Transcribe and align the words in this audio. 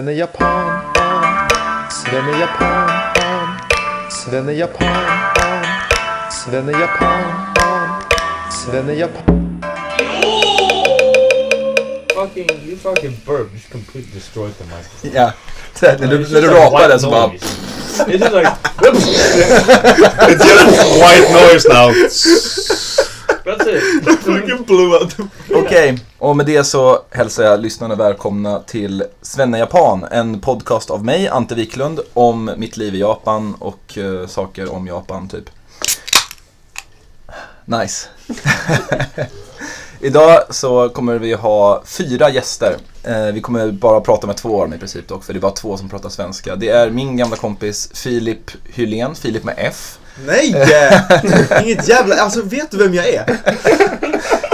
Svenne 0.00 0.16
Japan, 0.16 0.80
Svenne 1.90 2.38
Japan, 2.40 2.88
Svenne 4.08 4.52
Japan, 4.56 4.96
Svenne 6.30 6.72
Japan, 6.72 7.24
Svenne 8.50 8.96
Japan. 8.96 9.60
Fucking, 12.14 12.48
you 12.64 12.76
fucking 12.76 13.14
burp 13.26 13.52
just 13.52 13.68
completely 13.70 14.10
destroyed 14.14 14.54
the 14.58 14.64
mic. 14.64 15.14
Ja, 15.14 15.32
när 15.82 15.96
du, 15.98 16.06
It's 16.06 16.08
när 16.08 16.18
just 16.18 16.30
du 16.32 16.40
like 16.40 16.54
rapade 16.54 16.88
white 16.88 16.98
så 16.98 17.10
bara... 17.10 17.30
It's 18.06 18.18
just 18.18 18.32
like, 18.32 18.48
It's 20.28 20.44
just 20.44 20.98
white 20.98 21.30
noise 21.32 21.68
now. 21.68 21.92
It. 23.52 24.04
Fucking 24.20 24.64
blew 24.66 24.94
out. 24.94 25.16
Okej, 25.54 25.98
och 26.18 26.36
med 26.36 26.46
det 26.46 26.64
så 26.64 27.02
hälsar 27.10 27.44
jag 27.44 27.60
lyssnarna 27.60 27.94
välkomna 27.94 28.60
till 28.60 29.04
Svenne 29.22 29.58
Japan, 29.58 30.06
en 30.10 30.40
podcast 30.40 30.90
av 30.90 31.04
mig, 31.04 31.28
Ante 31.28 31.54
Wiklund, 31.54 32.00
om 32.14 32.50
mitt 32.56 32.76
liv 32.76 32.94
i 32.94 32.98
Japan 32.98 33.54
och 33.58 33.98
eh, 33.98 34.26
saker 34.26 34.72
om 34.72 34.86
Japan, 34.86 35.28
typ. 35.28 35.50
Nice. 37.64 38.08
Idag 40.00 40.40
så 40.50 40.88
kommer 40.88 41.18
vi 41.18 41.32
ha 41.32 41.82
fyra 41.86 42.30
gäster. 42.30 42.76
Eh, 43.02 43.26
vi 43.26 43.40
kommer 43.40 43.72
bara 43.72 44.00
prata 44.00 44.26
med 44.26 44.36
två 44.36 44.54
av 44.54 44.68
dem 44.68 44.74
i 44.74 44.78
princip 44.78 45.08
dock, 45.08 45.24
för 45.24 45.32
det 45.32 45.38
är 45.38 45.40
bara 45.40 45.52
två 45.52 45.76
som 45.76 45.88
pratar 45.88 46.08
svenska. 46.08 46.56
Det 46.56 46.68
är 46.68 46.90
min 46.90 47.16
gamla 47.16 47.36
kompis 47.36 47.90
Filip 47.94 48.50
Hylén, 48.64 49.14
Filip 49.14 49.44
med 49.44 49.54
F. 49.58 49.98
Nej! 50.26 50.48
Inget 51.64 51.88
jävla... 51.88 52.14
Alltså 52.16 52.42
vet 52.42 52.70
du 52.70 52.76
vem 52.76 52.94
jag 52.94 53.08
är? 53.08 53.24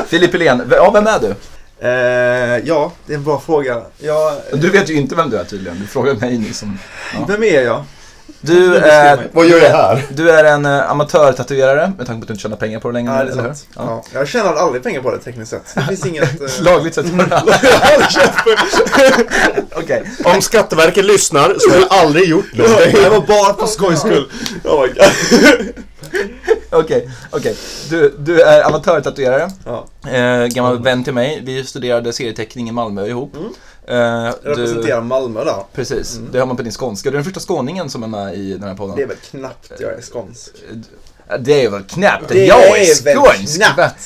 Filip 0.08 0.34
Hylén, 0.34 0.62
v- 0.68 0.76
ja 0.76 0.90
vem 0.90 1.06
är 1.06 1.18
du? 1.20 1.34
Eh, 1.80 2.62
ja, 2.64 2.92
det 3.06 3.12
är 3.12 3.16
en 3.16 3.24
bra 3.24 3.40
fråga. 3.46 3.82
Jag, 3.98 4.32
Du 4.52 4.70
vet 4.70 4.90
ju 4.90 4.94
inte 4.94 5.14
vem 5.14 5.30
du 5.30 5.36
är 5.38 5.44
tydligen, 5.44 5.78
du 5.80 5.86
frågar 5.86 6.14
mig 6.14 6.38
nu 6.38 6.52
som... 6.52 6.78
Ja. 7.14 7.24
Vem 7.28 7.42
är 7.42 7.62
jag? 7.62 7.84
Du 8.40 8.76
är, 8.76 9.28
Vad 9.32 9.46
gör 9.46 9.58
jag 9.58 9.70
här? 9.70 10.04
du 10.10 10.30
är 10.30 10.44
en 10.44 10.66
uh, 10.66 10.90
amatörtatuerare 10.90 11.92
med 11.98 12.06
tanke 12.06 12.20
på 12.20 12.24
att 12.24 12.28
du 12.28 12.32
inte 12.32 12.42
tjänar 12.42 12.56
pengar 12.56 12.80
på 12.80 12.88
det 12.88 12.94
längre. 12.94 13.12
Ja, 13.12 13.24
det 13.24 13.28
är 13.28 13.32
eller 13.32 13.42
hur? 13.42 13.48
sant. 13.48 13.66
Ja. 13.76 14.04
Jag 14.12 14.28
tjänar 14.28 14.54
aldrig 14.54 14.82
pengar 14.82 15.00
på 15.00 15.10
det 15.10 15.18
tekniskt 15.18 15.50
sett. 15.50 15.74
Det 15.74 15.82
finns 15.82 16.06
inget... 16.06 16.40
eh, 16.58 16.62
Lagligt 16.62 16.94
sett. 16.94 17.06
Okej. 19.74 20.10
Om 20.24 20.42
Skatteverket 20.42 21.04
lyssnar 21.04 21.54
så 21.58 21.70
har 21.70 21.78
jag 21.78 21.92
aldrig 21.92 22.28
gjort 22.28 22.52
någonting. 22.56 22.92
Det 23.02 23.08
var 23.08 23.20
bara 23.20 23.54
för 23.54 23.66
skojs 23.66 24.00
skull. 24.00 24.30
Oh 24.64 24.82
my 24.82 24.88
god. 24.88 25.84
Okej, 26.70 27.10
okej. 27.30 27.56
Du, 27.90 28.14
du 28.18 28.40
är 28.42 28.66
amatörtatuerare. 28.66 29.50
Ja. 29.64 29.86
Eh, 30.10 30.46
gammal 30.46 30.82
vän 30.82 31.04
till 31.04 31.14
mig. 31.14 31.42
Vi 31.44 31.64
studerade 31.64 32.12
serieteckning 32.12 32.68
i 32.68 32.72
Malmö 32.72 33.06
ihop. 33.06 33.36
Mm. 33.36 33.48
Eh, 33.88 33.96
Jag 33.96 34.34
du, 34.42 34.48
representerar 34.50 35.00
Malmö 35.00 35.44
där. 35.44 35.62
precis, 35.74 36.20
det 36.32 36.38
har 36.38 36.46
man 36.46 36.56
på 36.56 36.62
din 36.62 36.72
skånska. 36.72 37.10
Du 37.10 37.14
är 37.16 37.18
den 37.18 37.24
första 37.24 37.40
skåningen 37.40 37.90
som 37.90 38.02
är 38.02 38.08
med 38.08 38.34
i 38.34 38.52
den 38.52 38.62
här 38.62 38.74
podden. 38.74 38.96
Det 38.96 39.02
är 39.02 39.06
väl 39.06 39.16
knappt 39.16 39.72
jag 39.78 39.92
är 39.92 40.00
skånsk. 40.02 40.52
Det 41.40 41.64
är 41.64 41.70
väl 41.70 41.82
knappt 41.82 42.22
att 42.22 42.28
Det 42.28 42.46
jag 42.46 42.78
är 42.78 42.82
är 42.82 43.14
skånsk. 43.14 43.62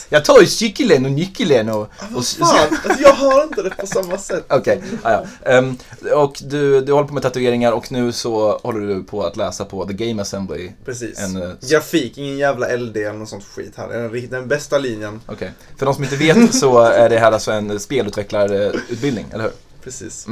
Jag 0.09 0.25
tar 0.25 0.41
ju 0.41 0.47
cykeln 0.47 1.05
och 1.05 1.13
nyckeln 1.13 1.69
och... 1.69 1.81
och 2.17 2.25
Fan, 2.25 2.59
alltså 2.85 3.03
jag 3.03 3.13
har 3.13 3.43
inte 3.43 3.63
det 3.63 3.71
på 3.71 3.87
samma 3.87 4.19
sätt. 4.19 4.45
Okej, 4.49 4.83
ah, 5.03 5.13
ja. 5.13 5.51
Ehm, 5.51 5.77
och 6.15 6.37
du, 6.45 6.81
du 6.81 6.93
håller 6.93 7.09
på 7.09 7.15
med 7.15 7.23
tatueringar 7.23 7.73
och 7.73 7.93
nu 7.93 8.13
så 8.13 8.59
håller 8.63 8.81
du 8.95 9.03
på 9.03 9.23
att 9.23 9.37
läsa 9.37 9.65
på 9.65 9.87
The 9.87 9.93
Game 9.93 10.23
Assembly. 10.23 10.71
Precis. 10.85 11.19
En, 11.21 11.43
eh, 11.43 11.49
Grafik, 11.71 12.19
ingen 12.19 12.39
jävla 12.39 12.77
LD 12.77 12.97
eller 12.97 13.19
något 13.19 13.29
sånt 13.29 13.45
skit 13.45 13.73
här. 13.77 13.89
Den, 13.89 14.31
den 14.31 14.49
bästa 14.49 14.79
linjen. 14.79 15.21
Okej. 15.27 15.53
För 15.79 15.87
de 15.87 15.95
som 15.95 16.05
inte 16.05 16.17
vet 16.17 16.55
så 16.55 16.79
är 16.81 17.09
det 17.09 17.19
här 17.19 17.33
alltså 17.33 17.51
en 17.53 17.81
spelutvecklarutbildning, 17.81 19.27
eller 19.33 19.45
hur? 19.45 19.53
Precis. 19.85 20.27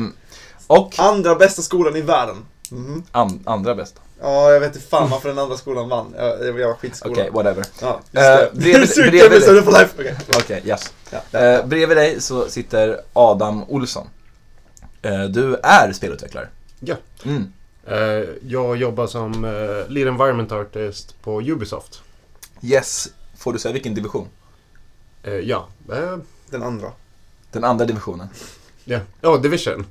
Och 0.66 0.94
Andra 0.98 1.34
bästa 1.34 1.62
skolan 1.62 1.96
i 1.96 2.00
världen. 2.00 2.36
Mhm. 2.70 3.02
an, 3.12 3.40
andra 3.46 3.74
bäst. 3.74 3.94
Ja, 4.20 4.52
jag 4.52 4.60
vet 4.60 4.74
inte 4.76 4.88
fan 4.88 5.10
varför 5.10 5.28
den 5.28 5.38
andra 5.38 5.56
skolan 5.56 5.88
vann. 5.88 6.14
Jag, 6.16 6.58
jag 6.60 6.68
var 6.68 6.74
skitskola. 6.74 7.12
Okej, 7.12 7.30
whatever. 7.32 7.64
Ja, 7.80 8.00
Eh, 8.12 8.22
just 8.22 8.54
det. 8.54 8.60
bredvid- 8.60 8.88
Super 8.88 9.10
bredvid- 9.10 9.32
episode 9.36 9.62
for 9.62 9.72
life. 9.72 9.94
Okej. 9.98 10.16
Okej, 10.36 10.62
yes. 10.64 10.92
Ja, 11.10 11.18
ja. 11.30 11.38
Eh, 11.38 11.66
bredvid 11.66 11.96
dig 11.96 12.20
så 12.20 12.48
sitter 12.48 13.00
Adam 13.12 13.64
Olsson. 13.68 14.06
Eh, 15.02 15.24
du 15.24 15.54
är 15.62 15.92
spelutvecklare. 15.92 16.48
Ja. 16.80 16.94
Mm. 17.24 17.52
Eh, 17.86 18.28
jag 18.46 18.76
jobbar 18.76 19.06
som 19.06 19.44
uh, 19.44 19.88
Lead 19.88 20.08
Environment 20.08 20.52
Artist 20.52 21.22
på 21.22 21.40
Ubisoft. 21.42 22.02
Yes. 22.62 23.08
Får 23.38 23.52
du 23.52 23.58
säga 23.58 23.72
vilken 23.72 23.94
division? 23.94 24.28
Eh, 25.22 25.32
ja. 25.34 25.66
Eh, 25.92 26.16
Den 26.50 26.62
andra. 26.62 26.92
Den 27.52 27.64
andra 27.64 27.84
divisionen. 27.84 28.28
Ja. 28.88 29.00
Ja, 29.20 29.36
Division. 29.36 29.86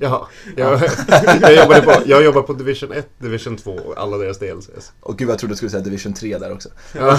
Jaha. 0.00 0.26
Jag, 0.56 0.80
jag, 1.40 1.54
jobbade 1.56 1.82
på, 1.82 1.92
jag 2.06 2.46
på 2.46 2.52
Division 2.52 2.92
1, 2.92 3.06
Division 3.18 3.56
2 3.56 3.70
och 3.72 3.94
alla 3.96 4.16
deras 4.16 4.38
DLCs. 4.38 4.92
Och 5.00 5.18
gud, 5.18 5.30
jag 5.30 5.38
trodde 5.38 5.52
du 5.52 5.56
skulle 5.56 5.70
säga 5.70 5.82
division 5.82 6.14
3 6.14 6.38
där 6.38 6.52
också. 6.52 6.68
Ja. 6.92 7.18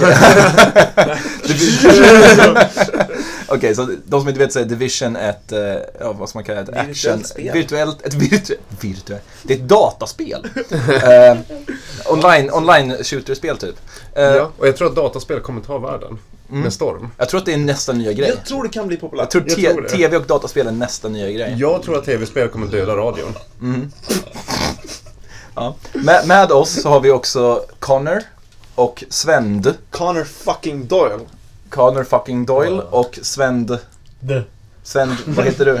Okej, 3.48 3.74
så 3.74 3.88
de 4.06 4.20
som 4.20 4.28
inte 4.28 4.40
vet 4.40 4.52
så 4.52 4.60
är 4.60 4.64
Division 4.64 5.16
ett, 5.16 5.52
eh, 5.52 5.58
ja, 6.00 6.12
vad 6.12 6.28
ska 6.28 6.38
man 6.38 6.44
kalla 6.44 6.62
det, 6.62 6.72
ett 6.72 6.88
Virtuellt 6.88 7.20
action, 7.20 7.24
spel. 7.24 7.52
virtuellt, 7.52 8.02
ett 8.06 8.14
virtuellt, 8.14 8.60
virtuellt, 8.80 9.22
det 9.42 9.54
är 9.54 9.58
ett 9.58 9.68
dataspel. 9.68 10.46
eh, 10.70 11.36
online, 12.12 12.50
online 12.50 13.04
shooter-spel 13.04 13.56
typ. 13.56 13.76
Eh, 14.14 14.24
ja. 14.24 14.50
Och 14.58 14.68
jag 14.68 14.76
tror 14.76 14.88
att 14.88 14.96
dataspel 14.96 15.40
kommer 15.40 15.60
ta 15.60 15.78
världen 15.78 16.18
Mm. 16.50 16.62
med 16.62 16.72
storm. 16.72 17.10
Jag 17.18 17.28
tror 17.28 17.40
att 17.40 17.46
det 17.46 17.52
är 17.52 17.56
nästa 17.58 17.92
nya 17.92 18.12
grej. 18.12 18.28
Jag 18.28 18.44
tror 18.44 18.62
det 18.62 18.68
kan 18.68 18.86
bli 18.86 18.96
Jag 18.96 19.00
populärt. 19.00 19.30
tror, 19.30 19.44
Jag 19.48 19.56
te- 19.56 19.72
tror 19.72 19.82
det. 19.82 19.88
TV 19.88 20.16
och 20.16 20.26
dataspel 20.26 20.66
är 20.66 20.72
nästa 20.72 21.08
nya 21.08 21.30
grej. 21.30 21.56
Jag 21.58 21.82
tror 21.82 21.98
att 21.98 22.04
tv-spel 22.04 22.48
kommer 22.48 22.66
döda 22.66 22.96
radion. 22.96 23.32
Mm. 23.60 23.90
Ja. 25.54 25.74
Med, 25.92 26.26
med 26.26 26.52
oss 26.52 26.82
så 26.82 26.88
har 26.88 27.00
vi 27.00 27.10
också 27.10 27.64
Connor 27.78 28.22
och 28.74 29.04
Svend. 29.08 29.74
Connor 29.90 30.24
fucking 30.24 30.86
Doyle. 30.86 31.20
Connor 31.68 32.04
fucking 32.04 32.46
Doyle 32.46 32.80
och 32.80 33.18
Svend. 33.22 33.78
The 34.28 34.42
Svend, 34.82 35.16
vad 35.26 35.44
heter 35.44 35.64
du 35.64 35.72
i 35.72 35.78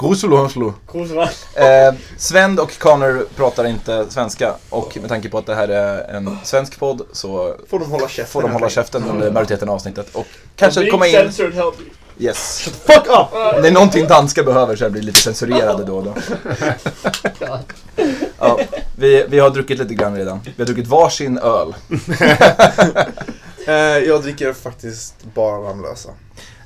Kosvanslund. 0.00 0.42
Grosolo. 0.42 0.74
Kosvanslund. 0.86 1.30
Eh, 1.54 1.94
Svend 2.16 2.60
och 2.60 2.78
Connor 2.78 3.26
pratar 3.36 3.64
inte 3.64 4.06
svenska 4.08 4.54
och 4.70 4.98
med 5.00 5.08
tanke 5.08 5.28
på 5.28 5.38
att 5.38 5.46
det 5.46 5.54
här 5.54 5.68
är 5.68 6.16
en 6.16 6.38
svensk 6.44 6.78
podd 6.78 7.02
så 7.12 7.56
Får 7.68 7.78
de 7.78 7.90
hålla 7.90 8.08
käften. 8.08 8.26
får 8.26 8.42
de 8.42 8.52
hålla 8.52 8.68
käften 8.68 9.04
under 9.04 9.30
majoriteten 9.30 9.68
av 9.68 9.74
avsnittet 9.74 10.14
och 10.14 10.26
kanske 10.56 10.90
komma 10.90 11.06
in... 11.06 11.32
Yes. 12.18 12.60
Fuck 12.60 13.06
up! 13.06 13.62
Det 13.62 13.68
är 13.68 13.72
någonting 13.72 14.06
danska 14.06 14.42
behöver 14.42 14.76
så 14.76 14.84
jag 14.84 14.92
blir 14.92 15.02
lite 15.02 15.18
censurerade 15.18 15.84
då 15.84 15.96
och 15.96 16.04
då. 16.04 16.14
Ja, 18.38 18.58
vi, 18.96 19.24
vi 19.28 19.38
har 19.38 19.50
druckit 19.50 19.78
lite 19.78 19.94
grann 19.94 20.16
redan. 20.16 20.40
Vi 20.44 20.62
har 20.62 20.66
druckit 20.66 20.86
varsin 20.86 21.38
öl. 21.38 21.74
Eh, 23.66 23.74
jag 23.98 24.22
dricker 24.22 24.52
faktiskt 24.52 25.14
bara 25.34 25.56
Ramlösa. 25.70 26.08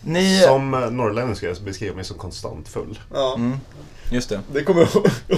Ni... 0.05 0.41
Som 0.41 0.75
uh, 0.75 0.91
norrlänning 0.91 1.37
ska 1.37 1.47
jag 1.47 1.57
beskriva 1.65 1.95
mig 1.97 2.05
som 2.05 2.19
konstant 2.19 2.69
full. 2.69 2.99
Ja, 3.13 3.35
Mm, 3.35 3.57
just 4.11 4.29
det. 4.29 4.41
det 4.53 4.63
kommer 4.65 4.89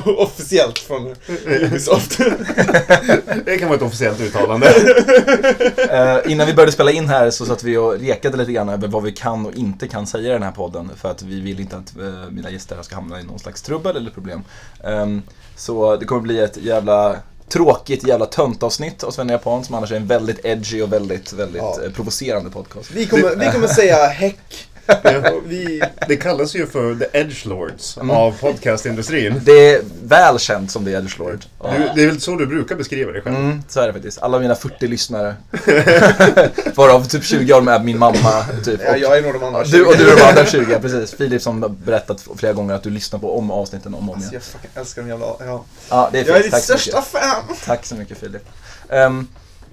officiellt 0.21 0.79
från 0.79 1.15
Ubisoft. 1.47 2.19
Det 3.45 3.59
kan 3.59 3.69
vara 3.69 3.77
ett 3.77 3.83
officiellt 3.83 4.21
uttalande. 4.21 4.75
Eh, 5.91 6.33
innan 6.33 6.47
vi 6.47 6.55
började 6.55 6.73
spela 6.73 6.91
in 6.91 7.09
här 7.09 7.31
så 7.31 7.45
satt 7.47 7.63
vi 7.63 7.77
och 7.77 7.93
rekade 8.01 8.37
lite 8.37 8.53
grann 8.53 8.69
över 8.69 8.89
vad 8.89 9.03
vi 9.03 9.13
kan 9.13 9.47
och 9.47 9.55
inte 9.55 9.89
kan 9.89 10.07
säga 10.07 10.29
i 10.29 10.33
den 10.33 10.43
här 10.43 10.51
podden. 10.51 10.91
För 10.97 11.11
att 11.11 11.23
vi 11.23 11.41
vill 11.41 11.61
inte 11.61 11.77
att 11.77 11.97
eh, 11.97 12.31
mina 12.31 12.51
gäster 12.51 12.83
ska 12.83 12.95
hamna 12.95 13.21
i 13.21 13.23
någon 13.23 13.39
slags 13.39 13.63
trubbel 13.63 13.97
eller 13.97 14.11
problem. 14.11 14.43
Ehm, 14.85 15.23
så 15.57 15.97
det 15.97 16.05
kommer 16.05 16.23
bli 16.23 16.39
ett 16.41 16.57
jävla 16.57 17.17
tråkigt 17.49 18.07
jävla 18.07 18.27
töntavsnitt 18.27 19.03
av 19.05 19.11
Sven 19.11 19.29
Japan 19.29 19.65
som 19.65 19.75
annars 19.75 19.93
är 19.93 19.97
en 19.97 20.07
väldigt 20.07 20.45
edgy 20.45 20.83
och 20.83 20.93
väldigt, 20.93 21.33
väldigt 21.33 21.63
Ja. 21.63 21.79
eh, 21.85 21.93
provocerande 21.93 22.51
podcast. 22.51 22.91
Vi 22.91 23.07
kommer, 23.07 23.37
vi 23.37 23.47
kommer 23.53 23.67
säga 23.69 24.07
häck. 24.07 24.69
Vi, 25.47 25.83
Det 26.09 26.17
kallas 26.17 26.55
ju 26.55 26.67
för 26.67 26.95
the 26.95 27.19
edgelords 27.19 27.97
Mm. 27.97 28.11
av 28.11 28.33
podcastindustrin. 28.41 29.41
Det 29.45 29.75
är 29.75 29.81
väl 30.05 30.39
känt 30.39 30.71
som 30.71 30.85
The 30.85 30.91
Edgelord. 30.91 31.45
Ja. 31.63 31.71
Du, 31.79 31.91
det 31.95 32.03
är 32.03 32.07
väl 32.07 32.21
så 32.21 32.37
du 32.37 32.47
brukar 32.47 32.75
beskriva 32.77 33.13
dig 33.13 33.23
själv? 33.23 33.37
Mm, 33.37 33.63
så 33.69 33.81
är 33.81 33.87
det 33.87 33.93
faktiskt. 33.93 34.23
Alla 34.23 34.39
mina 34.39 34.55
40 34.55 34.87
lyssnare. 34.89 35.35
Varav 36.75 37.05
typ 37.09 37.25
20 37.25 37.53
av 37.53 37.61
dem 37.65 37.69
är 37.69 37.79
min 37.79 37.99
mamma. 37.99 38.45
Typ. 38.65 38.81
ja, 38.87 38.97
jag 38.97 39.19
är 39.19 39.23
nog 39.23 39.33
de 39.33 39.45
andra 39.45 39.65
du, 39.65 39.85
och 39.87 39.97
du 39.97 40.11
är 40.13 40.17
de 40.17 40.23
andra 40.23 40.47
20, 40.47 40.79
precis. 40.81 41.15
Filip 41.15 41.43
som 41.43 41.63
har 41.63 41.69
berättat 41.69 42.25
flera 42.37 42.53
gånger 42.53 42.75
att 42.75 42.83
du 42.83 42.91
lyssnar 42.91 43.19
på 43.19 43.39
om 43.39 43.51
avsnitten 43.51 43.95
om 43.95 44.09
och 44.09 44.15
om 44.15 44.15
Alltså, 44.15 44.31
igen. 44.31 44.43
jag 44.53 44.61
fucking 44.61 44.71
älskar 44.81 45.03
de 45.03 45.09
jävla... 45.09 45.27
Ja. 45.41 45.65
Ja, 45.91 46.09
det 46.13 46.19
är 46.21 46.25
Jag 46.27 46.37
är 46.37 46.43
fint. 46.43 46.45
ditt 46.45 46.53
Tack 46.53 46.63
så 46.63 46.79
största 46.79 46.97
mycket. 46.99 47.11
fan! 47.13 47.57
Tack 47.67 47.87
så 47.87 47.95
mycket 47.95 48.19
Filip. 48.19 48.43
Ehm, 48.91 49.29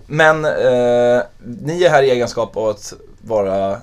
men 0.08 0.46
eh, 0.46 1.22
ni 1.62 1.84
är 1.84 1.90
här 1.90 2.04
i 2.04 2.10
egenskap 2.12 2.58
av 2.58 2.68
att 2.70 2.94
vara 3.22 3.78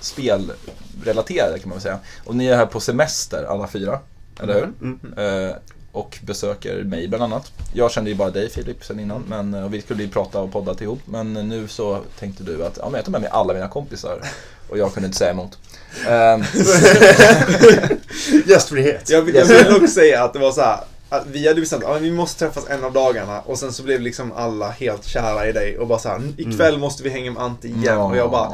spelrelaterade 0.00 1.58
kan 1.58 1.68
man 1.68 1.76
väl 1.78 1.82
säga. 1.82 1.98
Och 2.24 2.36
ni 2.36 2.46
är 2.46 2.56
här 2.56 2.66
på 2.66 2.80
semester 2.80 3.44
alla 3.48 3.68
fyra, 3.68 3.98
eller 4.42 4.54
hur? 4.54 4.72
Mm. 4.82 5.48
Eh, 5.48 5.54
och 5.92 6.18
besöker 6.22 6.82
mig 6.84 7.08
bland 7.08 7.24
annat. 7.24 7.52
Jag 7.74 7.90
kände 7.90 8.10
ju 8.10 8.16
bara 8.16 8.30
dig 8.30 8.50
Filip 8.50 8.84
sen 8.84 9.00
innan, 9.00 9.24
men, 9.28 9.54
och 9.54 9.74
vi 9.74 9.82
skulle 9.82 10.02
ju 10.02 10.08
prata 10.08 10.40
och 10.40 10.52
podda 10.52 10.74
ihop. 10.82 11.00
Men 11.04 11.32
nu 11.32 11.68
så 11.68 11.98
tänkte 12.18 12.44
du 12.44 12.64
att 12.64 12.76
ja, 12.76 12.84
men 12.84 12.94
jag 12.94 13.04
tar 13.04 13.12
med 13.12 13.20
mig 13.20 13.30
alla 13.30 13.54
mina 13.54 13.68
kompisar 13.68 14.20
Och 14.68 14.78
jag 14.78 14.94
kunde 14.94 15.06
inte 15.06 15.18
säga 15.18 15.30
emot. 15.30 15.58
Ehm, 16.08 16.44
Gästfrihet. 18.46 19.10
Jag, 19.10 19.22
vill- 19.22 19.34
jag 19.34 19.44
vill 19.46 19.68
också 19.74 19.86
säga 19.86 20.24
att 20.24 20.32
det 20.32 20.38
var 20.38 20.52
så 20.52 20.60
här. 20.60 20.80
Att 21.08 21.26
vi 21.26 21.48
hade 21.48 21.60
bestämt 21.60 21.84
att 21.84 22.02
vi 22.02 22.10
måste 22.10 22.38
träffas 22.38 22.68
en 22.68 22.84
av 22.84 22.92
dagarna 22.92 23.40
och 23.40 23.58
sen 23.58 23.72
så 23.72 23.82
blev 23.82 24.00
liksom 24.00 24.32
alla 24.32 24.70
helt 24.70 25.04
kära 25.04 25.48
i 25.48 25.52
dig 25.52 25.78
och 25.78 25.86
bara 25.86 25.98
så 25.98 26.08
här, 26.08 26.20
ikväll 26.36 26.78
måste 26.78 27.02
vi 27.02 27.10
hänga 27.10 27.30
med 27.30 27.42
Ante 27.42 27.68
igen 27.68 27.98
och 27.98 28.16
jag 28.16 28.30
bara 28.30 28.52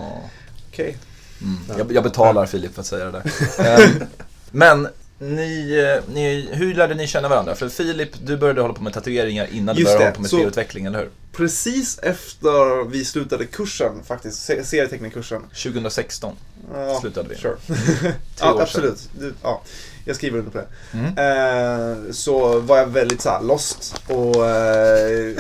okej. 0.72 0.96
Mm. 1.42 1.58
Jag, 1.78 1.92
jag 1.92 2.02
betalar 2.04 2.46
Filip 2.46 2.74
för 2.74 2.80
att 2.80 2.86
säga 2.86 3.04
det 3.04 3.10
där. 3.10 3.24
Ehm, 3.66 4.02
men 4.50 4.88
ni, 5.18 5.84
eh, 5.98 6.14
ni, 6.14 6.48
hur 6.52 6.74
lärde 6.74 6.94
ni 6.94 7.06
känna 7.06 7.28
varandra? 7.28 7.54
För 7.54 7.68
Filip, 7.68 8.10
du 8.24 8.36
började 8.36 8.60
hålla 8.60 8.74
på 8.74 8.82
med 8.82 8.92
tatueringar 8.92 9.46
innan 9.52 9.74
du 9.74 9.80
Just 9.82 9.92
började 9.92 10.04
det, 10.04 10.06
hålla 10.06 10.14
på 10.14 10.20
med 10.22 10.30
spelutveckling, 10.30 10.86
eller 10.86 10.98
hur? 10.98 11.10
Precis 11.32 11.98
efter 11.98 12.84
vi 12.90 13.04
slutade 13.04 13.44
kursen 13.46 14.02
faktiskt, 14.06 14.44
se- 14.44 14.64
serieteckningskursen. 14.64 15.42
2016 15.42 16.34
Ja, 16.74 16.98
slutade 17.00 17.28
vi. 17.28 17.36
Sure. 17.36 17.56
ja, 18.40 18.58
absolut. 18.62 19.08
Du, 19.18 19.34
ja, 19.42 19.62
jag 20.04 20.16
skriver 20.16 20.38
under 20.38 20.50
på 20.50 20.58
det. 20.58 20.66
Mm. 20.98 22.06
Eh, 22.06 22.12
så 22.12 22.60
var 22.60 22.78
jag 22.78 22.86
väldigt 22.86 23.22
så 23.22 23.30
här 23.30 23.42
lost 23.42 24.02
och... 24.06 24.46
Eh, 24.46 25.36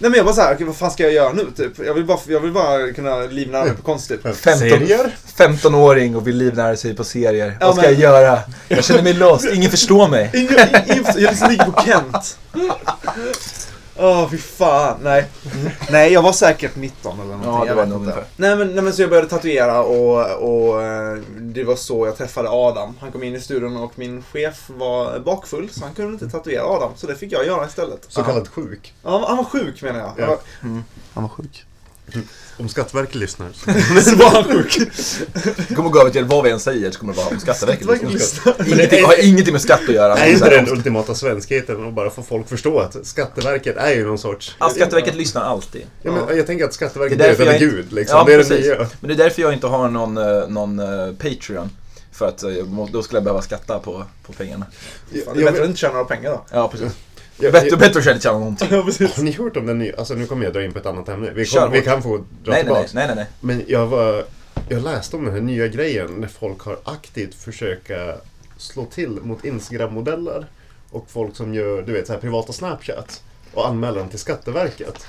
nej 0.00 0.10
men 0.10 0.14
jag 0.18 0.24
var 0.24 0.32
så 0.32 0.40
här, 0.40 0.54
okej, 0.54 0.66
vad 0.66 0.76
fan 0.76 0.90
ska 0.90 1.02
jag 1.02 1.12
göra 1.12 1.32
nu 1.32 1.46
typ? 1.56 1.72
Jag 1.86 1.94
vill 1.94 2.04
bara, 2.04 2.18
jag 2.26 2.40
vill 2.40 2.52
bara 2.52 2.92
kunna 2.92 3.16
livnära 3.20 3.64
mig 3.64 3.76
på 3.76 3.82
konst 3.82 4.08
typ. 4.08 4.22
15, 4.22 4.58
Serier? 4.58 5.16
15-åring 5.36 6.16
och 6.16 6.26
vill 6.26 6.36
livnära 6.36 6.76
sig 6.76 6.94
på 6.96 7.04
serier. 7.04 7.56
Ja, 7.60 7.66
Vad 7.66 7.74
ska 7.76 7.82
men- 7.82 7.92
jag 7.92 8.00
göra? 8.00 8.38
Jag 8.68 8.84
känner 8.84 9.02
mig 9.02 9.12
lost, 9.14 9.48
ingen 9.54 9.70
förstår 9.70 10.08
mig. 10.08 10.30
Ingen, 10.34 10.52
ingen, 10.86 11.04
jag 11.06 11.16
liksom 11.30 11.50
ligger 11.50 11.64
på 11.64 11.82
Kent. 11.82 12.38
Åh, 14.02 14.28
fy 14.30 14.38
fan. 14.38 14.96
Nej. 15.02 15.26
Nej, 15.90 16.12
jag 16.12 16.22
var 16.22 16.32
säkert 16.32 16.76
19 16.76 17.20
eller 17.20 17.24
någonting. 17.36 17.50
Ja, 17.52 17.60
det 17.60 17.66
jag 17.66 17.74
var 17.74 17.82
vet 17.82 17.92
nog 17.92 18.02
inte. 18.04 18.24
Nej 18.36 18.56
men, 18.56 18.74
nej 18.74 18.84
men 18.84 18.92
så 18.92 19.02
jag 19.02 19.10
började 19.10 19.28
tatuera 19.28 19.82
och, 19.82 20.42
och 20.42 20.82
eh, 20.82 21.18
det 21.38 21.64
var 21.64 21.76
så 21.76 22.06
jag 22.06 22.16
träffade 22.16 22.48
Adam. 22.50 22.94
Han 23.00 23.12
kom 23.12 23.22
in 23.22 23.34
i 23.34 23.40
studion 23.40 23.76
och 23.76 23.92
min 23.94 24.22
chef 24.22 24.64
var 24.68 25.18
bakfull 25.18 25.68
så 25.70 25.84
han 25.84 25.94
kunde 25.94 26.12
inte 26.12 26.28
tatuera 26.30 26.64
Adam. 26.64 26.90
Så 26.96 27.06
det 27.06 27.14
fick 27.14 27.32
jag 27.32 27.46
göra 27.46 27.66
istället. 27.66 28.04
Så 28.08 28.22
kallad 28.22 28.48
sjuk. 28.48 28.94
Ja, 29.02 29.10
Han, 29.10 29.22
han 29.22 29.36
var 29.36 29.44
sjuk 29.44 29.82
menar 29.82 29.98
jag. 29.98 30.06
Han 30.06 30.14
Ja. 30.18 30.26
var, 30.26 30.38
Mm. 30.62 30.84
han 31.14 31.22
var 31.22 31.30
sjuk. 31.30 31.64
Om 32.56 32.68
Skatteverket 32.68 33.14
lyssnar. 33.14 33.48
så 34.02 34.16
var 34.16 34.30
han 34.30 34.44
sjuk. 34.44 34.78
Det 35.68 35.74
kommer 35.74 35.90
gå 35.90 36.00
över 36.00 36.10
till 36.10 36.24
vad 36.24 36.44
vi 36.44 36.50
än 36.50 36.60
säger 36.60 36.90
så 36.90 36.98
kommer 37.00 37.12
det 37.12 37.16
vara 37.20 37.28
om 37.28 37.40
Skatteverket. 37.40 38.12
Lyssnar. 38.12 38.54
Ingenting, 38.72 39.04
har 39.04 39.24
ingenting 39.24 39.52
med 39.52 39.62
skatt 39.62 39.80
att 39.88 39.94
göra. 39.94 40.16
Är 40.16 40.32
inte 40.32 40.50
den 40.50 40.68
ultimata 40.68 41.14
svenskheten 41.14 41.88
att 41.88 41.94
bara 41.94 42.10
få 42.10 42.22
folk 42.22 42.48
förstå 42.48 42.78
att 42.80 43.06
Skatteverket 43.06 43.76
är 43.76 43.90
ju 43.90 44.06
någon 44.06 44.18
sorts... 44.18 44.56
Ja, 44.60 44.68
Skatteverket 44.70 45.14
lyssnar 45.14 45.42
alltid. 45.42 45.82
Ja, 46.02 46.12
men 46.28 46.36
jag 46.36 46.46
tänker 46.46 46.64
att 46.64 46.74
Skatteverket 46.74 47.18
Det 47.18 47.24
är 47.24 47.28
är, 47.28 47.30
därför 47.30 47.42
är 47.42 47.46
jag 47.52 47.62
inte- 47.62 47.76
gud 47.76 47.92
liksom. 47.92 48.18
Ja, 48.18 48.24
det 48.24 48.34
är 48.34 48.38
det 48.38 48.44
precis. 48.44 48.66
nya. 48.66 48.76
Men 49.00 49.08
det 49.08 49.14
är 49.14 49.18
därför 49.24 49.42
jag 49.42 49.52
inte 49.52 49.66
har 49.66 49.88
någon, 49.88 50.16
eh, 50.18 50.48
någon 50.48 50.78
eh, 50.78 51.12
Patreon. 51.18 51.70
För 52.12 52.28
att 52.28 52.42
eh, 52.42 52.50
jag 52.50 52.88
då 52.92 53.02
skulle 53.02 53.16
jag 53.16 53.24
behöva 53.24 53.42
skatta 53.42 53.78
på, 53.78 54.04
på 54.26 54.32
pengarna. 54.32 54.66
Fan, 55.24 55.34
det 55.36 55.40
är 55.40 55.44
bättre 55.44 55.62
att 55.62 55.68
inte 55.68 55.78
tjäna 55.80 55.92
några 55.92 56.04
pengar 56.06 56.30
då. 56.30 56.44
Ja, 56.52 56.68
precis. 56.68 56.92
Jag, 57.40 57.52
Bättre, 57.52 57.76
bättre 57.76 58.12
att 58.14 58.22
tjäna 58.22 58.38
någonting. 58.38 58.68
Ja, 58.70 58.82
precis. 58.82 59.16
har 59.16 59.22
ni 59.22 59.32
hört 59.32 59.56
om 59.56 59.66
den 59.66 59.78
nya? 59.78 59.96
Alltså 59.96 60.14
nu 60.14 60.26
kommer 60.26 60.44
jag 60.44 60.52
dra 60.52 60.64
in 60.64 60.72
på 60.72 60.78
ett 60.78 60.86
annat 60.86 61.08
ämne. 61.08 61.30
Vi, 61.34 61.46
kom, 61.46 61.72
vi 61.72 61.82
kan 61.82 62.02
få 62.02 62.16
dra 62.16 62.22
Nej, 62.22 62.24
nej, 62.46 62.62
tillbaks. 62.62 62.94
nej, 62.94 63.06
nej, 63.06 63.16
nej. 63.16 63.26
Men 63.40 63.62
jag 63.68 63.86
var... 63.86 64.24
Jag 64.68 64.82
läste 64.82 65.16
om 65.16 65.24
den 65.24 65.34
här 65.34 65.40
nya 65.40 65.68
grejen 65.68 66.10
när 66.14 66.28
folk 66.28 66.60
har 66.60 66.78
aktivt 66.84 67.34
försöka 67.34 68.14
slå 68.56 68.84
till 68.84 69.08
mot 69.22 69.44
Instagram-modeller 69.44 70.46
och 70.90 71.06
folk 71.10 71.36
som 71.36 71.54
gör, 71.54 71.82
du 71.82 71.92
vet, 71.92 72.06
så 72.06 72.12
här 72.12 72.20
privata 72.20 72.52
Snapchat 72.52 73.22
och 73.54 73.68
anmäler 73.68 73.98
dem 73.98 74.08
till 74.08 74.18
Skatteverket. 74.18 75.06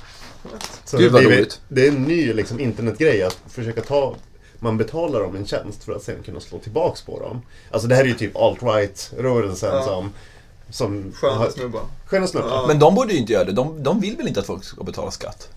Så 0.84 0.96
Gud, 0.98 1.12
vad 1.12 1.22
det, 1.22 1.26
är- 1.26 1.36
roligt. 1.36 1.60
det 1.68 1.86
är 1.86 1.88
en 1.88 2.02
ny 2.02 2.32
liksom, 2.32 2.60
internetgrej 2.60 3.22
att 3.22 3.38
försöka 3.48 3.80
ta 3.80 4.14
man 4.58 4.76
betalar 4.78 5.20
dem 5.20 5.36
en 5.36 5.46
tjänst 5.46 5.84
för 5.84 5.92
att 5.92 6.02
sen 6.02 6.22
kunna 6.24 6.40
slå 6.40 6.58
tillbaks 6.58 7.02
på 7.02 7.20
dem. 7.20 7.42
Alltså 7.70 7.88
det 7.88 7.94
här 7.94 8.02
är 8.02 8.08
ju 8.08 8.14
typ 8.14 8.36
alt-right-rörelsen 8.36 9.74
Ja. 9.74 9.82
som... 9.84 10.12
som 10.72 11.12
Sköna 11.16 11.34
har- 11.34 11.50
snubbar. 11.50 11.82
Sköna 12.06 12.26
snubbar. 12.26 12.48
Ja. 12.48 12.64
Men 12.68 12.78
de 12.78 12.94
borde 12.94 13.12
ju 13.12 13.18
inte 13.18 13.32
göra 13.32 13.44
det. 13.44 13.52
De, 13.52 13.82
de 13.82 14.00
vill 14.00 14.16
väl 14.16 14.28
inte 14.28 14.40
att 14.40 14.46
folk 14.46 14.64
ska 14.64 14.84
betala 14.84 15.10
skatt? 15.10 15.48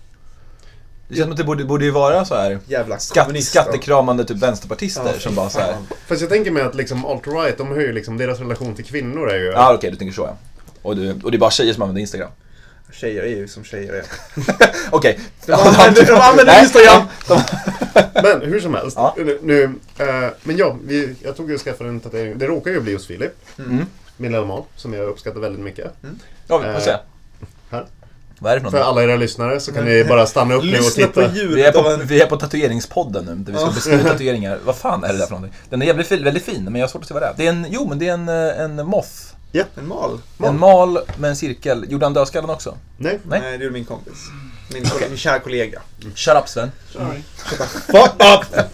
Det 1.08 1.14
känns 1.14 1.24
som 1.24 1.30
att 1.32 1.36
det 1.38 1.44
borde, 1.44 1.64
borde 1.64 1.84
ju 1.84 1.90
vara 1.90 2.24
så 2.24 2.34
här 2.34 2.58
Jävla 2.66 2.98
skatt, 2.98 3.44
skattekramande 3.44 4.24
typ 4.24 4.36
vänsterpartister 4.36 5.10
Ja, 5.14 5.20
som 5.20 5.34
bara 5.34 5.50
så 5.50 5.58
här. 5.58 5.76
Fast 6.06 6.20
jag 6.20 6.30
tänker 6.30 6.50
mig 6.50 6.62
att 6.62 6.74
liksom 6.74 7.06
alt-right, 7.06 7.54
de 7.58 7.68
har 7.68 7.76
ju 7.76 7.92
liksom, 7.92 8.16
deras 8.16 8.38
relation 8.38 8.74
till 8.74 8.84
kvinnor 8.84 9.30
är 9.30 9.38
ju... 9.38 9.44
Ja, 9.46 9.74
okej, 9.74 9.90
du 9.90 9.96
tänker 9.96 10.14
så 10.14 10.22
ja. 10.22 10.36
Och, 10.82 10.96
du, 10.96 11.12
och 11.24 11.30
det 11.30 11.36
är 11.36 11.38
bara 11.38 11.50
tjejer 11.50 11.72
som 11.74 11.82
använder 11.82 12.00
Instagram. 12.00 12.30
Tjejer 12.92 13.22
är 13.22 13.26
ju 13.28 13.48
som 13.48 13.64
tjejer 13.64 13.92
är. 13.92 14.04
Okej. 14.90 15.18
De 15.46 15.52
använder, 15.52 16.06
de 16.06 16.12
använder 16.20 16.62
Instagram! 16.62 17.02
Men 18.22 18.40
hur 18.52 18.60
som 18.60 18.74
helst. 18.74 18.96
Ja. 18.96 19.14
Nu, 19.16 19.38
nu, 19.42 19.62
eh, 19.98 20.30
men 20.42 20.56
ja, 20.56 20.76
vi, 20.84 21.14
jag 21.22 21.36
tog 21.36 21.48
ju 21.48 21.54
och 21.54 21.60
skaffade 21.60 21.90
en 21.90 22.00
tatuering. 22.00 22.38
Det 22.38 22.46
råkar 22.46 22.70
ju 22.70 22.80
bli 22.80 22.92
hos 22.92 23.06
Filip. 23.06 23.32
Mm. 23.58 23.86
Min 24.16 24.32
lilla 24.32 24.44
mal, 24.44 24.62
som 24.76 24.92
jag 24.94 25.08
uppskattar 25.08 25.40
väldigt 25.40 25.64
mycket. 25.64 25.92
Ja, 26.46 26.58
vi 26.58 26.72
får 26.72 26.80
se. 26.80 26.90
Eh, 26.90 26.96
här. 27.70 27.86
Vad 28.38 28.52
är 28.52 28.56
det 28.56 28.62
för 28.62 28.70
För 28.70 28.80
alla 28.80 29.02
era 29.02 29.16
lyssnare 29.16 29.60
så 29.60 29.72
kan 29.72 29.84
ni 29.84 30.04
bara 30.04 30.26
stanna 30.26 30.54
upp 30.54 30.64
nu 30.64 30.78
och 30.78 30.84
titta. 30.84 31.28
Vi 31.28 31.62
är, 31.62 31.72
på, 31.72 31.88
en... 31.88 32.06
vi 32.06 32.20
är 32.22 32.26
på 32.26 32.36
tatueringspodden 32.36 33.24
nu, 33.24 33.34
där 33.34 33.52
vi 33.52 33.58
ska 33.58 33.66
Ja. 33.66 33.72
beskriva 33.74 34.02
tatueringar. 34.12 34.58
Vad 34.64 34.76
fan 34.76 35.04
är 35.04 35.12
det 35.12 35.18
där 35.18 35.26
för 35.26 35.32
någonting? 35.34 35.58
Den 35.70 35.82
är 35.82 35.86
jävligt 35.86 36.10
väldigt 36.12 36.44
fin, 36.44 36.64
men 36.64 36.74
jag 36.74 36.82
har 36.82 36.88
svårt 36.88 37.02
att 37.02 37.08
se 37.08 37.14
vad 37.14 37.22
det 37.22 37.26
är. 37.26 37.34
Det 37.36 37.46
är 37.46 37.50
en, 37.50 37.66
jo 37.70 37.88
men 37.88 37.98
det 37.98 38.08
är 38.08 38.12
en, 38.14 38.28
eh, 38.28 38.60
en 38.60 38.86
moth. 38.86 39.08
En 39.52 39.86
mal? 39.88 40.20
Mal. 40.36 40.48
En 40.48 40.58
mal 40.60 40.98
med 41.18 41.30
en 41.30 41.36
cirkel. 41.36 41.84
Gjorde 41.88 42.06
han 42.06 42.14
dödskallen 42.14 42.50
också? 42.50 42.76
Nej. 42.96 43.18
Nej. 43.22 43.40
Nej, 43.40 43.58
det 43.58 43.64
gjorde 43.64 43.72
min 43.74 43.84
kompis. 43.84 44.14
Min, 44.72 44.84
min 45.08 45.16
kära 45.18 45.38
kollega. 45.38 45.80
Shut 46.14 46.34
up 46.36 46.48
Sven. 46.48 46.70
Fuck 47.86 48.22
up! 48.22 48.46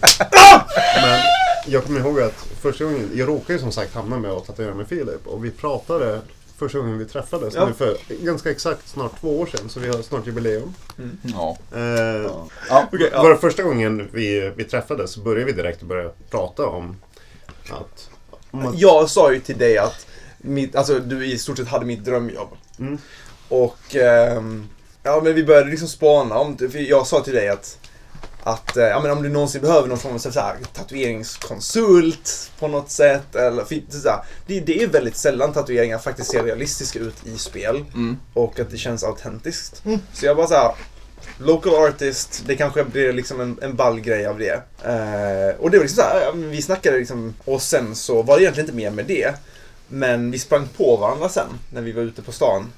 Men 1.01 1.19
jag 1.65 1.83
kommer 1.83 1.99
ihåg 1.99 2.21
att 2.21 2.47
första 2.61 2.83
gången, 2.83 3.11
jag 3.13 3.27
råkade 3.27 3.53
ju 3.53 3.59
som 3.59 3.71
sagt 3.71 3.93
hamna 3.95 4.19
med 4.19 4.31
att 4.31 4.47
tatuera 4.47 4.73
med 4.73 4.87
Filip. 4.87 5.27
Och 5.27 5.45
vi 5.45 5.51
pratade 5.51 6.21
första 6.57 6.77
gången 6.77 6.97
vi 6.97 7.05
träffades 7.05 7.53
Ja. 7.55 7.65
nu 7.65 7.73
för 7.73 7.97
ganska 8.09 8.51
exakt 8.51 8.89
snart 8.89 9.19
två 9.21 9.39
år 9.39 9.45
sedan. 9.45 9.69
Så 9.69 9.79
vi 9.79 9.87
har 9.87 10.01
snart 10.01 10.27
jubileum. 10.27 10.73
Ja. 11.21 11.57
Eh, 11.75 11.81
ja. 12.69 12.87
Okej, 12.93 13.09
ja. 13.11 13.23
Bara 13.23 13.37
första 13.37 13.63
gången 13.63 14.09
vi, 14.11 14.51
vi 14.55 14.63
träffades 14.63 15.11
så 15.11 15.19
började 15.19 15.45
vi 15.45 15.51
direkt 15.51 15.81
börja 15.81 16.09
prata 16.29 16.67
om 16.67 16.97
att... 17.69 18.09
Om 18.51 18.65
att 18.65 18.79
Jag 18.79 19.09
sa 19.09 19.33
ju 19.33 19.39
till 19.39 19.57
dig 19.57 19.77
att 19.77 20.07
mitt, 20.37 20.75
alltså, 20.75 20.99
du 20.99 21.25
i 21.25 21.37
stort 21.37 21.57
sett 21.57 21.67
hade 21.67 21.85
mitt 21.85 22.05
drömjobb. 22.05 22.49
Mm. 22.79 22.97
Och 23.49 23.95
ehm, 23.95 24.67
ja, 25.03 25.21
men 25.23 25.35
vi 25.35 25.43
började 25.43 25.69
liksom 25.69 25.87
spana 25.87 26.35
om 26.35 26.57
jag 26.73 27.07
sa 27.07 27.19
till 27.21 27.33
dig 27.33 27.49
att, 27.49 27.77
att 28.43 28.77
eh, 28.77 28.83
ja, 28.83 28.99
men 29.01 29.11
om 29.11 29.23
du 29.23 29.29
någonsin 29.29 29.61
behöver 29.61 29.87
någon 29.87 29.97
form 29.97 30.13
av 30.13 30.17
så 30.17 30.39
här, 30.39 30.55
tatueringskonsult 30.73 32.51
på 32.59 32.67
något 32.67 32.89
sätt. 32.89 33.35
Eller, 33.35 33.63
så 33.89 34.09
här, 34.09 34.23
det, 34.47 34.59
det 34.59 34.83
är 34.83 34.87
väldigt 34.87 35.17
sällan 35.17 35.53
tatueringar 35.53 35.97
faktiskt 35.97 36.31
ser 36.31 36.43
realistiska 36.43 36.99
ut 36.99 37.27
i 37.27 37.37
spel. 37.37 37.85
Mm. 37.93 38.17
Och 38.33 38.59
att 38.59 38.71
det 38.71 38.77
känns 38.77 39.03
autentiskt. 39.03 39.83
Så 40.13 40.25
jag 40.25 40.37
bara 40.37 40.47
så 40.47 40.53
här. 40.53 40.71
Local 41.37 41.75
artist, 41.75 42.43
det 42.45 42.55
kanske 42.55 42.83
blir 42.83 43.13
liksom 43.13 43.41
en, 43.41 43.59
en 43.61 43.75
ball 43.75 43.99
grej 43.99 44.25
av 44.25 44.39
det. 44.39 44.61
Eh, 44.83 45.59
och 45.59 45.71
det 45.71 45.77
var 45.77 45.83
liksom 45.83 45.95
så 45.95 46.01
här, 46.01 46.21
ja, 46.21 46.31
men 46.33 46.49
vi 46.49 46.61
snackade 46.61 46.97
liksom, 46.97 47.33
och 47.45 47.61
sen 47.61 47.95
så 47.95 48.21
var 48.21 48.37
det 48.37 48.43
egentligen 48.43 48.69
inte 48.69 48.77
mer 48.77 48.91
med 48.91 49.05
det. 49.05 49.33
Men 49.87 50.31
vi 50.31 50.39
sprang 50.39 50.67
på 50.77 50.97
varandra 50.97 51.29
sen, 51.29 51.47
när 51.73 51.81
vi 51.81 51.91
var 51.91 52.01
ute 52.01 52.21
på 52.21 52.31
stan. 52.31 52.71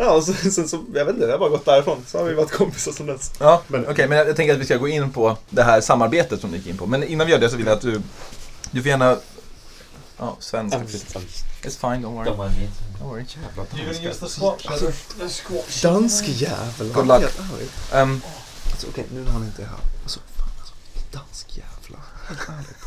Ja, 0.00 0.12
och 0.12 0.24
sen, 0.24 0.52
sen 0.52 0.68
så, 0.68 0.84
jag 0.94 1.04
vet 1.04 1.14
inte, 1.14 1.26
det 1.26 1.32
har 1.32 1.38
bara 1.38 1.48
gått 1.48 1.64
därifrån. 1.64 2.04
Så 2.06 2.18
har 2.18 2.24
vi 2.24 2.34
varit 2.34 2.50
kompisar 2.50 2.92
som 2.92 3.06
dess. 3.06 3.32
Ja, 3.38 3.62
Men- 3.68 3.88
okej, 3.88 4.08
men 4.08 4.18
jag, 4.18 4.28
jag 4.28 4.36
tänker 4.36 4.54
att 4.54 4.60
vi 4.60 4.64
ska 4.64 4.76
gå 4.76 4.88
in 4.88 5.10
på 5.12 5.36
det 5.50 5.62
här 5.62 5.80
samarbetet 5.80 6.40
som 6.40 6.50
du 6.50 6.56
gick 6.56 6.66
in 6.66 6.76
på. 6.76 6.86
Men 6.86 7.04
innan 7.04 7.26
vi 7.26 7.32
gör 7.32 7.40
det 7.40 7.50
så 7.50 7.56
vill 7.56 7.66
jag 7.66 7.74
att 7.76 7.82
du, 7.82 8.00
du 8.70 8.82
får 8.82 8.88
gärna... 8.88 9.16
Ja, 10.18 10.36
Sven 10.38 10.70
ska 10.70 10.78
It's 10.78 10.90
fine, 11.62 12.06
don't 12.06 12.14
worry. 12.14 12.30
Don't 12.30 12.48
mind 12.48 12.58
me. 12.60 12.68
Don't 13.00 13.08
worry. 13.08 13.24
Dansk 15.82 16.28
jävel. 16.28 16.92
Good 16.92 17.06
luck. 17.06 17.24
Um, 17.94 18.22
Alltså, 18.70 18.86
Okej, 18.88 19.06
nu 19.12 19.20
när 19.24 19.32
han 19.32 19.44
inte 19.44 19.62
är 19.62 19.66
här. 19.66 19.76
Alltså, 20.02 20.20
fan 20.36 20.48
alltså. 20.60 20.74
Dansk 21.12 21.46
jävlar. 21.56 22.00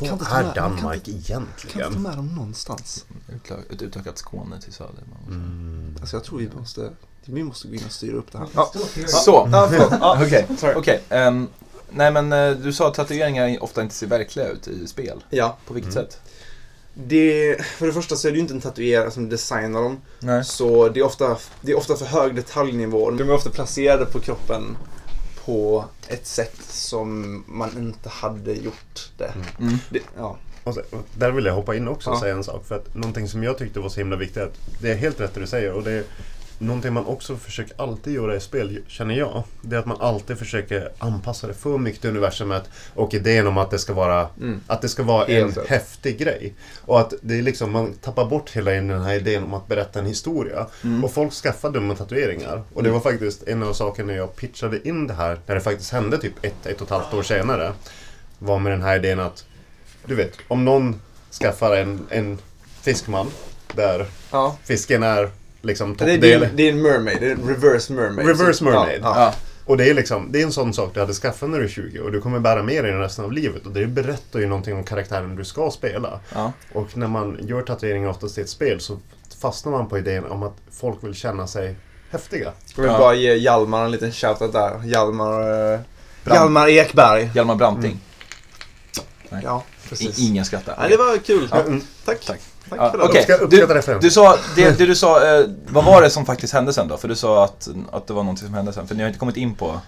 Vad 0.00 0.08
är 0.10 0.42
med- 0.44 0.54
kan 0.54 0.54
Danmark 0.54 1.04
Kan 1.04 1.12
inte 1.14 1.28
ta 1.32 1.34
egentligen? 1.34 2.02
med 2.02 2.16
dem 2.16 2.26
någonstans. 2.34 3.04
ett 3.70 3.82
utökat 3.82 4.18
Skåne 4.18 4.60
till 4.60 4.72
söder. 4.72 5.02
Mm. 5.28 5.96
Alltså 6.00 6.16
jag 6.16 6.24
tror 6.24 6.38
vi 6.38 6.48
måste, 6.58 6.90
vi 7.24 7.42
måste 7.44 7.68
gå 7.68 7.74
in 7.74 7.82
och 7.86 7.92
styra 7.92 8.16
upp 8.16 8.32
det 8.32 8.38
här. 8.38 8.46
Så, 9.06 9.48
Ja. 9.52 9.68
Ja, 10.00 10.22
okej. 10.26 10.46
sorry. 10.58 10.74
Okej, 10.76 11.02
ehm, 11.08 11.48
nej 11.90 12.12
men 12.12 12.32
eh, 12.32 12.50
du 12.50 12.72
sa 12.72 12.88
att 12.88 12.94
tatueringar 12.94 13.62
ofta 13.62 13.82
inte 13.82 13.94
ser 13.94 14.06
verkliga 14.06 14.48
ut 14.48 14.68
i 14.68 14.86
spel. 14.86 15.24
Ja, 15.30 15.56
På 15.66 15.74
vilket 15.74 15.92
Mm. 15.96 16.04
sätt? 16.06 16.20
det, 16.94 17.56
för 17.64 17.86
det 17.86 17.92
första 17.92 18.16
så 18.16 18.28
är 18.28 18.32
det 18.32 18.36
ju 18.36 18.42
inte 18.42 18.54
en 18.54 18.60
tatuerare 18.60 19.10
som 19.10 19.28
designar 19.28 19.82
dem. 19.82 19.98
Nej. 20.20 20.44
Så 20.44 20.88
det 20.88 21.00
är, 21.00 21.04
ofta, 21.04 21.36
det 21.60 21.72
är 21.72 21.76
ofta 21.76 21.96
för 21.96 22.06
hög 22.06 22.34
detaljnivå. 22.34 23.10
De 23.10 23.28
är 23.28 23.34
ofta 23.34 23.50
placerade 23.50 24.06
på 24.06 24.20
kroppen 24.20 24.76
på 25.44 25.84
ett 26.08 26.26
sätt 26.26 26.56
som 26.68 27.44
man 27.46 27.70
inte 27.78 28.08
hade 28.08 28.52
gjort 28.52 29.10
det. 29.18 29.32
Mm. 29.58 29.78
det 29.90 30.00
ja. 30.16 30.36
Och 30.64 30.74
så, 30.74 30.82
där 31.14 31.30
vill 31.30 31.44
jag 31.44 31.54
hoppa 31.54 31.74
in 31.74 31.88
också 31.88 32.10
och 32.10 32.16
Ja. 32.16 32.20
säga 32.20 32.34
en 32.34 32.44
sak. 32.44 32.66
För 32.66 32.74
att 32.76 32.94
någonting 32.94 33.28
som 33.28 33.42
jag 33.42 33.58
tyckte 33.58 33.80
var 33.80 33.88
så 33.88 34.00
himla 34.00 34.16
viktigt, 34.16 34.42
att 34.42 34.58
det 34.80 34.90
är 34.90 34.96
helt 34.96 35.20
rätt 35.20 35.34
det 35.34 35.40
du 35.40 35.46
säger. 35.46 35.72
Och 35.72 35.82
det, 35.82 36.04
någonting 36.60 36.92
man 36.92 37.06
också 37.06 37.36
försöker 37.36 37.80
alltid 37.82 38.14
göra 38.14 38.36
i 38.36 38.40
spel, 38.40 38.78
känner 38.86 39.14
jag, 39.14 39.42
det 39.62 39.76
är 39.76 39.80
att 39.80 39.86
man 39.86 40.00
alltid 40.00 40.38
försöker 40.38 40.92
anpassa 40.98 41.46
det 41.46 41.54
för 41.54 41.78
mycket 41.78 42.00
till 42.00 42.10
universumet 42.10 42.62
och 42.94 43.14
idén 43.14 43.46
om 43.46 43.58
att 43.58 43.70
det 43.70 43.78
ska 43.78 43.92
vara, 43.92 44.28
Mm. 44.40 44.60
att 44.66 44.82
det 44.82 44.88
ska 44.88 45.02
vara 45.02 45.24
Helt 45.26 45.56
en 45.56 45.62
rätt. 45.62 45.70
häftig 45.70 46.18
grej. 46.18 46.54
Och 46.84 47.00
att 47.00 47.14
det 47.22 47.38
är 47.38 47.42
liksom, 47.42 47.72
man 47.72 47.92
tappar 47.94 48.24
bort 48.24 48.50
hela 48.50 48.70
den 48.70 48.90
här 49.02 49.14
idén 49.14 49.42
om 49.44 49.54
att 49.54 49.66
berätta 49.68 49.98
en 49.98 50.06
historia. 50.06 50.66
Mm. 50.84 51.04
Och 51.04 51.12
folk 51.12 51.32
skaffar 51.32 51.70
dumma 51.70 51.94
tatueringar. 51.94 52.62
Och 52.74 52.82
det 52.82 52.90
var 52.90 53.00
faktiskt 53.00 53.48
en 53.48 53.62
av 53.62 53.72
sakerna 53.72 54.06
när 54.06 54.14
jag 54.16 54.36
pitchade 54.36 54.88
in 54.88 55.06
det 55.06 55.14
här, 55.14 55.38
när 55.46 55.54
det 55.54 55.60
faktiskt 55.60 55.92
hände 55.92 56.18
typ 56.18 56.44
ett, 56.44 56.66
ett 56.66 56.76
och 56.80 56.82
ett 56.86 56.90
halvt 56.90 57.14
år 57.14 57.22
senare. 57.22 57.72
Var 58.38 58.58
med 58.58 58.72
den 58.72 58.82
här 58.82 58.96
idén 58.96 59.20
att, 59.20 59.44
du 60.06 60.14
vet, 60.14 60.32
om 60.48 60.64
någon 60.64 61.00
skaffar 61.40 61.76
en, 61.76 62.06
en 62.10 62.38
fiskman 62.82 63.26
där 63.74 64.06
Ja. 64.30 64.56
fisken 64.64 65.02
är 65.02 65.30
liksom 65.62 65.96
Det, 65.96 66.12
är- 66.12 66.18
det, 66.18 66.32
är, 66.32 66.50
det 66.54 66.62
är 66.68 66.72
en 66.72 66.82
mermaid, 66.82 67.16
det 67.20 67.26
är 67.26 67.30
en 67.32 67.48
reverse 67.48 67.92
mermaid. 67.92 68.28
Reverse 68.28 68.64
mermaid. 68.64 69.00
Ja, 69.02 69.12
ja. 69.16 69.20
Ja. 69.24 69.34
Och 69.64 69.76
det 69.76 69.90
är 69.90 69.94
liksom, 69.94 70.32
det 70.32 70.40
är 70.40 70.44
en 70.46 70.52
sån 70.52 70.74
sak 70.74 70.90
du 70.94 71.00
hade 71.00 71.12
skaffat 71.12 71.48
när 71.50 71.58
du 71.58 71.64
är 71.64 71.68
20 71.68 72.00
och 72.00 72.12
du 72.12 72.20
kommer 72.20 72.38
bära 72.38 72.62
med 72.62 72.84
dig 72.84 72.92
den 72.92 73.00
resten 73.00 73.24
av 73.24 73.32
livet. 73.32 73.66
Och 73.66 73.72
det 73.72 73.86
berättar 73.86 74.40
ju 74.40 74.46
någonting 74.46 74.74
om 74.76 74.84
karaktären 74.84 75.36
du 75.36 75.44
ska 75.44 75.70
spela. 75.70 76.20
Ja. 76.34 76.52
Och 76.72 76.96
när 76.96 77.06
man 77.06 77.38
gör 77.42 77.62
tatueringar 77.62 78.08
oftast 78.08 78.38
i 78.38 78.40
ett 78.40 78.48
spel 78.48 78.80
så 78.80 78.98
fastnar 79.40 79.72
man 79.72 79.88
på 79.88 79.98
idén 79.98 80.24
om 80.24 80.42
att 80.42 80.56
folk 80.72 81.04
vill 81.04 81.14
känna 81.14 81.46
sig 81.46 81.76
häftiga. 82.10 82.52
Jag 82.76 82.82
vill 82.82 82.92
Ja. 82.92 82.98
bara 82.98 83.14
ge 83.14 83.34
Hjalmar 83.34 83.84
en 83.84 83.90
liten 83.90 84.12
shoutout 84.12 84.52
där. 84.52 84.80
Hjalmar, 84.84 85.72
eh, 85.74 85.80
Hjalmar 86.26 86.68
Ekberg. 86.68 87.30
Hjalmar 87.34 87.54
Branting. 87.54 88.00
Ja, 89.42 89.64
I, 89.84 89.88
precis. 89.88 90.18
ingen 90.18 90.44
skrattar. 90.44 90.76
Nej, 90.80 90.90
det 90.90 90.96
var 90.96 91.16
kul. 91.18 91.48
Ja. 91.50 91.60
Mm. 91.62 91.80
Tack. 92.04 92.24
Tack. 92.26 92.40
Tack 92.70 92.78
Ja, 92.80 92.90
för. 92.90 92.98
Uppska- 92.98 93.46
Du-. 93.90 93.98
Du 94.00 94.10
sa, 94.10 94.36
det, 94.56 94.78
det 94.78 94.86
du 94.86 94.94
sa, 94.94 95.38
eh, 95.38 95.46
vad 95.68 95.84
var 95.84 96.02
det 96.02 96.10
som 96.10 96.26
faktiskt 96.26 96.52
hände 96.52 96.72
sen 96.72 96.88
då? 96.88 96.96
För 96.96 97.08
du 97.08 97.16
sa 97.16 97.44
att, 97.44 97.68
att 97.92 98.06
det 98.06 98.12
var 98.12 98.22
någonting 98.22 98.46
som 98.46 98.54
hände 98.54 98.72
sen. 98.72 98.86
För 98.86 98.94
ni 98.94 99.02
har 99.02 99.08
inte 99.08 99.18
kommit 99.20 99.36
in 99.36 99.54
på 99.54 99.80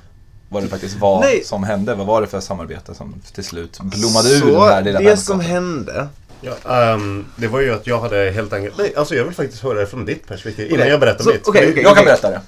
vad 0.49 0.63
det 0.63 0.69
faktiskt 0.69 0.97
var 0.97 1.21
Nej. 1.21 1.45
som 1.45 1.65
hände. 1.65 1.95
Vad 1.95 2.07
var 2.07 2.21
det 2.21 2.27
för 2.27 2.41
samarbete 2.41 2.95
som 2.95 3.15
till 3.35 3.45
slut 3.45 3.81
blommade 3.81 4.29
ur 4.35 4.41
Så 4.41 4.47
den 4.47 4.61
här 4.61 4.83
lilla 4.83 4.99
det 5.01 5.17
som 5.17 5.41
hände. 5.41 6.09
Ja, 6.45 6.73
ehm, 6.93 7.27
det 7.37 7.49
var 7.49 7.61
ju 7.61 7.75
att 7.75 7.87
jag 7.87 8.01
hade 8.01 8.31
helt 8.31 8.53
enkelt... 8.53 8.79
Nej, 8.79 8.93
alltså 8.97 9.15
jag 9.15 9.25
vill 9.25 9.35
faktiskt 9.35 9.63
höra 9.63 9.79
det 9.81 9.87
från 9.87 10.05
ditt 10.05 10.27
perspektiv 10.29 10.67
innan 10.67 10.81
Okej. 10.81 10.91
jag 10.91 11.01
berättar 11.01 11.25
Så, 11.25 11.31
mitt. 11.31 11.49
okej, 11.49 11.69
okej. 11.71 11.83
Jag 11.83 11.97
kan 11.97 12.05
berätta 12.05 12.31
det. 12.31 12.41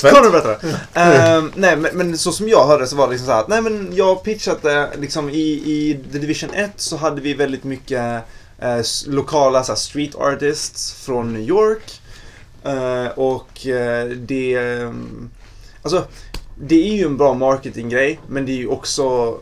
Kan 0.10 0.22
du 0.22 0.30
berätta 0.30 0.48
det? 0.48 0.58
Ehm, 0.94 1.52
nej, 1.54 1.76
men, 1.76 1.90
men 1.96 2.18
så 2.18 2.32
som 2.32 2.48
jag 2.48 2.66
hörde 2.66 2.86
så 2.86 2.96
var 2.96 3.06
det 3.06 3.10
liksom 3.12 3.26
så 3.26 3.32
här 3.32 3.40
att 3.40 3.48
nej 3.48 3.60
men 3.62 3.88
jag 3.94 4.22
pitchade 4.22 4.88
liksom 4.98 5.30
i, 5.30 5.40
i 5.42 6.00
The 6.12 6.18
Division 6.18 6.50
1 6.54 6.70
så 6.76 6.96
hade 6.96 7.20
vi 7.20 7.34
väldigt 7.34 7.64
mycket 7.64 8.22
lokala 9.06 9.64
så 9.64 9.72
här, 9.72 9.76
street 9.76 10.14
artists 10.14 10.92
från 10.92 11.32
New 11.32 11.42
York. 11.42 12.00
Eh, 12.64 13.06
och 13.06 13.66
eh, 13.66 14.08
det... 14.08 14.54
ehm, 14.54 15.30
alltså, 15.82 16.04
det 16.60 16.90
är 16.90 16.94
ju 16.94 17.04
en 17.04 17.16
bra 17.16 17.34
marketinggrej 17.34 18.20
men 18.26 18.46
det 18.46 18.52
är 18.52 18.56
ju 18.56 18.68
också... 18.68 19.38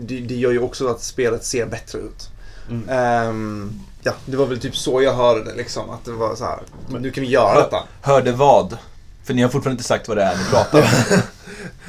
Det, 0.00 0.20
det 0.20 0.34
gör 0.34 0.50
ju 0.50 0.58
också 0.58 0.88
att 0.88 1.02
spelet 1.02 1.44
ser 1.44 1.66
bättre 1.66 1.98
ut. 1.98 2.30
Mm. 2.70 2.88
Ehm, 2.88 3.80
ja, 4.02 4.12
det 4.26 4.36
var 4.36 4.46
väl 4.46 4.60
typ 4.60 4.76
så 4.76 5.02
jag 5.02 5.14
hörde 5.14 5.44
det 5.44 5.54
liksom. 5.54 5.90
Att 5.90 6.04
det 6.04 6.12
var 6.12 6.34
så 6.34 6.44
här, 6.44 6.58
nu 6.88 7.10
kan 7.10 7.22
vi 7.22 7.30
göra 7.30 7.60
detta. 7.60 7.82
Hörde 8.00 8.32
vad? 8.32 8.78
För 9.24 9.34
ni 9.34 9.42
har 9.42 9.48
fortfarande 9.48 9.74
inte 9.74 9.88
sagt 9.88 10.08
vad 10.08 10.16
det 10.16 10.22
är 10.22 10.36
ni 10.36 10.44
pratar 10.50 10.78
om. 10.78 10.84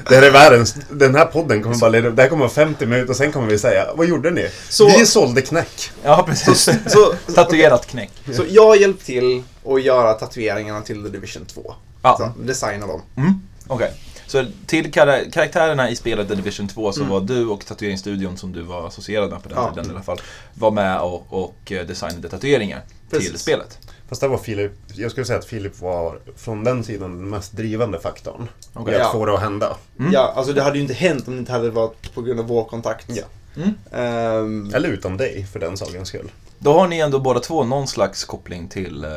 Det 0.09 0.15
här 0.15 0.21
är 0.23 0.31
världens... 0.31 0.75
Den 0.89 1.15
här 1.15 1.25
podden 1.25 1.63
kommer 1.63 1.77
bara 1.77 1.89
leda... 1.89 2.09
Det 2.09 2.21
här 2.21 2.29
kommer 2.29 2.39
vara 2.39 2.49
50 2.53 2.85
minuter 2.85 3.09
och 3.09 3.15
sen 3.17 3.31
kommer 3.31 3.47
vi 3.47 3.59
säga 3.59 3.87
Vad 3.95 4.07
gjorde 4.07 4.31
ni? 4.31 4.49
Så- 4.69 4.87
Vi 4.87 5.05
sålde 5.05 5.41
knäck. 5.41 5.91
Ja, 6.03 6.23
precis. 6.27 6.69
Så, 6.87 7.13
Tatuerat 7.35 7.85
knäck. 7.87 8.11
Så 8.35 8.43
jag 8.49 8.65
har 8.67 8.75
hjälpt 8.75 9.05
till 9.05 9.43
att 9.65 9.81
göra 9.83 10.13
tatueringarna 10.13 10.81
till 10.81 11.03
The 11.03 11.09
Division 11.09 11.45
2. 11.45 11.73
Ja. 12.01 12.17
Så, 12.17 12.41
designa 12.41 12.87
dem. 12.87 13.01
Mm, 13.17 13.33
Okej. 13.67 13.93
Så 14.27 14.45
till 14.65 14.91
kara- 14.91 15.31
karaktärerna 15.31 15.89
i 15.89 15.95
spelet 15.95 16.27
The 16.27 16.35
Division 16.35 16.67
2 16.67 16.91
så 16.91 16.99
Mm. 16.99 17.11
var 17.13 17.21
du 17.21 17.45
och 17.45 17.65
tatueringsstudion 17.65 18.37
som 18.37 18.53
du 18.53 18.61
var 18.61 18.87
associerad 18.87 19.29
med 19.29 19.43
på 19.43 19.49
den 19.49 19.57
Ja. 19.57 19.69
tiden 19.73 19.91
i 19.91 19.93
alla 19.93 20.03
fall, 20.03 20.21
var 20.53 20.71
med 20.71 20.99
och, 20.99 21.25
och 21.29 21.71
eh, 21.71 21.85
designade 21.87 22.29
tatueringar 22.29 22.81
till 23.09 23.19
Precis. 23.19 23.41
spelet. 23.41 23.77
Fast 24.09 24.21
det 24.21 24.27
var 24.27 24.37
Filip... 24.37 24.71
Jag 24.93 25.11
skulle 25.11 25.25
säga 25.25 25.39
att 25.39 25.45
Filip 25.45 25.81
var 25.81 26.19
från 26.35 26.63
den 26.63 26.83
sidan 26.83 27.17
den 27.17 27.29
mest 27.29 27.51
drivande 27.53 27.99
faktorn. 27.99 28.47
Okej. 28.73 28.93
I 28.93 28.95
att 28.95 29.01
Ja. 29.01 29.11
få 29.11 29.25
det 29.25 29.33
att 29.33 29.39
hända. 29.39 29.77
Mm. 29.99 30.11
Ja, 30.13 30.33
alltså 30.35 30.53
det 30.53 30.61
hade 30.61 30.75
ju 30.75 30.81
inte 30.81 30.93
hänt 30.93 31.27
om 31.27 31.33
det 31.33 31.39
inte 31.39 31.51
hade 31.51 31.69
varit 31.69 32.13
på 32.13 32.21
grund 32.21 32.39
av 32.39 32.47
vår 32.47 32.63
kontakt. 32.63 33.05
Ja. 33.09 33.23
Mm. 33.55 33.73
Ehm, 33.91 34.71
Eller 34.75 34.89
utan 34.89 35.17
dig, 35.17 35.45
för 35.53 35.59
den 35.59 35.77
sakens 35.77 36.07
skull. 36.09 36.31
Då 36.59 36.73
har 36.73 36.87
ni 36.87 36.99
ändå 36.99 37.19
båda 37.19 37.39
två 37.39 37.63
någon 37.63 37.87
slags 37.87 38.23
koppling 38.23 38.67
till 38.67 39.03
eh, 39.03 39.09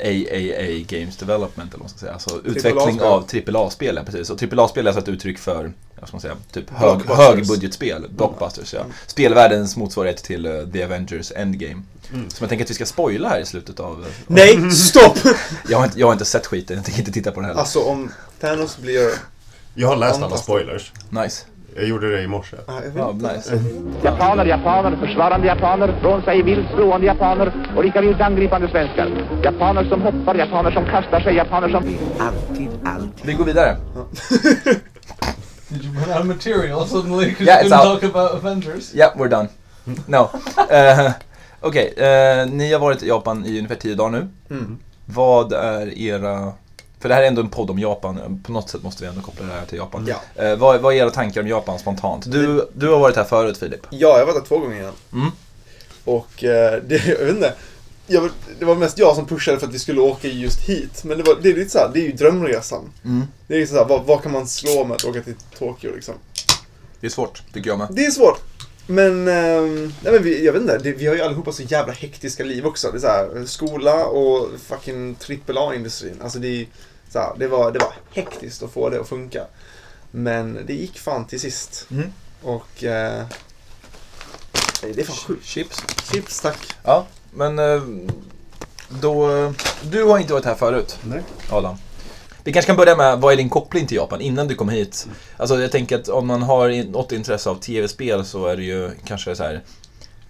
AAA 0.00 0.84
Games 0.86 1.16
Development, 1.16 1.74
eller 1.74 1.78
vad 1.78 1.80
man 1.80 1.88
ska 1.88 1.98
säga. 1.98 2.12
Alltså 2.12 2.40
utveckling 2.44 3.00
AAA-spel. 3.00 3.56
av 3.56 3.62
AAA-spel, 3.64 3.96
ja, 3.96 4.02
precis. 4.04 4.30
Och 4.30 4.42
AAA-spel 4.42 4.86
är 4.86 4.90
alltså 4.90 5.02
ett 5.02 5.08
uttryck 5.08 5.38
för, 5.38 5.72
vad 6.00 6.08
ska 6.08 6.14
man 6.14 6.20
säga, 6.20 6.36
typ 6.52 6.70
hög, 6.70 7.00
högbudgetspel. 7.06 8.06
Blockbusters, 8.10 8.74
ja. 8.74 8.80
Spelvärldens 9.06 9.76
motsvarighet 9.76 10.22
till 10.22 10.46
eh, 10.46 10.52
The 10.72 10.84
Avengers 10.84 11.32
Endgame. 11.36 11.82
Mm. 12.12 12.30
Som 12.30 12.36
jag 12.40 12.48
tänker 12.48 12.64
att 12.64 12.70
vi 12.70 12.74
ska 12.74 12.86
spoila 12.86 13.28
här 13.28 13.40
i 13.40 13.46
slutet 13.46 13.80
av... 13.80 14.02
eh, 14.02 14.08
nej, 14.26 14.70
stopp! 14.70 15.18
Jag 15.68 15.78
har 15.78 15.84
inte, 15.84 16.00
jag 16.00 16.06
har 16.06 16.12
inte 16.12 16.24
sett 16.24 16.46
skiten, 16.46 16.76
jag 16.76 16.84
tänker 16.84 17.00
inte 17.00 17.12
titta 17.12 17.30
på 17.30 17.40
den 17.40 17.44
heller. 17.48 17.60
alltså 17.60 17.80
om 17.80 18.10
Thanos 18.40 18.78
blir... 18.78 19.10
Jag 19.74 19.88
har 19.88 19.96
läst 19.96 20.22
alla 20.22 20.36
spoilers. 20.36 20.92
Nice. 21.10 21.44
Jag 21.76 21.84
gjorde 21.88 22.10
det 22.12 22.22
i 22.22 22.26
morse. 22.26 22.56
Ah, 22.66 22.72
Ja, 22.96 23.12
nice. 23.12 23.58
Japaner, 24.04 24.44
japaner, 24.44 24.96
försvarande 24.96 25.46
japaner, 25.46 25.94
från 26.00 26.22
sig 26.22 26.42
vilt 26.42 26.66
slående 26.74 27.06
japaner 27.06 27.52
och 27.76 27.84
lika 27.84 28.00
vilt 28.00 28.20
angripande 28.20 28.68
svenskar. 28.68 29.10
Japaner 29.44 29.84
som 29.84 30.02
hoppar, 30.02 30.34
japaner 30.34 30.70
som 30.70 30.84
kastar 30.84 31.20
sig, 31.20 31.34
japaner 31.36 31.68
som... 31.68 31.84
Vi 33.22 33.32
går 33.32 33.44
vidare. 33.44 33.76
Did 35.68 35.84
you 35.84 35.92
run 35.92 36.10
out 36.10 36.20
of 36.20 36.26
material 36.26 36.86
suddenly 36.86 37.26
because 37.28 37.46
Yeah, 37.46 37.62
you 37.62 37.68
couldn't 37.70 38.00
talk 38.00 38.02
about 38.02 38.34
Avengers? 38.44 38.94
Ja, 38.94 39.12
we're 39.16 39.28
done. 39.28 39.48
No. 40.06 40.30
Eh, 40.70 41.10
Okej, 41.60 41.94
eh, 41.96 42.46
ni 42.50 42.72
har 42.72 42.78
varit 42.80 43.02
i 43.02 43.08
Japan 43.08 43.44
i 43.46 43.58
ungefär 43.58 43.74
10 43.74 43.94
dagar 43.94 44.10
nu. 44.10 44.28
Mm. 44.50 44.78
Vad 45.04 45.52
är 45.52 45.98
era... 45.98 46.52
För 47.00 47.08
det 47.08 47.14
här 47.14 47.22
är 47.22 47.26
ändå 47.26 47.42
en 47.42 47.48
podd 47.48 47.70
om 47.70 47.78
Japan, 47.78 48.40
på 48.44 48.52
något 48.52 48.70
sätt 48.70 48.82
måste 48.82 49.02
vi 49.02 49.08
ändå 49.08 49.20
koppla 49.20 49.46
det 49.46 49.52
här 49.52 49.66
till 49.66 49.78
Japan. 49.78 50.08
Ja. 50.08 50.44
Eh, 50.44 50.56
vad, 50.56 50.80
vad 50.80 50.94
är 50.94 50.96
era 50.96 51.10
tankar 51.10 51.40
om 51.40 51.48
Japan 51.48 51.78
spontant? 51.78 52.30
Du, 52.30 52.68
du 52.74 52.88
har 52.88 52.98
varit 52.98 53.16
här 53.16 53.24
förut 53.24 53.58
Filip. 53.58 53.80
Ja, 53.90 53.98
jag 53.98 54.18
har 54.18 54.26
varit 54.26 54.34
där 54.36 54.48
två 54.48 54.58
gånger 54.58 54.80
innan. 54.80 54.92
Mm. 55.12 55.30
Och 56.04 56.44
eh, 56.44 56.82
det, 56.82 57.06
jag 57.06 57.18
vet 57.18 57.34
inte. 57.34 57.54
Jag, 58.06 58.30
det 58.58 58.64
var 58.64 58.74
mest 58.74 58.98
jag 58.98 59.16
som 59.16 59.26
pushade 59.26 59.58
för 59.58 59.66
att 59.66 59.74
vi 59.74 59.78
skulle 59.78 60.00
åka 60.00 60.28
just 60.28 60.60
hit. 60.60 61.04
Men 61.04 61.18
det, 61.18 61.24
var, 61.24 61.36
det 61.42 61.48
är 61.48 61.54
lite 61.54 61.70
såhär, 61.70 61.90
det 61.94 62.00
är 62.00 62.04
ju 62.04 62.12
drömresan. 62.12 62.92
Mm. 63.04 63.26
Det 63.46 63.54
är 63.54 63.58
liksom 63.58 63.76
såhär, 63.76 63.88
vad, 63.88 64.04
vad 64.04 64.22
kan 64.22 64.32
man 64.32 64.46
slå 64.46 64.84
med 64.84 64.94
att 64.94 65.04
åka 65.04 65.22
till 65.22 65.34
Tokyo 65.58 65.94
liksom? 65.94 66.14
Det 67.00 67.06
är 67.06 67.10
svårt, 67.10 67.42
tycker 67.52 67.70
jag 67.70 67.78
med. 67.78 67.88
Det 67.90 68.06
är 68.06 68.10
svårt. 68.10 68.40
Men, 68.90 69.28
ehm, 69.28 69.92
nej 70.02 70.12
men 70.12 70.22
vi, 70.22 70.44
jag 70.44 70.52
vet 70.52 70.62
inte, 70.62 70.78
det, 70.78 70.92
vi 70.92 71.06
har 71.06 71.14
ju 71.14 71.22
allihopa 71.22 71.52
så 71.52 71.62
jävla 71.62 71.92
hektiska 71.92 72.44
liv 72.44 72.66
också. 72.66 72.90
Det 72.90 72.98
är 72.98 73.00
så 73.00 73.06
här, 73.06 73.44
skola 73.46 74.06
och 74.06 74.48
fucking 74.66 75.16
AAA-industrin. 75.48 76.20
Alltså 76.22 76.38
det, 76.38 76.48
är 76.48 76.66
så 77.10 77.18
här, 77.18 77.32
det, 77.38 77.48
var, 77.48 77.72
det 77.72 77.78
var 77.78 77.92
hektiskt 78.12 78.62
att 78.62 78.72
få 78.72 78.88
det 78.90 79.00
att 79.00 79.08
funka. 79.08 79.44
Men 80.10 80.58
det 80.66 80.74
gick 80.74 80.98
fan 80.98 81.24
till 81.26 81.40
sist. 81.40 81.86
Mm. 81.90 82.12
Och 82.42 82.84
eh, 82.84 83.24
det 84.82 85.00
är 85.00 85.04
fan 85.04 85.16
sjukt. 85.16 85.44
Chips. 85.46 85.82
Chips 86.12 86.40
tack. 86.40 86.58
Ja, 86.84 87.06
men 87.34 87.58
eh, 87.58 87.82
då... 88.88 89.36
eh, 89.36 89.50
Du 89.82 90.04
har 90.04 90.18
inte 90.18 90.32
varit 90.32 90.44
här 90.44 90.54
förut, 90.54 90.98
Nej. 91.02 91.22
Adam. 91.50 91.76
Vi 92.44 92.52
kanske 92.52 92.66
kan 92.66 92.76
börja 92.76 92.96
med, 92.96 93.20
vad 93.20 93.32
är 93.32 93.36
din 93.36 93.48
koppling 93.48 93.86
till 93.86 93.96
Japan 93.96 94.20
innan 94.20 94.48
du 94.48 94.54
kom 94.54 94.68
hit? 94.68 95.06
Alltså 95.36 95.60
jag 95.60 95.72
tänker 95.72 95.98
att 95.98 96.08
om 96.08 96.26
man 96.26 96.42
har 96.42 96.90
något 96.90 97.12
intresse 97.12 97.50
av 97.50 97.54
tv-spel 97.54 98.24
så 98.24 98.46
är 98.46 98.56
det 98.56 98.62
ju 98.62 98.90
kanske 99.04 99.36
så 99.36 99.42
här 99.42 99.62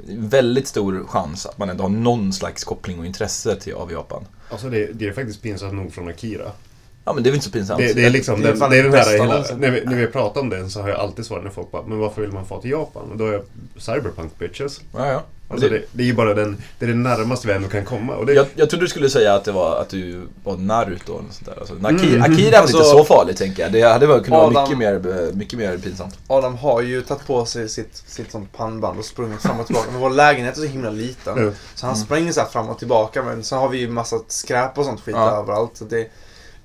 väldigt 0.08 0.68
stor 0.68 1.06
chans 1.08 1.46
att 1.46 1.58
man 1.58 1.70
ändå 1.70 1.84
har 1.84 1.88
någon 1.90 2.32
slags 2.32 2.64
koppling 2.64 2.98
och 2.98 3.06
intresse 3.06 3.56
till, 3.56 3.74
av 3.74 3.92
Japan. 3.92 4.24
Alltså 4.50 4.70
det, 4.70 4.86
det 4.92 5.06
är 5.08 5.12
faktiskt 5.12 5.42
pinsamt 5.42 5.74
nog 5.74 5.92
från 5.94 6.08
Akira. 6.08 6.52
Ja 7.08 7.12
men 7.14 7.22
det 7.22 7.28
är 7.28 7.30
väl 7.30 7.36
inte 7.36 7.46
så 7.46 7.52
pinsamt. 7.52 7.78
Det, 7.80 7.92
det 7.92 8.04
är 8.04 8.10
liksom 8.10 8.42
Det 8.42 8.48
är 8.48 8.52
den, 8.52 8.70
det 8.70 8.78
är 8.78 8.82
den 8.82 8.92
här 8.94 9.12
hela, 9.12 9.44
när, 9.58 9.70
vi, 9.70 9.84
när 9.84 9.96
vi 9.96 10.06
pratar 10.06 10.40
om 10.40 10.48
den 10.50 10.70
så 10.70 10.80
har 10.80 10.88
jag 10.88 10.98
alltid 10.98 11.26
svarat 11.26 11.44
när 11.44 11.50
folk 11.50 11.70
bara 11.70 11.82
Men 11.86 11.98
varför 11.98 12.20
vill 12.22 12.32
man 12.32 12.46
få 12.46 12.60
till 12.60 12.70
Japan? 12.70 13.10
Och 13.12 13.16
då 13.18 13.26
är 13.26 13.32
jag 13.32 13.42
Cyberpunk 13.76 14.38
bitches. 14.38 14.80
Ja, 14.96 15.06
ja. 15.06 15.22
Alltså 15.50 15.68
det, 15.68 15.78
det, 15.78 15.84
det 15.92 16.02
är 16.02 16.06
ju 16.06 16.14
bara 16.14 16.34
den, 16.34 16.56
det 16.78 16.84
är 16.84 16.88
det 16.88 16.94
närmaste 16.94 17.46
vi 17.46 17.52
ändå 17.52 17.68
kan 17.68 17.84
komma. 17.84 18.16
Och 18.16 18.26
det, 18.26 18.32
jag, 18.34 18.46
jag 18.54 18.70
trodde 18.70 18.84
du 18.84 18.88
skulle 18.88 19.10
säga 19.10 19.34
att 19.34 19.44
det 19.44 19.52
var 19.52 19.76
att 19.80 19.88
du 19.88 20.28
var 20.44 20.56
Naruto 20.56 21.12
eller 21.18 21.30
sånt 21.30 21.46
där. 21.46 21.54
Alltså, 21.58 21.74
Akira, 21.86 22.24
Mm. 22.24 22.32
Akira 22.32 22.46
är 22.46 22.50
väl 22.50 22.60
Alltså- 22.60 22.76
inte 22.76 22.88
så 22.88 23.04
farligt 23.04 23.36
tänker 23.36 23.62
jag. 23.62 23.72
Det 23.72 23.82
hade 23.82 24.06
väl 24.06 24.20
kunnat 24.24 24.40
vara 24.40 24.46
Adam- 24.50 24.62
mycket 24.62 24.78
mer, 24.78 25.32
mycket 25.32 25.58
mer 25.58 25.78
pinsamt. 25.78 26.18
Adam 26.26 26.54
har 26.56 26.80
ju 26.82 27.02
tagit 27.02 27.26
på 27.26 27.44
sig 27.44 27.68
sitt, 27.68 28.02
sitt 28.06 28.30
sånt 28.32 28.52
pannband 28.56 28.98
och 28.98 29.04
sprungit 29.04 29.40
fram 29.42 29.60
och 29.60 29.66
tillbaka. 29.66 29.88
Men 29.92 30.00
vår 30.00 30.10
lägenhet 30.10 30.56
är 30.56 30.60
så 30.60 30.66
himla 30.66 30.90
liten. 30.90 31.44
Ja. 31.46 31.50
Så 31.74 31.86
han 31.86 31.96
springer 31.96 32.32
så 32.32 32.40
här 32.40 32.48
fram 32.48 32.68
och 32.68 32.78
tillbaka. 32.78 33.22
Men 33.22 33.44
sen 33.44 33.58
har 33.58 33.68
vi 33.68 33.78
ju 33.78 33.88
massa 33.88 34.16
skräp 34.28 34.78
och 34.78 34.84
sånt 34.84 35.00
skit 35.00 35.14
Ja. 35.18 35.36
överallt. 35.42 35.70
Så 35.76 35.84
det, 35.84 36.06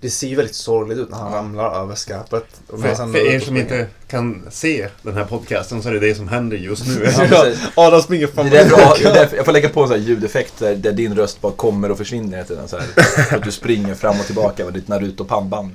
det 0.03 0.09
ser 0.09 0.27
ju 0.27 0.35
väldigt 0.35 0.55
sorgligt 0.55 0.97
ut 0.97 1.09
när 1.09 1.17
han 1.17 1.33
ramlar 1.33 1.81
över 1.81 1.95
skräpet. 1.95 2.45
Och 2.67 2.79
för, 2.79 2.95
för 2.95 3.17
er 3.17 3.39
som 3.39 3.57
inte 3.57 3.87
kan 4.13 4.41
se 4.51 4.87
den 5.01 5.13
här 5.13 5.25
podcasten 5.25 5.81
så 5.83 5.89
är 5.89 5.93
det 5.93 5.99
det 5.99 6.15
som 6.15 6.27
händer 6.27 6.57
just 6.57 6.87
nu. 6.87 7.07
Ja. 7.31 7.45
Adam 7.75 8.01
springer 8.01 8.27
Det 8.27 8.33
fram. 8.33 8.45
är 8.47 8.51
därför, 8.51 8.77
jag, 8.79 8.97
det 9.03 9.09
är 9.09 9.13
därför 9.13 9.35
jag 9.37 9.45
får 9.45 9.51
lägga 9.53 9.69
på 9.69 9.81
en 9.81 9.87
sån 9.87 9.99
här 9.99 10.05
ljudeffekt 10.07 10.59
där, 10.59 10.75
där 10.75 10.91
din 10.91 11.15
röst 11.15 11.41
bara 11.41 11.51
kommer 11.51 11.91
och 11.91 11.97
försvinner 11.97 12.31
hela 12.37 12.47
tiden. 12.47 12.67
Så 12.67 12.77
här, 12.77 12.85
så 13.29 13.35
att 13.35 13.43
du 13.43 13.51
springer 13.51 13.95
fram 13.95 14.19
och 14.19 14.25
tillbaka 14.25 14.65
med 14.65 14.73
ditt 14.73 14.87
Naruto-pannband. 14.87 15.71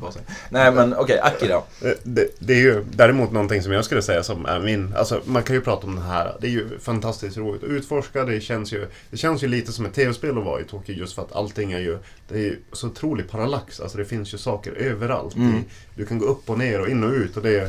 Nej 0.50 0.73
men 0.73 0.95
okej, 0.95 1.21
Akira. 1.21 1.54
Eh, 1.57 1.90
Det, 2.02 2.26
det 2.38 2.52
är 2.52 2.59
ju 2.61 2.85
däremot 2.90 3.33
någonting 3.33 3.62
som 3.62 3.73
jag 3.73 3.85
skulle 3.85 4.02
säga 4.02 4.23
som 4.23 4.47
är 4.47 4.61
min, 4.61 4.95
alltså 4.97 5.21
man 5.25 5.42
kan 5.42 5.57
ju 5.57 5.61
prata 5.62 5.87
om 5.87 5.95
det 5.97 6.02
här, 6.02 6.37
det 6.40 6.47
är 6.47 6.50
ju 6.50 6.78
fantastiskt 6.83 7.37
roligt 7.37 7.62
att 7.64 7.68
utforska, 7.71 8.25
det 8.25 8.40
känns 8.40 8.73
ju, 8.73 8.87
det 9.11 9.16
känns 9.16 9.42
ju 9.45 9.49
lite 9.49 9.73
som 9.73 9.87
ett 9.87 9.95
tv-spel 9.95 10.38
att 10.38 10.45
vara 10.45 10.61
i 10.61 10.64
Tokyo 10.64 10.95
just 10.95 11.14
för 11.14 11.23
att 11.23 11.33
allting 11.37 11.73
är 11.73 11.78
ju, 11.80 11.99
det 12.28 12.35
är 12.35 12.38
ju 12.38 12.57
så 12.73 12.87
otrolig 12.87 13.30
parallax, 13.30 13.80
alltså 13.80 13.99
det 13.99 14.04
finns 14.04 14.35
ju 14.35 14.38
saker 14.38 14.73
överallt. 14.73 15.35
Mm. 15.37 15.64
Du 15.95 16.07
kan 16.07 16.18
gå 16.18 16.26
upp 16.26 16.50
och 16.50 16.59
ner 16.59 16.80
och 16.80 16.88
in 16.88 17.04
och 17.04 17.12
ut 17.12 17.37
och 17.37 17.42
det 17.42 17.61
är, 17.61 17.68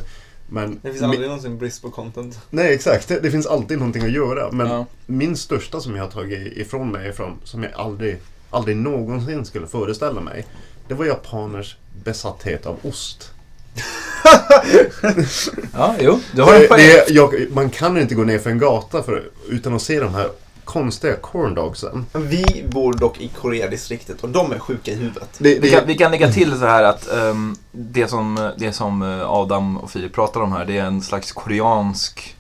men... 0.50 0.80
Det 0.84 0.92
finns 0.92 1.04
aldrig 1.04 1.22
någonsin 1.22 1.58
brist 1.58 1.82
på 1.82 1.90
content. 1.92 2.40
Nej, 2.50 2.74
exakt. 2.74 3.08
Det, 3.08 3.20
det 3.20 3.32
finns 3.32 3.46
alltid 3.46 3.78
någonting 3.78 4.04
att 4.04 4.12
göra. 4.12 4.52
Men 4.52 4.68
Ja. 4.68 4.86
min 5.06 5.38
största 5.38 5.80
som 5.80 5.96
jag 5.96 6.04
har 6.04 6.12
tagit 6.12 6.58
ifrån 6.58 6.92
mig, 6.92 7.10
ifrån, 7.10 7.38
som 7.44 7.64
jag 7.64 7.72
aldrig, 7.76 8.18
aldrig 8.50 8.78
någonsin 8.78 9.46
skulle 9.46 9.68
föreställa 9.68 10.22
mig, 10.22 10.46
det 10.88 10.94
var 10.94 11.06
japaners 11.06 11.78
besatthet 12.04 12.66
av 12.66 12.78
ost. 12.82 13.32
Ja, 15.74 15.96
jo, 16.00 16.20
du 16.36 16.42
har 16.42 16.54
Det, 16.54 16.68
det, 16.68 17.10
jag, 17.10 17.34
man 17.52 17.70
kan 17.70 17.98
inte 17.98 18.16
gå 18.16 18.24
ner 18.24 18.40
för 18.40 18.50
en 18.50 18.58
gata 18.60 19.04
för, 19.04 19.30
utan 19.50 19.74
att 19.76 19.82
se 19.82 20.00
de 20.00 20.14
här 20.14 20.30
konstiga 20.70 21.16
corndogsen. 21.16 22.06
Vi 22.14 22.66
bor 22.70 22.94
dock 22.94 23.20
i 23.22 23.28
Koreadistriktet 23.28 24.24
och 24.24 24.30
de 24.30 24.52
är 24.52 24.60
sjuka 24.60 24.92
i 24.92 24.96
huvudet. 24.96 25.30
Det, 25.38 25.50
Vi 25.50 25.60
det, 25.60 25.70
kan, 25.70 25.88
vi 25.88 25.98
kan 25.98 26.12
lägga 26.12 26.32
till 26.32 26.60
så 26.60 26.66
här 26.66 26.84
att 26.84 27.12
ehm, 27.12 27.56
det, 27.72 28.08
som, 28.08 28.52
det 28.58 28.74
som 28.74 29.02
eh, 29.02 29.30
Adam 29.32 29.78
och 29.78 29.92
Filip 29.92 30.14
pratar 30.14 30.42
om 30.42 30.52
här, 30.52 30.66
det 30.66 30.78
är 30.78 30.84
en 30.86 31.02
slags 31.02 31.32
koreansk... 31.32 32.36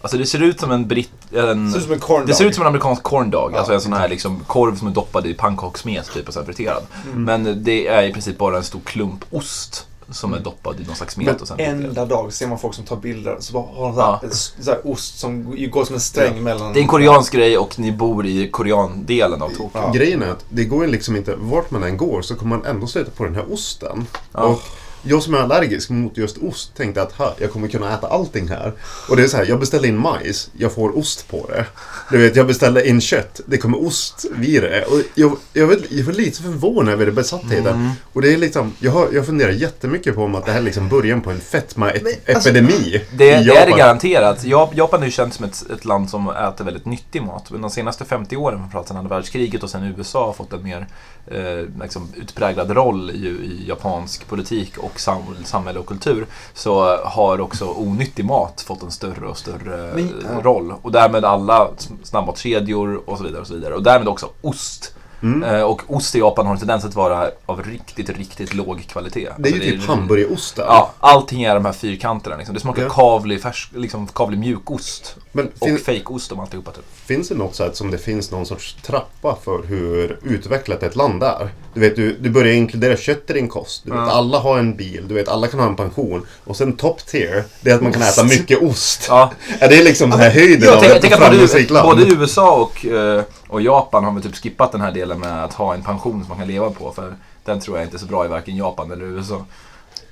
Alltså 0.00 0.18
det 0.18 0.26
ser 0.26 0.42
ut 0.42 0.60
som 0.60 0.70
en 0.70 0.88
britt... 0.88 1.10
En, 1.32 1.72
Det 1.72 1.72
ser 1.72 1.78
ut 1.78 1.84
som 1.84 1.92
en 1.92 2.00
corn 2.00 2.26
det 2.26 2.34
ser 2.34 2.44
ut 2.44 2.54
som 2.54 2.62
en 2.62 2.68
amerikansk 2.68 3.02
corn 3.02 3.30
dog, 3.30 3.50
Ja. 3.54 3.58
alltså 3.58 3.74
en 3.74 3.80
sån 3.80 3.92
här 3.92 4.08
liksom 4.08 4.40
korv 4.46 4.76
som 4.76 4.88
är 4.88 4.92
doppad 4.92 5.26
i 5.26 5.34
pannkakssmet 5.34 6.10
typ 6.14 6.28
och 6.28 6.34
sen 6.34 6.46
friterad. 6.46 6.82
Mm. 7.12 7.24
Men 7.24 7.64
det 7.64 7.86
är 7.88 8.02
i 8.02 8.12
princip 8.12 8.38
bara 8.38 8.56
en 8.56 8.64
stor 8.64 8.80
klump 8.84 9.24
ost 9.30 9.86
som 10.10 10.34
är 10.34 10.38
doppad 10.38 10.80
i 10.80 10.84
någon 10.86 10.96
slags 10.96 11.14
smet 11.14 11.40
och 11.40 11.48
sen. 11.48 11.60
Enda 11.60 12.04
dag 12.04 12.32
ser 12.32 12.46
man 12.46 12.58
folk 12.58 12.74
som 12.74 12.84
tar 12.84 12.96
bilder 12.96 13.36
så 13.40 13.52
bara 13.52 13.62
har 13.74 13.88
de 13.88 13.96
Ja. 13.98 14.20
så 14.60 14.70
här 14.70 14.80
ost 14.86 15.18
som 15.18 15.56
går 15.70 15.84
som 15.84 15.94
en 15.94 16.00
sträng 16.00 16.42
mellan... 16.42 16.72
Det 16.72 16.78
är 16.78 16.82
en 16.82 16.88
koreansk 16.88 17.32
grej 17.32 17.58
och 17.58 17.78
ni 17.78 17.92
bor 17.92 18.26
i 18.26 18.50
koreandelen 18.50 19.42
av 19.42 19.48
Tokyo. 19.48 19.70
Ja. 19.72 19.92
Grejen 19.94 20.22
är 20.22 20.30
att 20.30 20.44
det 20.48 20.64
går 20.64 20.86
liksom 20.86 21.16
inte, 21.16 21.34
vart 21.36 21.70
man 21.70 21.82
än 21.82 21.96
går 21.96 22.22
så 22.22 22.34
kommer 22.34 22.56
man 22.56 22.66
ändå 22.66 22.86
stöta 22.86 23.10
på 23.10 23.24
den 23.24 23.34
här 23.34 23.52
osten. 23.52 24.06
Ja. 24.32 24.40
Och 24.42 24.60
jag 25.06 25.22
som 25.22 25.34
är 25.34 25.38
allergisk 25.38 25.90
mot 25.90 26.16
just 26.16 26.38
ost 26.38 26.74
tänkte 26.76 27.02
att 27.02 27.36
jag 27.38 27.52
kommer 27.52 27.68
kunna 27.68 27.94
äta 27.94 28.06
allting 28.06 28.48
här. 28.48 28.72
Och 29.08 29.16
det 29.16 29.22
är 29.22 29.28
så 29.28 29.36
här, 29.36 29.46
jag 29.46 29.60
beställer 29.60 29.88
in 29.88 29.98
majs, 29.98 30.50
jag 30.58 30.72
får 30.72 30.98
ost 30.98 31.28
på 31.28 31.46
det. 31.48 31.66
Du 32.10 32.18
vet, 32.18 32.36
jag 32.36 32.46
beställer 32.46 32.86
in 32.86 33.00
kött, 33.00 33.40
det 33.46 33.58
kommer 33.58 33.86
ost 33.86 34.24
vid 34.36 34.62
det. 34.62 34.84
Och 34.84 35.00
jag, 35.14 35.36
jag, 35.52 35.66
vet, 35.66 35.92
jag 35.92 36.04
var 36.04 36.12
lite 36.12 36.42
förvånad 36.42 36.94
över 36.94 37.06
det 37.06 37.12
besattheten. 37.12 37.66
Mm. 37.66 37.90
Och 38.12 38.22
det 38.22 38.34
är 38.34 38.38
liksom, 38.38 38.72
jag, 38.78 38.92
har, 38.92 39.08
jag 39.12 39.26
funderar 39.26 39.50
jättemycket 39.50 40.14
på 40.14 40.22
om 40.22 40.34
att 40.34 40.46
det 40.46 40.52
här 40.52 40.58
är 40.58 40.64
liksom 40.64 40.88
början 40.88 41.20
på 41.20 41.30
en 41.30 41.36
Men, 41.36 41.42
alltså, 41.44 41.80
fetma-epidemi. 41.80 43.00
Det, 43.12 43.30
är 43.30 43.66
det 43.66 43.78
garanterat. 43.78 44.44
Jap- 44.44 44.74
Japan 44.74 45.00
är 45.02 45.06
ju 45.06 45.12
känt 45.12 45.34
som 45.34 45.44
ett, 45.44 45.70
ett 45.70 45.84
land 45.84 46.10
som 46.10 46.30
äter 46.30 46.64
väldigt 46.64 46.86
nyttig 46.86 47.22
mat. 47.22 47.50
Men 47.50 47.60
de 47.60 47.70
senaste 47.70 48.04
50 48.04 48.36
åren, 48.36 48.70
pratar 48.72 48.88
sedan 48.88 48.96
andra 48.96 49.16
världskriget 49.16 49.62
och 49.62 49.70
sen 49.70 49.94
USA 49.98 50.26
har 50.26 50.32
fått 50.32 50.52
en 50.52 50.62
mer 50.62 50.86
eh, 51.26 51.82
liksom 51.82 52.08
utpräglad 52.14 52.70
roll 52.70 53.10
i, 53.10 53.26
i 53.26 53.64
japansk 53.68 54.28
politik 54.28 54.78
och 54.78 54.95
sam, 55.00 55.22
samhälle 55.44 55.78
och 55.78 55.86
kultur. 55.86 56.26
Så 56.54 56.96
har 57.04 57.40
också 57.40 57.64
onyttig 57.64 58.24
mat 58.24 58.60
fått 58.66 58.82
en 58.82 58.90
större 58.90 59.26
och 59.26 59.38
större 59.38 59.92
Men, 59.94 60.22
ja. 60.34 60.40
roll. 60.42 60.74
Och 60.82 60.92
därmed 60.92 61.24
alla 61.24 61.68
snabbmatskedjor 62.02 63.02
och 63.10 63.18
så 63.18 63.24
vidare. 63.24 63.40
Och 63.40 63.46
så 63.46 63.54
vidare. 63.54 63.74
Och 63.74 63.82
därmed 63.82 64.08
också 64.08 64.28
ost. 64.42 64.92
Mm. 65.22 65.42
Eh, 65.42 65.62
och 65.62 65.82
ost 65.86 66.14
i 66.14 66.18
Japan 66.18 66.46
har 66.46 66.52
en 66.52 66.58
tendens 66.58 66.84
att 66.84 66.94
vara 66.94 67.30
av 67.46 67.62
riktigt, 67.62 68.10
riktigt 68.10 68.54
låg 68.54 68.86
kvalitet. 68.88 69.28
Det 69.38 69.48
är 69.48 69.52
ju 69.52 69.58
Alltså, 69.60 69.70
typ 69.78 69.88
hamburgerost 69.88 70.56
där. 70.56 70.64
Ja, 70.64 70.90
allting 71.00 71.42
är 71.42 71.54
de 71.54 71.64
här 71.64 71.72
fyrkanterna. 71.72 72.36
Liksom. 72.36 72.54
Det 72.54 72.60
smakar 72.60 72.82
Ja. 72.82 72.88
kavlig, 72.88 73.42
färsk, 73.42 73.70
liksom, 73.74 74.06
kavlig 74.06 74.38
mjukost. 74.38 75.16
Men 75.36 75.48
Och 75.58 75.68
fin, 75.68 75.78
fejkost 75.78 76.32
om 76.32 76.40
alltihopa 76.40 76.70
typ. 76.72 76.84
Finns 77.06 77.28
det 77.28 77.34
något 77.34 77.54
sätt 77.54 77.76
som 77.76 77.90
det 77.90 77.98
finns 77.98 78.30
någon 78.30 78.46
sorts 78.46 78.76
trappa 78.82 79.36
för 79.44 79.62
hur 79.62 80.18
utvecklat 80.22 80.82
ett 80.82 80.96
land 80.96 81.22
är? 81.22 81.48
Du 81.74 81.80
vet, 81.80 81.96
du, 81.96 82.16
du 82.20 82.30
börjar 82.30 82.52
inkludera 82.54 82.96
kött 82.96 83.30
i 83.30 83.32
din 83.32 83.48
kost. 83.48 83.82
Du 83.84 83.90
vet, 83.90 83.98
Ja. 84.00 84.10
alla 84.10 84.38
har 84.38 84.58
en 84.58 84.76
bil, 84.76 85.04
du 85.08 85.14
vet, 85.14 85.28
alla 85.28 85.46
kan 85.46 85.60
ha 85.60 85.66
en 85.66 85.76
pension. 85.76 86.26
Och 86.44 86.56
sen 86.56 86.76
top 86.76 87.06
tier, 87.06 87.44
det 87.60 87.70
är 87.70 87.74
att 87.74 87.82
man 87.82 87.92
kan 87.92 88.02
äta 88.02 88.24
mycket 88.24 88.62
ost. 88.62 89.06
Ja, 89.08 89.32
Är 89.60 89.68
det 89.68 89.82
liksom 89.84 90.10
den 90.10 90.20
här 90.20 90.30
höjden 90.30 90.74
av 90.74 90.80
tänk, 90.80 90.92
ett 90.92 91.02
tänk 91.02 91.14
framgångsrikt 91.14 91.68
både 91.68 92.02
USA 92.02 92.56
och, 92.60 92.86
eh, 92.86 93.22
och 93.48 93.62
Japan 93.62 94.04
har 94.04 94.12
väl 94.12 94.22
typ 94.22 94.36
skippat 94.36 94.72
den 94.72 94.80
här 94.80 94.92
delen 94.92 95.20
med 95.20 95.44
att 95.44 95.52
ha 95.54 95.74
en 95.74 95.82
pension 95.82 96.20
som 96.20 96.28
man 96.28 96.38
kan 96.38 96.48
leva 96.48 96.70
på. 96.70 96.92
För 96.92 97.14
den 97.44 97.60
tror 97.60 97.76
jag 97.76 97.86
inte 97.86 97.96
är 97.96 97.98
så 97.98 98.06
bra 98.06 98.24
i 98.24 98.28
varken 98.28 98.56
Japan 98.56 98.90
eller 98.90 99.04
USA. 99.04 99.44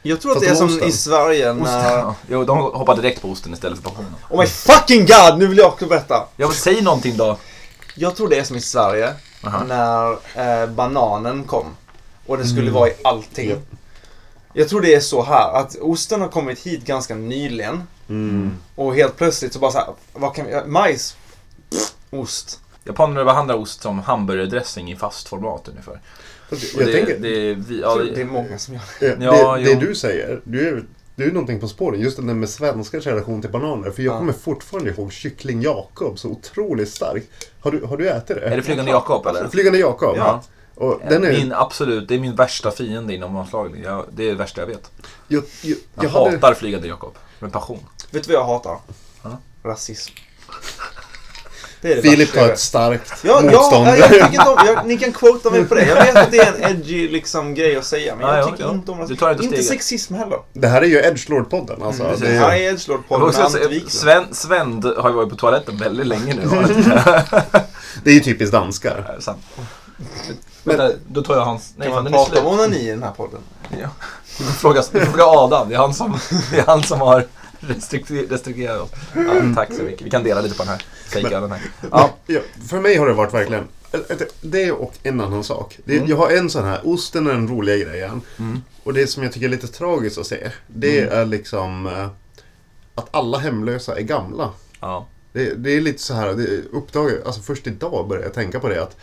Jag 0.06 0.20
tror 0.20 0.32
att 0.32 0.36
Fast 0.36 0.46
det 0.46 0.50
är 0.52 0.54
som 0.54 0.66
osten. 0.66 0.88
i 0.88 0.92
Sverige 0.92 1.52
när... 1.52 1.98
Ja. 1.98 2.14
Jo, 2.30 2.44
de 2.44 2.58
hoppar 2.58 2.96
direkt 2.96 3.22
på 3.22 3.28
osten 3.30 3.52
istället 3.52 3.78
för 3.78 3.84
pensionen. 3.84 4.14
Oh 4.30 4.40
my 4.40 4.46
fucking 4.46 5.06
god, 5.06 5.38
nu 5.38 5.46
vill 5.46 5.58
jag 5.58 5.66
också 5.66 5.86
berätta. 5.86 6.14
Ja, 6.36 6.46
men 6.46 6.52
säg 6.56 6.82
någonting 6.82 7.16
då. 7.16 7.38
Jag 7.94 8.16
tror 8.16 8.28
det 8.28 8.38
är 8.38 8.44
som 8.44 8.56
i 8.56 8.60
Sverige 8.60 9.14
Aha. 9.46 9.64
när 9.64 10.12
eh, 10.62 10.68
bananen 10.70 11.44
kom. 11.44 11.66
Och 12.26 12.36
den 12.36 12.46
skulle 12.48 12.60
Mm. 12.62 12.74
vara 12.74 12.88
i 12.88 12.92
allting. 13.04 13.50
Ja. 13.50 13.56
Jag 14.52 14.68
tror 14.68 14.80
det 14.80 14.94
är 14.94 15.00
så 15.00 15.22
här 15.22 15.52
att 15.52 15.76
osten 15.80 16.20
har 16.20 16.28
kommit 16.28 16.58
hit 16.58 16.84
ganska 16.86 17.14
nyligen. 17.14 17.82
Mm. 18.08 18.56
Och 18.74 18.94
helt 18.94 19.16
plötsligt 19.16 19.52
så 19.52 19.58
bara 19.58 19.70
så 19.70 19.78
här, 19.78 19.88
vad 20.12 20.34
kan 20.34 20.46
vi, 20.46 20.60
majs, 20.66 21.16
Pff, 21.70 21.92
ost. 22.10 22.60
Japaner 22.84 23.24
behandlar 23.24 23.54
ost 23.54 23.82
som 23.82 23.98
hamburgardressing 23.98 24.92
i 24.92 24.96
fast 24.96 25.28
format 25.28 25.68
ungefär. 25.68 26.00
Och 26.54 26.80
Jag 26.82 26.86
det, 26.88 26.92
tänker, 26.92 27.18
det, 27.18 27.54
vi, 27.54 27.80
ja, 27.80 27.94
det 27.94 28.10
är 28.10 28.14
det, 28.16 28.24
många 28.24 28.58
som 28.58 28.74
gör 28.74 28.82
det. 29.00 29.24
Ja, 29.24 29.56
det, 29.56 29.74
det 29.74 29.86
du 29.86 29.94
säger, 29.94 30.40
du 30.44 30.68
är, 30.68 30.84
du 31.16 31.24
är 31.24 31.32
någonting 31.32 31.60
på 31.60 31.68
spåren. 31.68 32.00
Just 32.00 32.16
den 32.16 32.26
där 32.26 32.34
med 32.34 32.48
svenskars 32.48 33.06
relation 33.06 33.40
till 33.40 33.50
bananer. 33.50 33.90
För 33.90 34.02
jag 34.02 34.14
Ja. 34.14 34.18
kommer 34.18 34.32
fortfarande 34.32 34.90
ihåg 34.90 35.12
kyckling 35.12 35.62
Jakob 35.62 36.18
så 36.18 36.28
otroligt 36.28 36.88
starkt. 36.88 37.26
Har 37.60 37.70
du, 37.70 37.84
har 37.84 37.96
du 37.96 38.08
ätit 38.08 38.26
det? 38.36 38.40
är 38.40 38.56
det 38.56 38.62
Flygande 38.62 38.90
Jakob 38.90 39.26
eller? 39.26 39.48
Flygande 39.48 39.78
Jakob? 39.78 40.16
Ja. 40.16 40.42
Och 40.74 41.00
den 41.08 41.24
är, 41.24 41.32
Min 41.32 41.52
absolut, 41.52 42.08
det 42.08 42.14
är 42.14 42.18
min 42.18 42.36
värsta 42.36 42.70
fiende 42.70 43.14
inom 43.14 43.32
matlagning. 43.32 43.82
Jag, 43.82 44.04
det 44.12 44.24
är 44.24 44.28
det 44.28 44.34
värsta 44.34 44.60
jag 44.60 44.66
vet. 44.66 44.90
jag, 45.28 45.42
jag, 45.62 45.76
Jag, 45.94 46.04
jag 46.04 46.10
hade, 46.10 46.30
hatar 46.30 46.54
Flygande 46.54 46.88
Jakob. 46.88 47.14
Med 47.38 47.52
passion. 47.52 47.78
Vet 48.10 48.24
du 48.24 48.32
vad 48.32 48.40
jag 48.42 48.46
hatar? 48.46 48.78
Ja. 49.22 49.38
Rasism. 49.62 50.14
Det 51.84 51.92
är 51.92 51.96
det 51.96 52.02
Filip 52.02 52.36
vet. 52.36 52.50
ett 52.52 52.58
starkt 52.58 53.12
Ja, 53.22 53.40
motstånd. 53.40 53.88
ja, 53.88 53.96
jag 53.96 54.08
tycker 54.08 54.26
inte 54.26 54.48
om, 54.50 54.58
jag, 54.66 54.86
ni 54.86 54.98
kan 54.98 55.12
quota 55.12 55.50
mig 55.50 55.64
på 55.64 55.74
det. 55.74 55.86
Jag 55.86 55.94
vet 55.94 56.16
att 56.16 56.30
det 56.30 56.38
är 56.38 56.52
en 56.52 56.70
edgy 56.70 57.08
liksom, 57.08 57.54
grej 57.54 57.76
att 57.76 57.84
säga, 57.84 58.14
men 58.16 58.26
Ja, 58.26 58.36
jag 58.36 58.46
ja, 58.46 58.50
tycker 58.50 58.64
ja. 58.64 58.70
inte 58.70 58.90
om 58.90 59.16
tar 59.16 59.30
inte 59.30 59.44
Inte 59.44 59.62
sexism 59.62 60.14
heller. 60.14 60.38
Det 60.52 60.68
här 60.68 60.82
är 60.82 60.86
ju 60.86 61.00
Edgelord-podden 61.02 61.86
alltså. 61.86 62.04
Mm, 62.04 62.20
det. 62.20 62.26
Här 62.26 62.48
är, 62.48 62.52
är 62.54 62.72
Edgelord 62.72 63.00
Jag 63.00 63.08
på 63.08 63.18
måste 63.18 63.42
med 63.42 63.50
säga, 63.50 63.64
Ante 63.64 63.74
Wiklund. 63.74 63.92
Sven, 63.92 64.24
Sven 64.32 64.82
har 64.98 65.10
ju 65.10 65.16
varit 65.16 65.30
på 65.30 65.36
toaletten 65.36 65.76
väldigt 65.76 66.06
länge 66.06 66.34
nu. 66.34 66.42
det 68.04 68.10
är 68.10 68.14
ju 68.14 68.20
typiskt 68.20 68.52
danskar. 68.52 69.04
Ja, 69.14 69.20
Sant. 69.20 69.38
Vänta, 70.62 70.90
då 71.08 71.22
tar 71.22 71.34
jag 71.34 71.44
hans... 71.44 71.72
Nej, 71.76 71.88
Kan 71.88 72.04
man 72.04 72.12
prata 72.12 72.40
om 72.40 72.46
onani 72.54 72.76
i 72.88 72.90
den 72.90 73.02
här 73.02 73.10
podden? 73.12 73.40
Ja. 73.80 73.88
Du 74.38 74.44
får 74.44 74.52
fråga, 74.52 74.82
du 74.92 75.22
Adam, 75.22 75.68
det 75.68 75.74
är 75.74 75.78
han 75.78 75.94
som, 75.94 76.18
det 76.50 76.58
är 76.58 76.64
han 76.66 76.82
som 76.82 77.00
har 77.00 77.26
restrikter- 77.60 78.28
restrikterat 78.30 78.80
oss. 78.80 78.90
Ja, 79.14 79.22
tack 79.56 79.68
så 79.76 79.82
mycket. 79.82 80.06
Vi 80.06 80.10
kan 80.10 80.22
dela 80.24 80.40
lite 80.40 80.54
på 80.56 80.62
den 80.62 80.72
här 80.72 80.82
fejkölen 81.22 81.50
här. 81.50 81.60
Ja. 81.90 82.14
Ja, 82.26 82.40
för 82.68 82.80
mig 82.80 82.96
har 82.96 83.06
det 83.06 83.12
varit 83.12 83.34
verkligen 83.34 83.64
det 84.40 84.72
och 84.72 84.94
en 85.02 85.20
annan 85.20 85.44
sak. 85.44 85.78
Det, 85.84 85.94
Jag 85.94 86.16
har 86.16 86.30
en 86.30 86.50
sån 86.50 86.64
här, 86.64 86.80
osten 86.84 87.26
är 87.26 87.32
den 87.32 87.48
roliga 87.48 87.76
grejen. 87.76 88.20
Mm. 88.38 88.62
Och 88.82 88.94
det 88.94 89.06
som 89.06 89.22
jag 89.22 89.32
tycker 89.32 89.46
är 89.46 89.50
lite 89.50 89.68
tragiskt 89.68 90.18
att 90.18 90.26
se, 90.26 90.50
det 90.66 91.00
är 91.00 91.26
liksom 91.26 91.86
eh, 91.86 92.08
att 92.94 93.08
alla 93.10 93.38
hemlösa 93.38 93.98
är 93.98 94.02
gamla. 94.02 94.50
Ja. 94.80 95.06
Det, 95.32 95.54
det 95.54 95.70
är 95.70 95.80
lite 95.80 96.02
så 96.02 96.14
här, 96.14 96.34
det 96.34 96.62
uppdagar, 96.72 97.22
alltså 97.26 97.42
först 97.42 97.66
idag 97.66 98.08
började 98.08 98.26
jag 98.26 98.34
tänka 98.34 98.60
på 98.60 98.68
det 98.68 98.82
att 98.82 98.96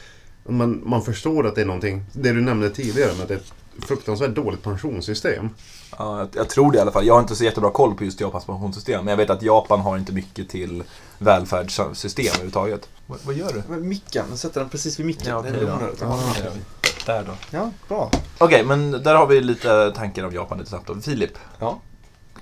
man, 0.43 0.81
man 0.85 1.01
förstår 1.01 1.47
att 1.47 1.55
det 1.55 1.61
är 1.61 1.65
någonting, 1.65 2.05
det 2.11 2.31
du 2.31 2.41
nämnde 2.41 2.69
tidigare 2.69 3.13
med 3.13 3.21
att 3.21 3.27
det 3.27 3.33
är 3.33 3.37
ett 3.37 3.53
fruktansvärt 3.87 4.35
dåligt 4.35 4.63
pensionssystem. 4.63 5.49
Ja, 5.97 6.17
jag, 6.19 6.29
jag 6.33 6.49
tror 6.49 6.71
det 6.71 6.77
i 6.77 6.81
alla 6.81 6.91
fall. 6.91 7.05
Jag 7.05 7.13
har 7.13 7.21
inte 7.21 7.35
så 7.35 7.43
jättebra 7.43 7.71
koll 7.71 7.95
på 7.95 8.03
just 8.03 8.19
Japans 8.21 8.45
pensionssystem. 8.45 9.05
Men 9.05 9.11
jag 9.11 9.17
vet 9.17 9.29
att 9.29 9.41
Japan 9.41 9.79
har 9.79 9.97
inte 9.97 10.11
mycket 10.13 10.49
till 10.49 10.83
välfärdssystem 11.17 12.25
överhuvudtaget. 12.27 12.89
Vad, 13.07 13.19
vad 13.25 13.35
gör 13.35 13.53
du? 13.53 13.63
Men 13.69 13.87
micken, 13.87 14.25
jag 14.29 14.39
sätter 14.39 14.59
den 14.59 14.69
precis 14.69 14.99
vid 14.99 15.05
micken. 15.05 15.27
Ja, 15.29 15.41
det 15.41 15.49
är 15.49 15.63
onödigt. 15.73 15.99
Ja, 16.01 16.19
Där 17.05 17.23
då. 17.23 17.31
Ja, 17.57 17.71
bra. 17.87 18.11
Okej, 18.37 18.63
men 18.65 18.91
där 18.91 19.15
har 19.15 19.27
vi 19.27 19.41
lite 19.41 19.91
tankar 19.91 20.23
om 20.23 20.33
Japan 20.33 20.57
lite 20.57 20.69
snabbt 20.69 20.87
då. 20.87 20.95
Filip, 21.01 21.31
Ja. 21.59 21.79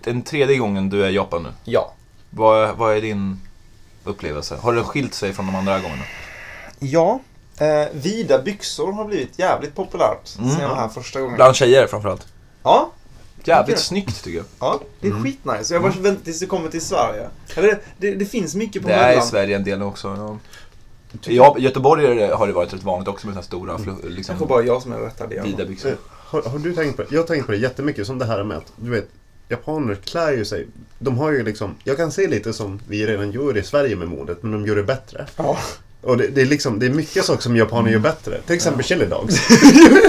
den 0.04 0.22
tredje 0.22 0.58
gången 0.58 0.90
du 0.90 1.04
är 1.06 1.10
i 1.10 1.16
Japan 1.16 1.44
nu. 1.44 1.50
Ja. 1.64 1.94
Vad, 2.30 2.78
vad 2.78 2.96
är 2.98 3.02
din 3.02 3.42
upplevelse? 4.04 4.56
Har 4.62 4.74
det 4.74 4.84
skilt 4.84 5.14
sig 5.14 5.34
från 5.34 5.46
de 5.46 5.56
andra 5.56 5.80
gångerna? 5.80 6.04
Ja. 6.80 7.20
Eh, 7.58 7.88
vida 7.94 8.40
byxor 8.40 8.92
har 8.92 9.06
blivit 9.06 9.40
jävligt 9.40 9.76
populärt 9.76 10.36
Mm. 10.38 10.50
sen 10.52 10.62
jag 10.62 10.70
var 10.70 10.76
här 10.76 10.88
första 10.88 11.20
gången. 11.22 11.36
Bland 11.36 11.56
tjejer 11.56 11.88
framförallt. 11.88 12.28
Ja. 12.64 12.92
Jävligt 13.44 13.74
Okej. 13.76 13.84
snyggt 13.86 14.24
tycker 14.24 14.38
jag. 14.38 14.46
Ja, 14.60 14.82
det 15.02 15.08
är 15.08 15.12
skitnice. 15.24 15.74
Jag 15.74 15.82
bara 15.82 15.92
väntar 15.92 16.24
tills 16.24 16.40
det 16.40 16.46
kommer 16.46 16.70
till 16.70 16.82
Sverige. 16.82 17.30
Eller, 17.56 17.80
det, 17.98 18.16
det 18.16 18.26
finns 18.26 18.56
mycket 18.56 18.82
på 18.82 18.88
Det 18.88 18.94
är 18.94 19.18
i. 19.18 19.22
Sverige 19.22 19.56
en 19.56 19.64
del 19.64 19.82
också. 19.82 20.08
Ja. 20.08 20.38
Ja, 21.24 21.56
I 21.60 21.62
Göteborg 21.62 22.16
det- 22.16 22.36
har 22.36 22.48
det 22.48 22.54
varit 22.54 22.74
rätt 22.74 22.84
vanligt 22.84 23.08
också 23.08 23.28
med 23.28 23.36
här 23.36 23.42
stora 23.44 23.78
flu- 23.78 24.10
liksom, 24.10 24.34
Kanske 24.34 24.46
bara 24.48 24.64
jag 24.64 24.82
som 24.82 24.92
är 24.92 24.98
rättad 25.00 25.30
vida 25.44 25.66
byxor. 25.66 25.96
Har, 26.10 26.42
har 26.42 26.60
du 26.60 26.74
tänkt 26.76 26.96
på 26.96 27.02
det? 27.02 27.08
Jag 27.12 27.20
har 27.22 27.28
tänkt 27.28 27.46
på 27.46 27.52
det 27.52 27.58
jättemycket 27.58 28.08
som 28.08 28.18
det 28.20 28.26
här 28.26 28.44
med 28.44 28.58
att, 28.58 28.74
du 28.76 28.90
vet, 28.90 29.08
japaner 29.50 29.96
klär 29.96 30.32
ju 30.32 30.46
sig. 30.46 30.68
De 31.00 31.18
har 31.18 31.32
ju 31.32 31.44
liksom, 31.44 31.76
jag 31.84 31.98
kan 31.98 32.12
se 32.12 32.28
lite 32.28 32.54
som 32.54 32.80
vi 32.88 33.08
redan 33.08 33.32
gör 33.32 33.58
i 33.58 33.64
Sverige 33.64 33.96
med 33.96 34.08
modet, 34.08 34.44
men 34.44 34.52
de 34.52 34.66
gör 34.66 34.76
det 34.76 34.84
bättre. 34.84 35.28
Ja. 35.36 35.58
Och 36.02 36.18
det, 36.18 36.28
det 36.28 36.42
är 36.42 36.46
liksom, 36.46 36.80
det 36.80 36.86
är 36.86 36.90
mycket 36.90 37.26
saker 37.26 37.42
som 37.42 37.56
japaner 37.56 37.92
gör 37.92 38.00
bättre. 38.00 38.42
Till 38.46 38.56
exempel 38.56 38.86
chili 38.86 39.06
dogs. 39.06 39.50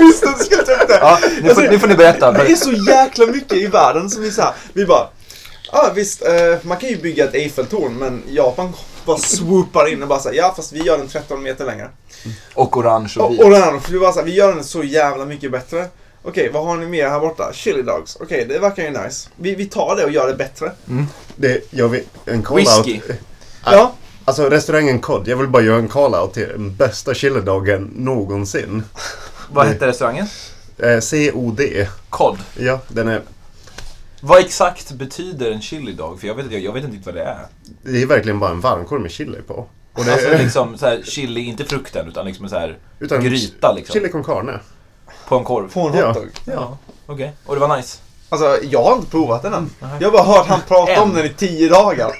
Visst, 0.00 0.22
jag 0.22 0.40
ska 0.40 0.56
det. 0.56 0.98
Ja, 1.00 1.18
nu 1.42 1.54
får, 1.54 1.62
nu 1.62 1.78
får 1.78 1.88
ni 1.88 1.94
berätta. 1.94 2.32
Det 2.32 2.52
är 2.52 2.56
så 2.56 2.72
jäkla 2.72 3.26
mycket 3.26 3.52
i 3.52 3.66
världen 3.66 4.10
som 4.10 4.22
vi 4.22 4.30
så 4.30 4.42
här, 4.42 4.54
vi 4.72 4.86
bara 4.86 5.08
Ja 5.72 5.92
visst, 5.94 6.22
eh, 6.22 6.58
man 6.62 6.76
kan 6.76 6.88
ju 6.88 6.96
bygga 6.96 7.24
ett 7.24 7.34
Eiffeltorn 7.34 7.94
men 7.94 8.22
Japan 8.28 8.72
bara 9.04 9.18
swoopar 9.18 9.92
in 9.92 10.02
och 10.02 10.08
bara 10.08 10.18
säger 10.18 10.42
ja 10.42 10.52
fast 10.56 10.72
vi 10.72 10.82
gör 10.82 10.98
den 10.98 11.08
13 11.08 11.42
meter 11.42 11.64
längre. 11.64 11.88
Och 12.54 12.76
orange 12.76 13.14
och 13.18 13.32
vit. 13.32 13.40
och 13.40 13.82
för 13.82 13.92
vi 13.92 13.98
bara 13.98 14.12
så 14.12 14.18
här, 14.18 14.26
vi 14.26 14.34
gör 14.34 14.54
den 14.54 14.64
så 14.64 14.82
jävla 14.82 15.24
mycket 15.24 15.52
bättre. 15.52 15.86
Okej, 16.22 16.50
vad 16.52 16.66
har 16.66 16.76
ni 16.76 16.86
mer 16.86 17.08
här 17.08 17.20
borta? 17.20 17.52
Chili 17.52 17.82
dogs. 17.82 18.16
Okej, 18.20 18.46
det 18.48 18.58
verkar 18.58 18.82
ju 18.82 18.90
nice. 18.90 19.28
Vi, 19.36 19.54
vi 19.54 19.66
tar 19.66 19.96
det 19.96 20.04
och 20.04 20.10
gör 20.10 20.28
det 20.28 20.34
bättre. 20.34 20.72
Det, 21.36 21.60
jag 21.70 21.88
vet, 21.88 22.06
en 22.24 22.42
call-out. 22.42 22.86
Whisky. 22.86 23.00
Ja, 23.64 23.94
Alltså 24.30 24.48
restaurangen 24.48 25.00
Cod, 25.00 25.28
jag 25.28 25.36
vill 25.36 25.48
bara 25.48 25.62
göra 25.62 25.76
en 25.78 25.88
call-out 25.88 26.32
till 26.32 26.48
den 26.48 26.74
bästa 26.76 27.14
chili 27.14 27.40
doggen 27.40 27.90
någonsin. 27.96 28.82
Vad 29.52 29.66
hette 29.66 29.86
restaurangen? 29.86 30.26
Eh, 30.78 31.00
COD. 31.32 31.60
Cod. 32.10 32.38
Ja, 32.58 32.80
den 32.88 33.08
är, 33.08 33.22
Vad 34.20 34.40
exakt 34.40 34.92
betyder 34.92 35.50
en 35.50 35.60
chili 35.62 35.92
dog? 35.92 36.20
För 36.20 36.26
jag 36.26 36.34
vet, 36.34 36.44
inte- 36.44 36.58
jag 36.58 36.72
vet 36.72 36.84
inte 36.84 36.98
vad 37.04 37.14
det 37.14 37.22
är. 37.22 37.38
det 37.82 38.02
är 38.02 38.06
verkligen 38.06 38.38
bara 38.38 38.50
en 38.50 38.60
varmkorv 38.60 39.00
med 39.00 39.10
chili 39.10 39.42
på. 39.46 39.66
Och 39.92 40.04
det, 40.04 40.12
Alltså 40.12 40.28
liksom 40.30 40.78
så 40.78 40.86
här, 40.86 41.02
chili, 41.04 41.40
inte 41.40 41.64
frukten 41.64 42.08
utan 42.08 42.26
liksom 42.26 42.48
så 42.48 42.56
här 42.58 42.78
utan 42.98 43.24
gryta 43.24 43.72
liksom. 43.72 43.92
Chili 43.92 44.08
con 44.08 44.24
carne. 44.24 44.60
På 45.28 45.36
en 45.38 45.44
korv. 45.44 45.72
på 45.72 45.80
en 45.80 45.94
Ja. 45.94 46.06
hotdog. 46.06 46.28
Ja, 46.44 46.78
okej. 47.06 47.32
Och 47.46 47.54
det 47.54 47.60
var 47.60 47.76
nice. 47.76 47.98
Alltså, 48.28 48.58
jag 48.62 48.82
har 48.82 48.96
inte 48.96 49.10
provat 49.10 49.42
den 49.42 49.54
än. 49.54 49.70
Jag 49.80 50.06
har 50.06 50.12
bara 50.12 50.22
hört 50.36 50.46
han 50.46 50.60
prata 50.68 51.02
om 51.02 51.10
En. 51.10 51.16
den 51.16 51.26
i 51.26 51.28
tio 51.36 51.68
dagar. 51.68 52.12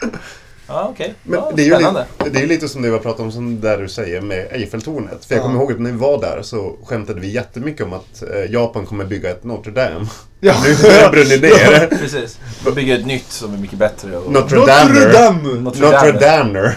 Ja, 0.72 0.88
okej. 0.92 1.14
Men 1.22 1.40
Ja, 1.40 1.50
det, 1.54 1.62
är 1.62 1.66
ju 1.66 1.78
lite, 1.78 2.06
det 2.30 2.42
är 2.42 2.46
lite 2.46 2.68
som 2.68 2.82
det 2.82 2.88
vi 2.88 2.94
har 2.94 3.02
pratat 3.02 3.20
om, 3.20 3.32
som 3.32 3.60
där 3.60 3.78
du 3.78 3.88
säger 3.88 4.20
med 4.20 4.46
Eiffeltornet. 4.52 5.24
För 5.24 5.34
jag 5.34 5.40
Ja. 5.40 5.42
kommer 5.46 5.60
ihåg 5.60 5.72
att 5.72 5.80
när 5.80 5.90
vi 5.90 5.96
var 5.98 6.20
där 6.20 6.42
så 6.42 6.76
skämtade 6.84 7.20
vi 7.20 7.28
jättemycket 7.28 7.86
om 7.86 7.92
att 7.92 8.22
eh, 8.22 8.52
Japan 8.52 8.86
kommer 8.86 9.04
bygga 9.04 9.30
ett 9.30 9.44
Notre 9.44 9.72
Dame. 9.72 10.06
Ja. 10.42 10.54
Nu 10.64 10.74
har 10.74 11.02
det 11.04 11.10
brunnit 11.10 11.42
ner. 11.42 11.86
Precis. 11.86 12.38
De 12.64 12.70
bygger 12.74 12.98
ett 12.98 13.06
nytt 13.06 13.30
som 13.32 13.54
är 13.54 13.58
mycket 13.58 13.78
bättre. 13.78 14.16
Och... 14.16 14.32
Notre. 14.32 14.66
Dame! 14.66 15.60
Notre 15.60 16.12
Damer. 16.12 16.74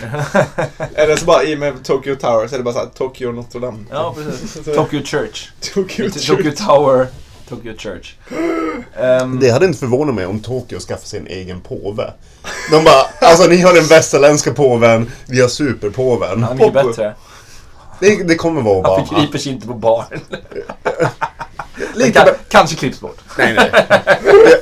Eller 0.96 1.16
så 1.16 1.26
bara 1.26 1.44
i 1.44 1.56
med 1.56 1.84
Tokyo 1.84 2.16
Tower 2.16 2.48
så 2.48 2.56
är 2.56 2.58
det 2.58 2.64
bara 2.64 2.74
såhär 2.74 2.88
Tokyo 2.98 3.32
Notre 3.32 3.60
Dame. 3.60 3.78
Ja, 3.92 4.16
precis. 4.18 4.66
Tokyo 4.76 5.02
Church. 5.06 5.50
Tokyo 5.74 6.10
Tokyo 6.10 6.52
Tower, 6.52 7.08
Tokyo 7.50 7.74
Church. 7.78 8.14
Ehm, 9.00 9.40
Det 9.40 9.50
hade 9.50 9.66
inte 9.66 9.80
förvånat 9.80 10.16
mig 10.16 10.26
om 10.26 10.40
Tokyo 10.40 10.80
skaffade 10.80 11.08
sin 11.08 11.28
egen 11.28 11.62
påve. 11.62 12.14
De 12.72 12.84
bara, 12.84 13.30
alltså 13.30 13.48
ni 13.50 13.62
har 13.62 13.74
den 13.74 13.86
västerländska 13.86 14.54
påven, 14.54 15.12
vi 15.28 15.42
har 15.42 15.48
superpåven. 15.48 16.44
han 16.44 16.52
är 16.52 16.56
mycket 16.56 16.74
bättre. 16.74 17.16
Det, 18.00 18.24
det 18.24 18.36
kommer 18.36 18.62
vara 18.62 18.74
Han 18.76 18.92
Obama. 18.92 19.06
förgriper 19.08 19.38
sig 19.38 19.52
inte 19.52 19.68
på 19.68 19.74
barn. 19.74 20.06
Lite 21.96 22.12
kan, 22.12 22.28
kanske 22.50 22.76
klipps 22.76 23.00
bort. 23.02 23.18
Nej, 23.38 23.54
nej. 23.54 23.70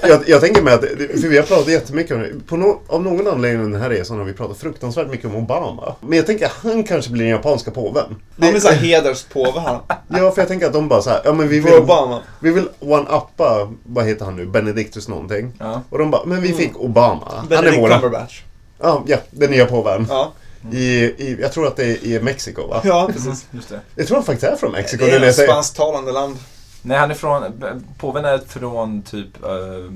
jag, 0.02 0.10
jag, 0.10 0.30
jag 0.30 0.41
tänker 0.41 0.62
mig 0.62 0.74
att, 0.74 0.82
för 0.82 1.28
vi 1.28 1.38
har 1.38 1.44
pratat 1.44 1.67
jättemycket 1.67 2.12
om 2.15 2.22
det. 2.22 2.30
På 2.48 2.58
no, 2.58 2.80
av 2.88 3.04
någon 3.04 3.28
anledning 3.28 3.62
under 3.65 3.80
den 3.80 3.82
här 3.91 3.98
resan 3.98 4.17
har 4.17 4.26
vi 4.26 4.34
pratat 4.34 4.58
fruktansvärt 4.58 5.08
mycket 5.08 5.26
om 5.26 5.36
Obama. 5.36 5.96
Men 6.02 6.17
jag 6.17 6.26
tänker 6.26 6.46
att 6.46 6.52
han 6.63 6.84
kanske 6.84 7.12
blir 7.12 7.24
den 7.24 7.32
japanska 7.32 7.72
påven. 7.72 8.15
Han 8.39 8.56
är 8.56 8.60
såhär 8.60 8.76
hederspåve 8.76 9.60
han. 9.60 9.80
Ja, 10.08 10.32
för 10.32 10.41
jag 10.41 10.48
tänker 10.48 10.67
att 10.67 10.74
de 10.74 10.88
bara 10.88 11.02
så 11.02 11.10
här, 11.10 11.22
ja 11.26 11.34
men 11.34 11.48
vi 11.48 11.60
vill, 11.60 11.74
Obama. 11.74 12.20
vi 12.39 12.52
vill 12.52 12.67
one-uppa, 12.80 13.74
vad 13.84 14.06
heter 14.06 14.26
han 14.26 14.36
nu, 14.36 14.46
Benedictus 14.46 15.08
någonting. 15.08 15.52
Ja. 15.60 15.82
Och 15.89 15.98
de 15.98 16.12
bara, 16.12 16.26
men 16.26 16.41
vi 16.41 16.54
fick 16.54 16.78
Obama. 16.80 17.28
Han 17.36 17.46
är 17.46 17.50
Benedict 17.50 17.82
våran, 17.82 18.02
Cumberbatch. 18.02 18.41
ja, 18.82 19.04
ja, 19.08 19.17
den 19.32 19.52
nya 19.52 19.65
påven. 19.65 20.06
Ja. 20.10 20.32
I, 20.71 20.78
i, 21.04 21.38
jag 21.41 21.52
tror 21.54 21.67
att 21.67 21.76
det 21.76 21.84
är 21.84 22.06
i 22.06 22.19
Mexiko 22.19 22.67
va? 22.67 22.82
ja, 22.84 23.10
precis. 23.13 23.45
Just 23.52 23.69
det. 23.69 23.80
Jag 23.95 24.08
tror 24.08 24.17
han 24.17 24.26
faktiskt 24.26 24.52
är 24.52 24.56
från 24.56 24.71
Mexiko. 24.71 25.06
Det 25.06 25.12
är 25.12 25.21
ett 25.24 25.36
spansktalande 25.36 26.12
land. 26.12 26.38
Nej, 26.82 26.97
han 26.97 27.12
är 27.12 27.15
från... 27.15 27.63
Påven 27.97 28.26
är 28.26 28.38
från 28.47 29.02
typ... 29.02 29.28
Uh, 29.43 29.91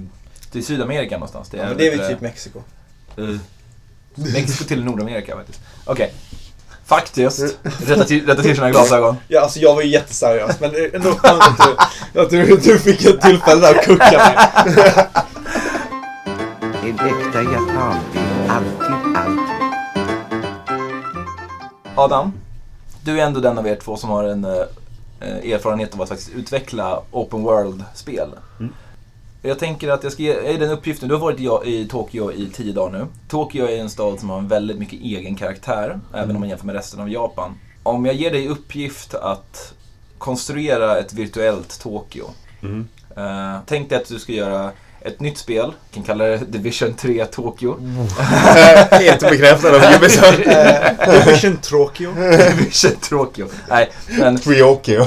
det 0.51 0.59
är 0.59 0.63
Sydamerika 0.63 1.15
någonstans. 1.15 1.49
Det 1.49 1.57
är, 1.57 1.61
Ja, 1.61 1.67
men 1.69 1.77
det 1.77 1.87
är 1.87 1.97
väl 1.97 2.07
typ 2.09 2.21
Mexiko. 2.21 2.59
eh, 3.17 3.23
Mexiko 4.15 4.63
till 4.63 4.83
Nordamerika 4.83 5.35
faktiskt. 5.35 5.59
Okej. 5.85 6.13
Faktiskt. 6.85 7.57
Rätta 7.87 8.03
till, 8.03 8.25
rätta 8.27 8.41
till 8.41 8.55
sina 8.55 8.71
glasögon. 8.71 9.15
Ja, 9.27 9.41
alltså 9.41 9.59
jag 9.59 9.75
var 9.75 9.81
ju 9.81 9.87
jätteseriös 9.89 10.59
men 10.59 10.71
ändå 10.93 11.11
skönt 11.11 11.43
att 11.43 11.57
du, 12.13 12.21
att 12.21 12.29
du, 12.29 12.57
du 12.57 12.79
fick 12.79 13.05
ett 13.05 13.21
tillfälle 13.21 13.61
där 13.61 13.75
att 13.75 13.85
kucka 13.85 14.17
mig. 14.17 14.37
En 16.83 16.99
äkta 16.99 17.41
japan 17.43 17.95
vet 18.13 18.49
alltid 18.49 18.93
allt. 18.93 19.04
Adam, 21.97 22.33
du 23.03 23.19
är 23.19 23.25
ändå 23.25 23.39
den 23.39 23.57
av 23.57 23.67
er 23.67 23.75
två 23.75 23.97
som 23.97 24.09
har 24.09 24.23
en 24.23 24.45
eh, 24.45 25.51
erfarenhet 25.53 25.93
av 25.93 26.01
att 26.01 26.09
faktiskt 26.09 26.31
utveckla 26.35 27.01
open 27.11 27.43
world-spel. 27.43 28.29
Mm. 28.59 28.73
Jag 29.41 29.59
tänker 29.59 29.89
att 29.89 30.03
jag 30.03 30.11
ska 30.11 30.23
ge 30.23 30.33
dig 30.33 30.57
den 30.57 30.71
uppgiften. 30.71 31.09
Du 31.09 31.15
har 31.15 31.21
varit 31.21 31.67
i, 31.67 31.87
Tokyo 31.87 32.31
i 32.31 32.49
tio 32.49 32.73
dagar 32.73 32.99
nu. 32.99 33.05
Tokyo 33.27 33.65
är 33.65 33.77
en 33.77 33.89
stad 33.89 34.19
som 34.19 34.29
har 34.29 34.37
en 34.37 34.47
väldigt 34.47 34.77
mycket 34.77 34.99
egen 34.99 35.35
karaktär, 35.35 35.99
även 36.13 36.35
om 36.35 36.39
man 36.39 36.49
jämför 36.49 36.65
med 36.65 36.75
resten 36.75 36.99
av 36.99 37.09
Japan. 37.09 37.59
Om 37.83 38.05
jag 38.05 38.15
ger 38.15 38.31
dig 38.31 38.47
uppgift 38.47 39.13
att 39.13 39.73
konstruera 40.17 40.97
ett 40.97 41.13
virtuellt 41.13 41.79
Tokyo. 41.79 42.25
Mm. 42.61 42.87
Eh, 43.17 43.57
tänk 43.65 43.89
dig 43.89 43.97
att 43.97 44.07
du 44.07 44.19
ska 44.19 44.33
göra 44.33 44.71
ett 45.05 45.19
nytt 45.19 45.37
spel, 45.37 45.73
vi 45.89 45.95
kan 45.95 46.03
kalla 46.03 46.25
det 46.25 46.37
Division 46.37 46.93
3 46.93 47.25
Tokyo. 47.25 47.79
Helt 48.91 49.19
bekräftad 49.19 49.69
av 49.69 49.95
Ubisoft. 49.95 50.37
Division 51.25 51.57
Tokyo. 51.57 52.13
Division 52.13 52.91
Tokyo. 53.09 53.47
Nej, 53.69 53.91
men 54.19 54.37
Triokio. 54.41 55.05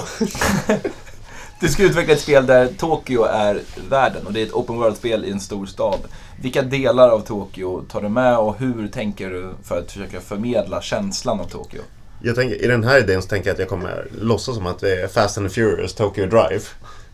Du 1.61 1.69
ska 1.69 1.83
utveckla 1.83 2.13
ett 2.13 2.21
spel 2.21 2.47
där 2.47 2.69
Tokyo 2.79 3.25
är 3.25 3.61
världen 3.91 4.27
och 4.27 4.33
det 4.33 4.41
är 4.43 4.47
ett 4.47 4.53
open 4.53 4.77
world-spel 4.77 5.25
i 5.25 5.31
en 5.31 5.41
stor 5.41 5.67
stad. 5.67 6.01
Vilka 6.41 6.63
delar 6.63 7.09
av 7.09 7.21
Tokyo 7.21 7.83
tar 7.83 8.03
du 8.03 8.09
med 8.09 8.39
och 8.39 8.59
hur 8.59 8.89
tänker 8.89 9.31
du 9.31 9.51
för 9.63 9.79
att 9.79 9.93
försöka 9.93 10.21
förmedla 10.21 10.83
känslan 10.83 11.41
av 11.41 11.45
Tokyo? 11.45 11.81
Jag 12.23 12.37
tänker, 12.37 12.65
I 12.65 12.67
den 12.67 12.85
här 12.85 12.99
idén 12.99 13.23
så 13.23 13.29
tänker 13.29 13.49
jag 13.49 13.55
att 13.55 13.61
jag 13.61 13.69
kommer 13.69 14.07
låtsas 14.21 14.55
som 14.55 14.67
att 14.67 14.81
det 14.81 15.03
är 15.03 15.09
Fast 15.09 15.39
and 15.39 15.49
the 15.49 15.55
Furious 15.55 15.95
Tokyo 15.95 16.27
Drive. 16.27 16.65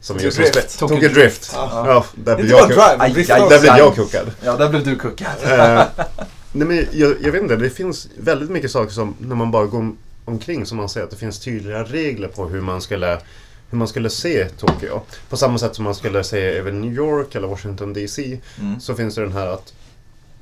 Som 0.04 0.18
som 0.18 0.42
Drift. 0.42 0.56
spe- 0.56 0.78
Tokyo 0.78 0.96
Tokyo 0.96 1.08
Drift. 1.08 1.50
Ja. 1.54 1.68
Ja, 1.86 2.04
där 2.14 2.36
bara 2.36 2.46
jag, 2.46 2.68
där 2.68 3.60
aj. 3.72 3.78
jag 3.78 3.94
kuckad. 3.94 4.30
Ja, 4.44 4.56
där 4.56 4.68
blev 4.68 4.84
du 4.84 4.96
kuckad. 4.96 5.28
Eh, 5.44 5.82
nej 6.52 6.68
men 6.68 6.86
jag, 6.92 7.14
jag 7.22 7.32
vet 7.32 7.42
inte, 7.42 7.56
det 7.56 7.70
finns 7.70 8.08
väldigt 8.18 8.50
mycket 8.50 8.70
saker 8.70 8.92
som 8.92 9.14
när 9.18 9.36
man 9.36 9.50
bara 9.50 9.66
går 9.66 9.78
om- 9.78 9.96
omkring 10.24 10.66
som 10.66 10.76
man 10.76 10.88
ser 10.88 11.02
att 11.02 11.10
det 11.10 11.16
finns 11.16 11.38
tydliga 11.40 11.84
regler 11.84 12.28
på 12.28 12.46
hur 12.46 12.60
man 12.60 12.80
skulle 12.80 13.18
hur 13.70 13.78
man 13.78 13.88
skulle 13.88 14.10
se 14.10 14.48
Tokyo. 14.48 15.00
På 15.28 15.36
samma 15.36 15.58
sätt 15.58 15.74
som 15.74 15.84
man 15.84 15.94
skulle 15.94 16.24
se 16.24 16.40
även 16.58 16.80
New 16.80 16.92
York 16.92 17.34
eller 17.34 17.48
Washington 17.48 17.92
DC. 17.92 18.40
Mm. 18.60 18.80
Så 18.80 18.94
finns 18.94 19.14
det 19.14 19.20
den 19.20 19.32
här 19.32 19.46
att 19.46 19.72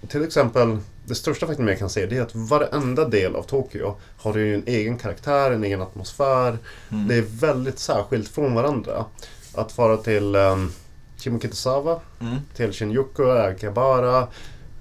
till 0.08 0.24
exempel 0.24 0.78
det 1.04 1.14
största 1.14 1.46
faktum 1.46 1.68
jag 1.68 1.78
kan 1.78 1.90
se 1.90 2.06
det 2.06 2.16
är 2.16 2.22
att 2.22 2.34
varenda 2.34 3.04
del 3.08 3.36
av 3.36 3.42
Tokyo 3.42 3.96
har 4.16 4.36
ju 4.36 4.54
en 4.54 4.62
egen 4.66 4.98
karaktär, 4.98 5.50
en 5.50 5.64
egen 5.64 5.82
atmosfär. 5.82 6.58
Mm. 6.92 7.08
Det 7.08 7.14
är 7.14 7.24
väldigt 7.40 7.78
särskilt 7.78 8.28
från 8.28 8.54
varandra. 8.54 9.04
Att 9.54 9.72
fara 9.72 9.96
till 9.96 10.36
um, 10.36 10.72
Shimokitazawa 11.18 12.00
Mm. 12.20 12.36
till 12.56 12.72
Shinjuku, 12.72 13.30
Akihabara 13.30 14.26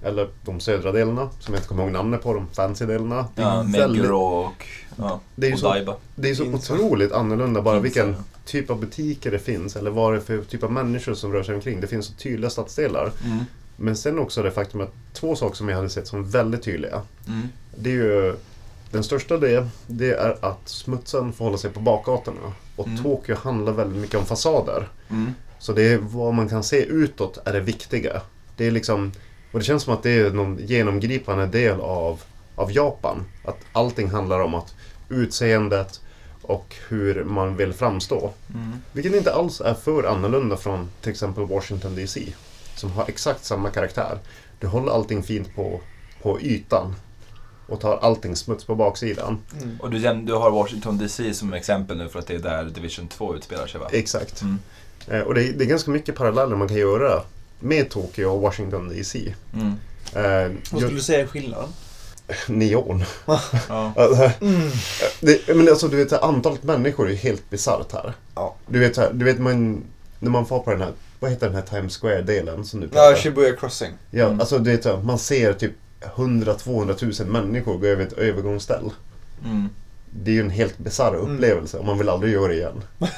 eller 0.04 0.28
de 0.44 0.60
södra 0.60 0.92
delarna 0.92 1.30
som 1.40 1.54
jag 1.54 1.58
inte 1.58 1.68
kommer 1.68 1.82
ihåg 1.82 1.92
namnet 1.92 2.22
på, 2.22 2.34
de 2.34 2.46
fancy 2.52 2.86
delarna. 2.86 3.26
Det 3.34 3.42
Ja, 3.42 3.62
Meguro 3.62 4.18
och, 4.20 4.66
ja, 4.96 5.20
det 5.34 5.46
är 5.46 5.48
ju 5.48 5.54
och 5.54 5.60
så, 5.60 5.68
Daiba. 5.68 5.96
det 6.14 6.30
är 6.30 6.34
så 6.34 6.44
otroligt 6.44 7.12
annorlunda 7.12 7.62
bara 7.62 7.74
Ginza, 7.74 7.82
vilken 7.82 8.08
ja. 8.08 8.16
typ 8.44 8.70
av 8.70 8.80
butiker 8.80 9.30
det 9.30 9.38
finns 9.38 9.76
eller 9.76 9.90
vad 9.90 10.12
det 10.12 10.16
är 10.16 10.20
för 10.20 10.42
typ 10.42 10.62
av 10.62 10.72
människor 10.72 11.14
som 11.14 11.32
rör 11.32 11.42
sig 11.42 11.54
omkring. 11.54 11.80
Det 11.80 11.86
finns 11.86 12.06
så 12.06 12.12
tydliga 12.12 12.50
stadsdelar. 12.50 13.12
Mm. 13.24 13.44
Men 13.76 13.96
sen 13.96 14.18
också 14.18 14.42
det 14.42 14.50
faktum 14.50 14.80
att 14.80 14.92
två 15.12 15.36
saker 15.36 15.56
som 15.56 15.68
jag 15.68 15.76
hade 15.76 15.88
sett 15.88 16.06
som 16.06 16.30
väldigt 16.30 16.62
tydliga. 16.62 17.02
Mm. 17.28 17.48
Det 17.76 17.90
är 17.90 17.94
ju 17.94 18.34
den 18.92 19.04
största 19.04 19.38
det, 19.38 19.68
det 19.86 20.12
är 20.12 20.36
att 20.44 20.68
smutsen 20.68 21.32
får 21.32 21.44
hålla 21.44 21.58
sig 21.58 21.70
på 21.70 21.80
bakgatorna. 21.80 22.52
Och 22.76 22.86
Mm. 22.86 23.02
Tokyo 23.02 23.36
handlar 23.36 23.72
väldigt 23.72 24.00
mycket 24.00 24.20
om 24.20 24.26
fasader. 24.26 24.88
Mm. 25.10 25.34
Så 25.58 25.72
det 25.72 25.82
är 25.82 25.98
vad 25.98 26.34
man 26.34 26.48
kan 26.48 26.64
se 26.64 26.84
utåt 26.84 27.38
är 27.44 27.52
det 27.52 27.60
viktiga. 27.60 28.22
Det 28.56 28.66
är 28.66 28.70
liksom, 28.70 29.12
och 29.52 29.58
det 29.58 29.64
känns 29.64 29.82
som 29.82 29.94
att 29.94 30.02
det 30.02 30.10
är 30.10 30.30
någon 30.30 30.58
genomgripande 30.58 31.46
del 31.46 31.80
av, 31.80 32.22
av 32.54 32.72
Japan. 32.72 33.24
Att 33.44 33.58
allting 33.72 34.10
handlar 34.10 34.40
om 34.40 34.54
att 34.54 34.74
utseendet 35.08 36.00
och 36.42 36.76
hur 36.88 37.24
man 37.24 37.56
vill 37.56 37.72
framstå. 37.72 38.30
Mm. 38.54 38.72
Vilket 38.92 39.14
inte 39.14 39.34
alls 39.34 39.60
är 39.60 39.74
för 39.74 40.04
annorlunda 40.04 40.56
från 40.56 40.88
till 41.00 41.10
exempel 41.10 41.46
Washington 41.46 41.94
DC. 41.94 42.32
Som 42.76 42.92
har 42.92 43.04
exakt 43.08 43.44
samma 43.44 43.70
karaktär. 43.70 44.18
Du 44.60 44.66
håller 44.66 44.92
allting 44.92 45.22
fint 45.22 45.54
på, 45.54 45.80
på 46.22 46.40
ytan. 46.40 46.94
Och 47.72 47.80
tar 47.80 47.96
allting 48.02 48.36
smuts 48.36 48.64
på 48.64 48.74
baksidan. 48.74 49.38
Och 49.80 49.90
du, 49.90 49.98
du 50.14 50.32
har 50.34 50.50
Washington 50.50 50.98
DC 50.98 51.34
som 51.34 51.52
exempel 51.52 51.96
nu 51.96 52.08
för 52.08 52.18
att 52.18 52.26
det 52.26 52.34
är 52.34 52.38
där 52.38 52.64
Division 52.64 53.08
2 53.08 53.36
utspelar 53.36 53.66
sig 53.66 53.80
va? 53.80 53.86
Exakt. 53.92 54.42
Mm. 54.42 54.58
Eh, 55.08 55.20
och 55.20 55.34
det 55.34 55.44
är, 55.48 55.52
det 55.52 55.64
är 55.64 55.68
ganska 55.68 55.90
mycket 55.90 56.14
paralleller 56.14 56.56
man 56.56 56.68
kan 56.68 56.76
göra 56.76 57.22
med 57.60 57.90
Tokyo 57.90 58.26
och 58.26 58.40
Washington 58.40 58.88
DC. 58.88 59.34
Mm. 59.54 59.66
Eh, 60.14 60.52
Vad 60.72 60.82
skulle 60.82 60.96
du 60.96 61.00
säga 61.02 61.20
är 61.20 61.26
skillnaden? 61.26 61.68
neon. 62.46 63.04
Ja. 63.26 63.40
Alltså, 63.96 64.30
det, 65.20 65.48
men 65.56 65.68
alltså, 65.68 65.88
du 65.88 65.96
vet, 65.96 66.12
antalet 66.12 66.62
människor 66.62 67.10
är 67.10 67.14
helt 67.14 67.50
bisarrt 67.50 67.92
här. 67.92 68.12
Ja. 68.34 68.54
Du 68.66 68.78
vet, 68.78 68.98
du 69.18 69.24
vet 69.24 69.38
man, 69.38 69.84
när 70.18 70.30
man 70.30 70.46
får 70.46 70.58
på 70.60 70.70
den 70.70 70.80
här, 70.80 70.92
vad 71.20 71.30
heter 71.30 71.46
den 71.46 71.54
här 71.56 71.62
Times 71.62 71.98
Square-delen 72.00 72.64
som 72.64 72.80
du 72.80 72.86
Ja, 72.86 72.92
pratar? 72.92 73.16
Shibuya 73.16 73.56
Crossing. 73.56 73.92
Ja, 74.10 74.26
Mm. 74.26 74.40
alltså 74.40 74.58
du 74.58 74.76
vet, 74.76 75.04
man 75.04 75.18
ser 75.18 75.52
typ 75.52 75.72
100-200 76.16 76.94
tusen 76.94 77.28
människor 77.28 77.78
gå 77.78 77.86
över 77.86 78.04
ett 78.04 78.12
övergångsställ. 78.12 78.90
Mm. 79.44 79.68
Det 80.10 80.30
är 80.30 80.34
ju 80.34 80.40
en 80.40 80.50
helt 80.50 80.78
bisarr 80.78 81.14
upplevelse 81.14 81.78
och 81.78 81.84
man 81.84 81.98
vill 81.98 82.08
aldrig 82.08 82.32
göra 82.32 82.48
det 82.48 82.54
igen. 82.54 82.82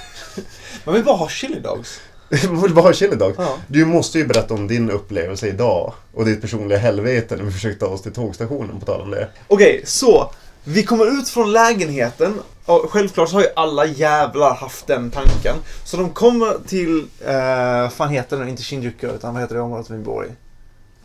Man 0.84 0.94
vill 0.94 1.04
bara 1.04 1.16
ha 1.16 1.28
chili 1.28 1.60
dogs. 1.60 2.00
man 2.50 2.62
vill 2.62 2.74
bara 2.74 2.82
ha 2.82 2.92
chili 2.92 3.16
dog. 3.16 3.34
Ja. 3.38 3.56
Du 3.66 3.84
måste 3.84 4.18
ju 4.18 4.26
berätta 4.26 4.54
om 4.54 4.68
din 4.68 4.90
upplevelse 4.90 5.48
idag 5.48 5.92
och 6.14 6.24
ditt 6.24 6.40
personliga 6.40 6.78
helvete 6.78 7.36
när 7.36 7.44
vi 7.44 7.50
försökte 7.50 7.86
ta 7.86 7.92
oss 7.92 8.02
till 8.02 8.12
tågstationen 8.12 8.80
på 8.80 8.86
tal 8.86 9.00
om 9.00 9.10
det. 9.10 9.28
Okej, 9.48 9.82
så. 9.84 10.30
Vi 10.64 10.82
kommer 10.82 11.18
ut 11.18 11.28
från 11.28 11.52
lägenheten. 11.52 12.40
Och 12.64 12.90
självklart 12.90 13.28
så 13.28 13.36
har 13.36 13.42
ju 13.42 13.48
alla 13.56 13.86
jävlar 13.86 14.54
haft 14.54 14.86
den 14.86 15.10
tanken. 15.10 15.56
Så 15.84 15.96
de 15.96 16.10
kommer 16.10 16.68
till, 16.68 17.06
eh, 17.26 17.90
fan 17.90 18.08
heter 18.08 18.36
den 18.36 18.48
inte 18.48 18.62
Shinjuku 18.62 19.06
utan 19.06 19.34
vad 19.34 19.42
heter 19.42 19.54
det 19.54 19.60
området 19.60 19.90
vi 19.90 19.98
bor 19.98 20.26
i? 20.26 20.28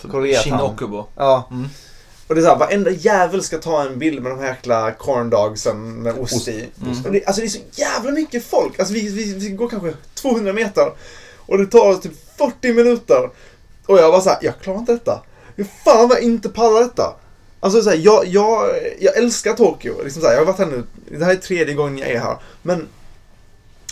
Koreatown. 0.08 0.44
Shinokubo. 0.44 1.06
Ja. 1.16 1.48
Mm. 1.52 1.70
Och 2.28 2.36
det 2.36 2.42
är 2.42 2.44
såhär, 2.44 2.60
varenda 2.60 2.92
jävel 2.92 3.44
ska 3.44 3.58
ta 3.58 3.82
en 3.82 4.00
bild 4.00 4.24
med 4.24 4.32
de 4.32 4.40
här 4.40 4.48
jäkla 4.48 4.92
corndogsen 4.92 6.04
med 6.04 6.20
ost 6.20 6.48
i. 6.48 6.70
Mm. 6.82 7.06
Och 7.06 7.12
det, 7.12 7.26
alltså 7.26 7.42
det 7.42 7.48
är 7.48 7.50
så 7.50 7.60
jävla 7.72 8.12
mycket 8.12 8.46
folk. 8.46 8.80
Alltså 8.80 8.94
vi, 8.94 9.10
vi, 9.10 9.34
vi 9.34 9.50
går 9.50 9.70
kanske 9.70 9.94
200 10.14 10.54
meter. 10.54 10.92
Och 11.38 11.58
det 11.58 11.66
tar 11.66 11.96
typ 11.96 12.38
40 12.38 12.74
minuter. 12.74 13.30
Och 13.86 13.98
jag 13.98 14.12
var 14.12 14.22
såhär, 14.22 14.40
jag 14.42 14.60
klarar 14.62 14.80
inte 14.80 14.92
detta. 14.92 15.22
Hur 15.56 15.68
fan 15.84 16.10
vad 16.10 16.18
jag 16.18 16.24
inte 16.24 16.50
pallar 16.50 16.82
detta. 16.82 17.16
Alltså 17.60 17.82
så 17.82 17.90
här, 17.90 17.98
jag, 17.98 18.28
jag, 18.28 18.70
jag 19.00 19.18
älskar 19.18 19.54
Tokyo. 19.54 20.04
Liksom 20.04 20.22
så 20.22 20.28
här, 20.28 20.34
jag 20.34 20.42
har 20.42 20.46
varit 20.46 20.60
här 20.60 20.66
nu, 20.66 20.84
det 21.18 21.26
här 21.26 21.32
är 21.32 21.36
tredje 21.36 21.74
gången 21.74 21.98
jag 21.98 22.10
är 22.10 22.20
här. 22.20 22.38
Men 22.62 22.88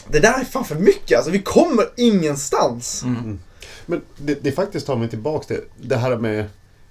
det 0.08 0.20
där 0.20 0.40
är 0.40 0.46
fan 0.46 0.66
för 0.66 0.76
mycket. 0.76 1.18
Alltså 1.18 1.32
vi 1.32 1.42
kommer 1.42 1.90
ingenstans. 1.96 3.04
Mm. 3.04 3.40
Men 3.90 4.02
det, 4.18 4.44
det 4.44 4.52
faktiskt 4.52 4.88
tar 4.88 4.96
mig 4.96 5.10
tillbaka 5.10 5.46
till 5.48 5.62
det 5.78 5.96
här 5.96 6.18
med... 6.18 6.46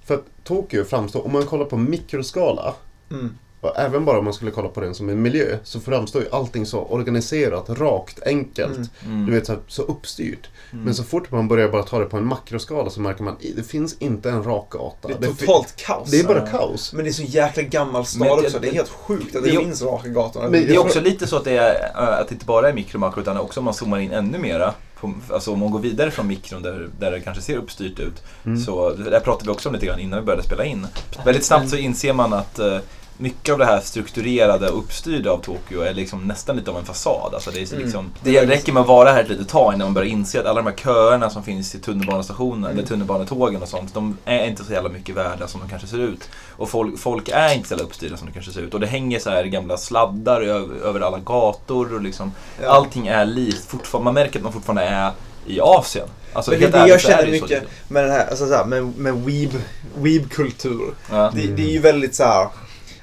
För 0.04 0.14
att 0.14 0.24
Tokyo 0.44 0.84
framstår, 0.84 1.26
om 1.26 1.32
man 1.32 1.42
kollar 1.46 1.64
på 1.64 1.76
mikroskala, 1.76 2.74
Mm. 3.10 3.38
och 3.60 3.78
även 3.78 4.04
bara 4.04 4.18
om 4.18 4.24
man 4.24 4.34
skulle 4.34 4.50
kolla 4.50 4.68
på 4.68 4.80
den 4.80 4.94
som 4.94 5.08
en 5.08 5.22
miljö, 5.22 5.58
så 5.64 5.80
framstår 5.80 6.22
ju 6.22 6.28
allting 6.32 6.66
så 6.66 6.78
organiserat, 6.82 7.70
rakt, 7.70 8.22
enkelt. 8.26 8.76
Mm. 8.76 8.88
Mm. 9.04 9.26
Du 9.26 9.32
vet, 9.32 9.46
så, 9.46 9.52
här, 9.52 9.60
så 9.68 9.82
uppstyrt. 9.82 10.48
Men 10.70 10.94
så 10.94 11.02
fort 11.04 11.30
man 11.30 11.48
börjar 11.48 11.68
bara 11.68 11.82
ta 11.82 11.98
det 11.98 12.04
på 12.04 12.16
en 12.16 12.26
makroskala 12.26 12.90
så 12.90 13.00
märker 13.00 13.22
man 13.22 13.32
att 13.34 13.40
det 13.56 13.62
finns 13.62 13.96
inte 13.98 14.30
en 14.30 14.42
rak 14.44 14.70
gata. 14.70 15.08
Det 15.08 15.26
är 15.26 15.32
fi- 15.32 15.46
totalt 15.46 15.76
kaos. 15.76 16.10
det 16.10 16.20
är 16.20 16.24
bara 16.24 16.46
kaos. 16.46 16.92
Men 16.92 17.04
det 17.04 17.10
är 17.10 17.12
så 17.12 17.22
jäkla 17.22 17.62
gammal 17.62 18.06
stad 18.06 18.20
Men 18.20 18.28
det- 18.28 18.46
också. 18.46 18.58
Det 18.58 18.68
är 18.68 18.72
helt 18.72 18.88
sjukt 18.88 19.36
att 19.36 19.42
det 19.44 19.50
det 19.50 19.58
finns 19.58 19.82
raka 19.82 20.08
gator. 20.08 20.40
Men 20.42 20.52
Det 20.52 20.58
är 20.58 20.74
Jag 20.74 20.84
också 20.86 21.00
lite 21.00 21.26
så 21.26 21.36
att 21.36 21.44
det, 21.44 21.56
är, 21.58 21.90
äh, 21.94 22.20
att 22.20 22.28
det 22.28 22.32
inte 22.34 22.46
bara 22.46 22.68
är 22.68 22.72
mikro 22.72 22.96
och 22.96 23.00
makro 23.00 23.20
utan 23.20 23.36
också 23.38 23.60
om 23.60 23.64
man 23.64 23.74
zoomar 23.74 23.98
in 23.98 24.12
ännu 24.12 24.38
mera. 24.38 24.74
På, 25.00 25.14
alltså 25.32 25.52
om 25.52 25.58
man 25.58 25.70
går 25.70 25.78
vidare 25.78 26.10
från 26.10 26.26
mikron 26.26 26.62
där, 26.62 26.88
där 26.98 27.10
det 27.10 27.20
kanske 27.20 27.42
ser 27.42 27.56
uppstyrt 27.56 27.98
ut. 28.00 28.22
Mm. 28.44 28.60
Så 28.60 28.90
där 28.90 29.20
pratade 29.20 29.44
vi 29.44 29.50
också 29.50 29.68
om 29.68 29.74
lite 29.74 29.86
grann 29.86 29.98
innan 29.98 30.18
vi 30.18 30.24
började 30.24 30.42
spela 30.42 30.64
in. 30.64 30.86
Väldigt 31.24 31.44
snabbt 31.44 31.70
så 31.70 31.76
inser 31.76 32.12
man 32.12 32.32
att 32.32 32.58
eh, 32.58 32.78
mycket 33.18 33.52
av 33.52 33.58
det 33.58 33.64
här 33.64 33.80
strukturerade 33.80 34.68
och 34.70 34.78
uppstyrda 34.78 35.30
av 35.30 35.38
Tokyo 35.38 35.80
är 35.80 35.94
liksom 35.94 36.22
nästan 36.26 36.56
lite 36.56 36.70
av 36.70 36.76
en 36.78 36.84
fasad. 36.84 37.34
Alltså 37.34 37.50
det, 37.50 37.60
är 37.60 37.72
Mm. 37.72 37.84
liksom, 37.84 38.10
det 38.22 38.46
räcker 38.46 38.72
med 38.72 38.80
att 38.80 38.86
vara 38.86 39.12
här 39.12 39.22
ett 39.22 39.28
litet 39.28 39.48
tag 39.48 39.74
innan 39.74 39.86
man 39.86 39.94
börjar 39.94 40.08
inse 40.08 40.40
att 40.40 40.46
alla 40.46 40.62
de 40.62 40.66
här 40.70 40.76
köerna 40.76 41.30
som 41.30 41.42
finns 41.42 41.74
i 41.74 41.78
tunnelbanestationen 41.78 42.64
Mm. 42.64 42.78
eller 42.78 42.88
tunnelbanetågen 42.88 43.62
och 43.62 43.68
sånt, 43.68 43.94
de 43.94 44.18
är 44.24 44.46
inte 44.46 44.64
så 44.64 44.72
jävla 44.72 44.88
mycket 44.90 45.14
värda 45.16 45.46
som 45.48 45.60
de 45.60 45.68
kanske 45.68 45.88
ser 45.88 45.98
ut. 46.00 46.28
Och 46.50 46.70
folk, 46.70 46.98
folk 46.98 47.28
är 47.28 47.54
inte 47.54 47.68
så 47.68 47.72
jävla 47.72 47.84
uppstyrda 47.86 48.16
som 48.16 48.26
det 48.26 48.32
kanske 48.32 48.52
ser 48.52 48.60
ut. 48.60 48.74
Och 48.74 48.80
det 48.80 48.86
hänger 48.86 49.18
så 49.18 49.30
här 49.30 49.44
gamla 49.44 49.76
sladdar 49.76 50.40
över, 50.40 50.76
över 50.76 51.00
alla 51.00 51.18
gator 51.18 51.94
och 51.94 52.02
liksom 52.02 52.32
Ja. 52.62 52.68
allting 52.68 53.06
är 53.06 53.24
likt. 53.24 53.74
Man 54.02 54.14
märker 54.14 54.38
att 54.38 54.42
man 54.42 54.52
fortfarande 54.52 54.82
är 54.82 55.10
i 55.46 55.60
Asien. 55.60 56.06
Alltså, 56.32 56.50
Men 56.50 56.60
det 56.60 56.66
det 56.66 56.78
ärligt 56.78 56.90
jag 56.90 57.00
känner 57.00 57.16
det 57.18 57.24
så 57.26 57.30
mycket 57.32 57.48
liksom. 57.50 57.68
med 57.88 58.04
den 58.04 58.12
här, 58.12 58.26
alltså 58.30 58.46
så 58.48 58.54
här, 58.54 58.64
med, 58.64 58.96
med 58.98 59.14
weeb, 59.14 59.50
weeb-kultur. 59.98 60.94
Ja. 61.10 61.30
Det, 61.34 61.46
det 61.46 61.62
är 61.62 61.70
ju 61.70 61.78
väldigt 61.78 62.14
så 62.14 62.24
här. 62.24 62.48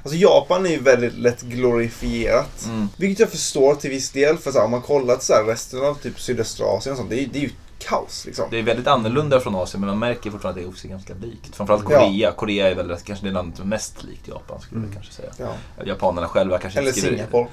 Alltså 0.04 0.18
Japan 0.18 0.66
är 0.66 0.70
ju 0.70 0.80
väldigt 0.80 1.14
lätt 1.14 1.42
glorifierat. 1.42 2.66
Mm. 2.66 2.90
Vilket 2.98 3.20
jag 3.20 3.30
förstår 3.30 3.76
till 3.76 3.90
viss 3.90 4.10
del. 4.12 4.38
För 4.38 4.52
så 4.52 4.58
här, 4.58 4.66
om 4.66 4.72
man 4.72 4.82
kollar 4.82 5.16
till 5.16 5.26
så 5.26 5.34
här, 5.34 5.44
resten 5.44 5.84
av 5.86 5.96
typ 5.96 6.20
sydöstra 6.20 6.66
Asien 6.66 6.94
och 6.94 6.98
sånt. 6.98 7.10
Det 7.10 7.24
är, 7.24 7.28
det 7.34 7.40
är 7.40 7.44
ju 7.44 7.50
kaos 7.80 8.26
liksom. 8.26 8.46
Det 8.52 8.60
är 8.60 8.64
väldigt 8.64 8.88
annorlunda 8.88 9.40
från 9.40 9.56
Asien 9.56 9.82
men 9.82 9.90
man 9.90 10.00
märker 10.00 10.32
fortfarande 10.32 10.62
att 10.62 10.66
det 10.66 10.70
är 10.70 10.72
också 10.72 10.88
ganska 10.88 11.14
likt. 11.14 11.56
Framförallt 11.56 11.84
Ja. 11.90 12.00
Korea. 12.00 12.32
Korea 12.32 12.70
är 12.70 12.76
väl 12.76 12.98
kanske 13.06 13.26
det 13.26 13.32
landet 13.32 13.58
som 13.58 13.66
är 13.66 13.70
mest 13.70 14.04
likt 14.04 14.28
Japan 14.28 14.62
skulle 14.62 14.82
jag 14.86 14.94
kanske 14.94 15.14
säga. 15.14 15.32
Ja. 15.38 15.84
Japanerna 15.86 16.28
själva 16.28 16.58
kanske 16.60 16.80
Eller 16.80 16.92
skriver- 16.92 17.10
Singapore. 17.10 17.48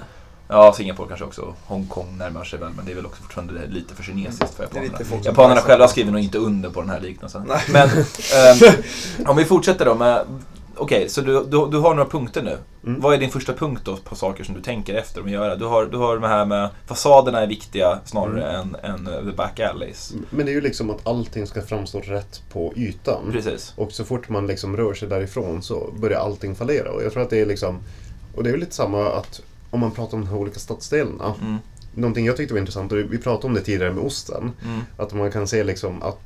Ja, 0.48 0.72
Singapore 0.72 1.08
kanske 1.08 1.24
också. 1.24 1.54
Hongkong 1.66 2.18
närmar 2.18 2.44
sig 2.44 2.58
väl 2.58 2.70
men 2.76 2.84
det 2.84 2.92
är 2.92 2.96
väl 2.96 3.06
också 3.06 3.22
fortfarande 3.22 3.66
lite 3.66 3.94
för 3.94 4.02
kinesiskt 4.02 4.54
för 4.54 4.62
är 4.64 4.66
japanerna. 4.66 5.22
Japanerna 5.24 5.60
själva 5.60 5.88
skriver 5.88 6.12
nog 6.12 6.20
inte 6.20 6.38
under 6.38 6.70
på 6.70 6.80
den 6.80 6.90
här 6.90 7.00
liknelsen. 7.00 7.44
Nej. 7.48 7.60
Men 7.68 7.88
ehm, 8.34 9.26
om 9.26 9.36
vi 9.36 9.44
fortsätter 9.44 9.84
då 9.84 9.94
med 9.94 10.26
Okej, 10.80 11.08
så 11.08 11.20
du, 11.20 11.32
du, 11.44 11.70
du 11.70 11.78
har 11.78 11.94
några 11.94 12.10
punkter 12.10 12.42
nu. 12.42 12.58
Mm. 12.86 13.00
Vad 13.00 13.14
är 13.14 13.18
din 13.18 13.30
första 13.30 13.52
punkt 13.52 13.82
då 13.84 13.96
på 13.96 14.14
saker 14.14 14.44
som 14.44 14.54
du 14.54 14.60
tänker 14.62 14.94
efter 14.94 15.20
om 15.20 15.26
att 15.26 15.32
göra? 15.32 15.56
Du 15.56 15.64
har, 15.64 15.86
du 15.86 15.96
har 15.96 16.18
det 16.18 16.28
här 16.28 16.44
med 16.44 16.68
fasaderna 16.86 17.40
är 17.40 17.46
viktiga 17.46 17.98
snarare 18.04 18.52
än, 18.52 18.76
än 18.82 19.06
eh, 19.06 19.24
the 19.24 19.36
back 19.36 19.60
alleys. 19.60 20.12
Men 20.30 20.46
det 20.46 20.52
är 20.52 20.54
ju 20.54 20.60
liksom 20.60 20.90
att 20.90 21.06
allting 21.06 21.46
ska 21.46 21.62
framstå 21.62 22.00
rätt 22.00 22.42
på 22.52 22.72
ytan. 22.76 23.32
Precis. 23.32 23.72
Och 23.76 23.92
så 23.92 24.04
fort 24.04 24.28
man 24.28 24.46
liksom 24.46 24.76
rör 24.76 24.94
sig 24.94 25.08
därifrån 25.08 25.62
så 25.62 25.90
börjar 26.00 26.20
allting 26.20 26.54
fallera. 26.54 26.92
Och 26.92 27.02
jag 27.02 27.12
tror 27.12 27.22
att 27.22 27.30
det 27.30 27.40
är 27.40 27.46
liksom... 27.46 27.78
Och 28.36 28.42
det 28.42 28.50
är 28.50 28.52
väl 28.52 28.60
lite 28.60 28.74
samma 28.74 29.12
att 29.12 29.40
om 29.70 29.80
man 29.80 29.90
pratar 29.90 30.16
om 30.16 30.24
de 30.24 30.30
här 30.30 30.36
olika 30.36 30.58
stadsdelarna. 30.58 31.34
Mm. 31.40 31.56
Någonting 31.94 32.26
jag 32.26 32.36
tyckte 32.36 32.54
var 32.54 32.58
intressant, 32.60 32.92
och 32.92 32.98
vi 32.98 33.18
pratade 33.18 33.46
om 33.46 33.54
det 33.54 33.60
tidigare 33.60 33.92
med 33.92 34.04
osten. 34.04 34.52
Mm. 34.64 34.80
Att 34.96 35.14
man 35.14 35.30
kan 35.30 35.46
se 35.46 35.64
liksom 35.64 36.02
att, 36.02 36.20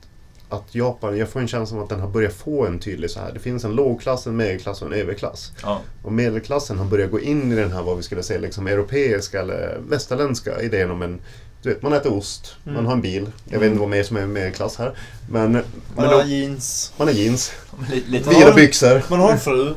att 0.55 0.75
Japan, 0.75 1.19
jag 1.19 1.29
får 1.29 1.41
en 1.41 1.49
känsla 1.49 1.77
av 1.77 1.83
att 1.83 1.89
den 1.89 2.01
har 2.01 2.09
börjat 2.09 2.33
få 2.33 2.67
en 2.67 2.79
tydlig 2.79 3.11
så 3.11 3.21
här. 3.21 3.33
Det 3.33 3.41
finns 3.41 3.65
en 3.65 3.75
lågklass, 3.75 4.27
en 4.27 4.37
medelklass 4.37 4.83
och 4.83 4.89
en 4.89 5.01
överklass. 5.01 5.53
Ja. 5.63 5.81
Och 6.03 6.13
medelklassen 6.13 6.79
har 6.79 6.87
börjat 6.87 7.11
gå 7.11 7.21
in 7.21 7.53
i 7.53 7.55
den 7.55 7.73
här, 7.73 7.83
vad 7.83 7.97
vi 7.97 8.03
skulle 8.03 8.23
säga, 8.23 8.41
liksom 8.41 8.67
europeiska 8.67 9.41
eller 9.41 9.79
västerländska 9.89 10.63
idén 10.63 10.91
om 10.91 11.03
en 11.03 11.21
du 11.65 11.71
vet, 11.71 11.83
man 11.83 11.93
äter 11.93 12.13
ost, 12.13 12.57
man 12.65 12.87
har 12.87 12.93
en 12.93 13.01
bil. 13.01 13.31
Jag 13.45 13.61
vet 13.61 13.67
inte 13.67 13.81
vad 13.81 13.89
mer 13.89 14.03
som 14.03 14.17
är 14.17 14.27
medelklass 14.27 14.77
här. 14.77 14.95
Men, 15.31 15.53
Man 15.53 15.63
men 15.97 16.07
har 16.07 16.13
då, 16.13 16.23
jeans. 16.23 16.93
man 16.97 17.09
har 17.09 17.15
jeans, 17.15 17.53
fyra 18.09 18.53
byxor, 18.55 19.03
Man 19.09 19.21
har 19.21 19.33
en 19.33 19.41
fru. 19.41 19.75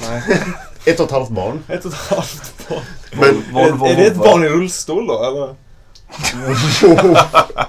Nej. 0.00 0.22
ett 0.84 1.00
och 1.00 1.06
ett 1.06 1.12
halvt 1.12 1.30
barn. 1.30 1.62
Ett 1.68 1.84
och 1.84 1.92
ett 1.92 1.98
halvt 1.98 2.68
barn. 2.68 2.82
Men, 3.12 3.54
Volvo, 3.54 3.86
är, 3.86 3.90
är 3.90 3.96
det 3.96 4.06
ett 4.06 4.16
barn 4.16 4.44
i 4.44 4.48
rullstol 4.48 5.06
då 5.06 5.24
eller? 5.24 5.54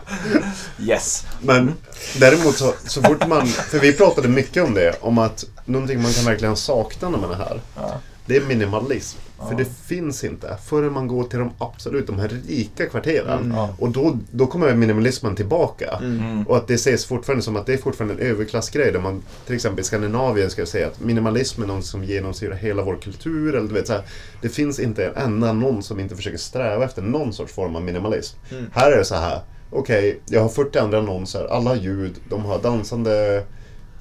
Yes. 0.80 1.26
men 1.42 1.74
däremot 2.20 2.56
så, 2.56 2.74
så 2.88 3.02
fort 3.02 3.28
man, 3.28 3.48
för 3.48 3.80
vi 3.80 3.94
pratade 3.94 4.28
mycket 4.28 4.64
om 4.64 4.74
det, 4.74 4.96
om 5.02 5.18
att 5.18 5.46
någonting 5.66 6.02
man 6.02 6.12
kan 6.12 6.26
verkligen 6.26 6.56
sakna 6.56 7.10
när 7.10 7.18
man 7.18 7.32
är 7.32 7.36
här. 7.36 7.62
Ja. 7.76 7.92
Det 8.26 8.36
är 8.38 8.42
minimalism. 8.42 9.18
För 9.38 9.52
Ja. 9.52 9.58
det 9.58 9.66
finns 9.86 10.24
inte 10.24 10.58
förrän 10.66 10.94
man 10.94 11.08
går 11.08 11.24
till 11.24 11.40
de 11.40 11.52
absolut, 11.58 12.08
de 12.08 12.20
här 12.20 12.42
rika 12.48 12.86
kvarteren. 12.86 13.54
Ja. 13.56 13.76
Och 13.80 13.90
då, 13.90 14.18
då 14.32 14.48
kommer 14.48 14.74
minimalismen 14.74 15.36
tillbaka. 15.36 16.00
Mm. 16.02 16.48
Och 16.48 16.58
att 16.58 16.68
det 16.68 16.74
ses 16.74 17.06
fortfarande 17.06 17.44
som 17.44 17.56
att 17.56 17.66
det 17.66 17.74
är 17.74 17.78
fortfarande 17.78 18.14
en 18.14 18.30
överklassgrej. 18.30 18.92
Där 18.92 19.00
man 19.00 19.24
till 19.46 19.56
exempel 19.56 19.80
i 19.80 19.84
Skandinavien 19.84 20.50
ska 20.50 20.66
säga 20.66 20.88
att 20.88 21.00
minimalism 21.00 21.64
är 21.64 21.68
något 21.68 21.86
som 21.86 22.04
genomsyrar 22.04 22.56
hela 22.56 22.84
vår 22.84 22.96
kultur. 22.96 23.56
Eller 23.56 23.68
du 23.68 23.74
vet, 23.74 23.88
så 23.88 23.94
här, 23.94 24.04
det 24.42 24.50
finns 24.50 24.80
inte 24.80 25.06
en 25.06 25.16
enda 25.16 25.54
någon 25.54 25.84
som 25.84 26.00
inte 26.00 26.16
försöker 26.16 26.38
sträva 26.38 26.86
efter 26.86 27.02
någon 27.02 27.34
sorts 27.34 27.54
form 27.54 27.76
av 27.76 27.82
minimalism. 27.82 28.38
Mm. 28.52 28.66
Här 28.74 28.92
är 28.92 28.98
det 28.98 29.06
så 29.06 29.16
här. 29.16 29.42
Okej, 29.76 30.22
jag 30.26 30.42
har 30.42 30.50
40 30.50 30.80
andra 30.80 30.98
annonser. 30.98 31.46
Alla 31.46 31.70
har 31.70 31.76
ljud. 31.76 32.16
De 32.30 32.46
har 32.46 32.60
dansande 32.62 33.44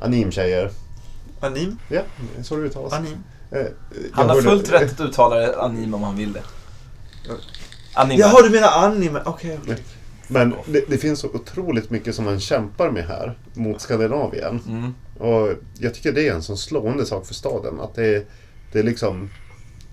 animtjejer. 0.01 0.71
Anim? 1.41 1.79
Ja, 1.89 2.01
så 2.43 2.57
det 2.57 2.63
uttalas. 2.63 2.93
Anim. 2.93 3.13
Eh, 3.51 3.59
jag 3.59 3.67
Han 4.13 4.29
har 4.29 4.35
hörde- 4.35 4.49
fullt 4.51 4.73
rätt 4.73 4.93
att 4.93 5.01
uttala 5.09 5.37
det 5.37 5.61
anime 5.61 5.97
om 5.97 6.03
han 6.03 6.17
vill 6.17 6.33
det. 6.33 6.43
Anime. 7.95 8.21
Jaha, 8.21 8.43
du 8.43 8.51
menar 8.51 8.69
anime? 8.69 9.21
Okej, 9.25 9.59
okej. 9.63 9.77
Men 10.29 10.55
det, 10.67 10.85
det 10.89 10.99
finns 10.99 11.21
så 11.21 11.29
otroligt 11.29 11.91
mycket 11.91 12.15
som 12.15 12.25
man 12.25 12.41
kämpar 12.41 12.91
med 12.91 13.05
här 13.07 13.39
mot 13.55 13.81
Skandinavien. 13.81 14.61
Mm. 14.69 14.95
Och 15.31 15.53
jag 15.79 15.95
tycker 15.95 16.13
det 16.13 16.29
är 16.29 16.33
en 16.35 16.43
sån 16.43 16.57
slående 16.57 17.07
sak 17.07 17.27
för 17.27 17.35
staden. 17.35 17.81
Att 17.81 17.95
det, 17.95 18.27
det 18.73 18.79
är 18.79 18.83
liksom... 18.83 19.31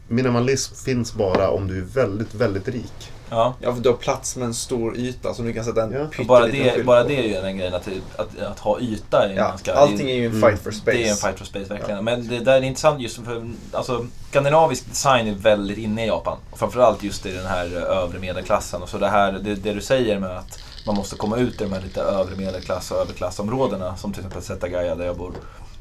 minimalism 0.07 0.75
finns 0.75 1.13
bara 1.13 1.49
om 1.49 1.67
du 1.67 1.77
är 1.77 1.81
väldigt, 1.81 2.33
väldigt 2.35 2.67
rik. 2.67 3.11
Ja. 3.31 3.53
Ja, 3.59 3.73
för 3.75 3.81
du 3.81 3.89
har 3.89 3.97
plats 3.97 4.35
med 4.35 4.45
en 4.45 4.53
stor 4.53 4.97
yta 4.97 5.33
som 5.33 5.45
du 5.45 5.53
kan 5.53 5.65
sätta 5.65 5.83
en 5.83 5.91
Ja. 5.91 5.99
pytteliten 5.99 6.27
Bara 6.27 6.47
det, 6.47 6.85
bara 6.85 7.03
det 7.03 7.15
är 7.15 7.27
ju 7.27 7.35
en 7.35 7.57
grej 7.57 7.67
att, 7.67 7.87
att, 8.15 8.39
att 8.39 8.59
ha 8.59 8.79
yta 8.79 9.25
är 9.25 9.29
Ja, 9.29 9.35
ganska... 9.35 9.73
allting 9.73 10.09
är 10.09 10.15
ju 10.15 10.25
en 10.25 10.41
fight 10.41 10.59
for 10.63 10.71
space. 10.71 10.97
Det 10.97 11.07
är 11.07 11.11
en 11.11 11.17
fight 11.17 11.37
for 11.37 11.45
space 11.45 11.73
verkligen. 11.73 12.05
Men 12.05 12.27
det 12.27 12.39
där 12.39 12.53
är 12.53 12.61
intressant 12.61 13.01
just 13.01 13.25
för 13.25 13.49
alltså, 13.71 14.05
skandinavisk 14.29 14.89
design 14.89 15.27
är 15.27 15.33
väldigt 15.33 15.77
inne 15.77 16.03
i 16.05 16.07
Japan. 16.07 16.37
Och 16.51 16.59
framförallt 16.59 17.03
just 17.03 17.25
i 17.25 17.31
den 17.31 17.45
här 17.45 17.65
eh, 17.77 17.97
övre 17.97 18.19
medelklassen. 18.19 18.81
Och 18.81 18.89
så 18.89 18.97
det, 18.97 19.07
här, 19.07 19.31
det, 19.31 19.55
det 19.55 19.73
du 19.73 19.81
säger 19.81 20.19
med 20.19 20.37
att 20.37 20.59
man 20.85 20.95
måste 20.95 21.15
komma 21.15 21.37
ut 21.37 21.61
i 21.61 21.63
de 21.63 21.73
här 21.73 21.81
lite 21.81 22.01
övre 22.01 22.35
medelklass 22.35 22.91
och 22.91 22.97
överklassområdena. 22.97 23.97
Som 23.97 24.13
till 24.13 24.19
exempel 24.21 24.41
Setagaya 24.43 24.95
där 24.95 25.05
jag 25.05 25.17
bor. 25.17 25.33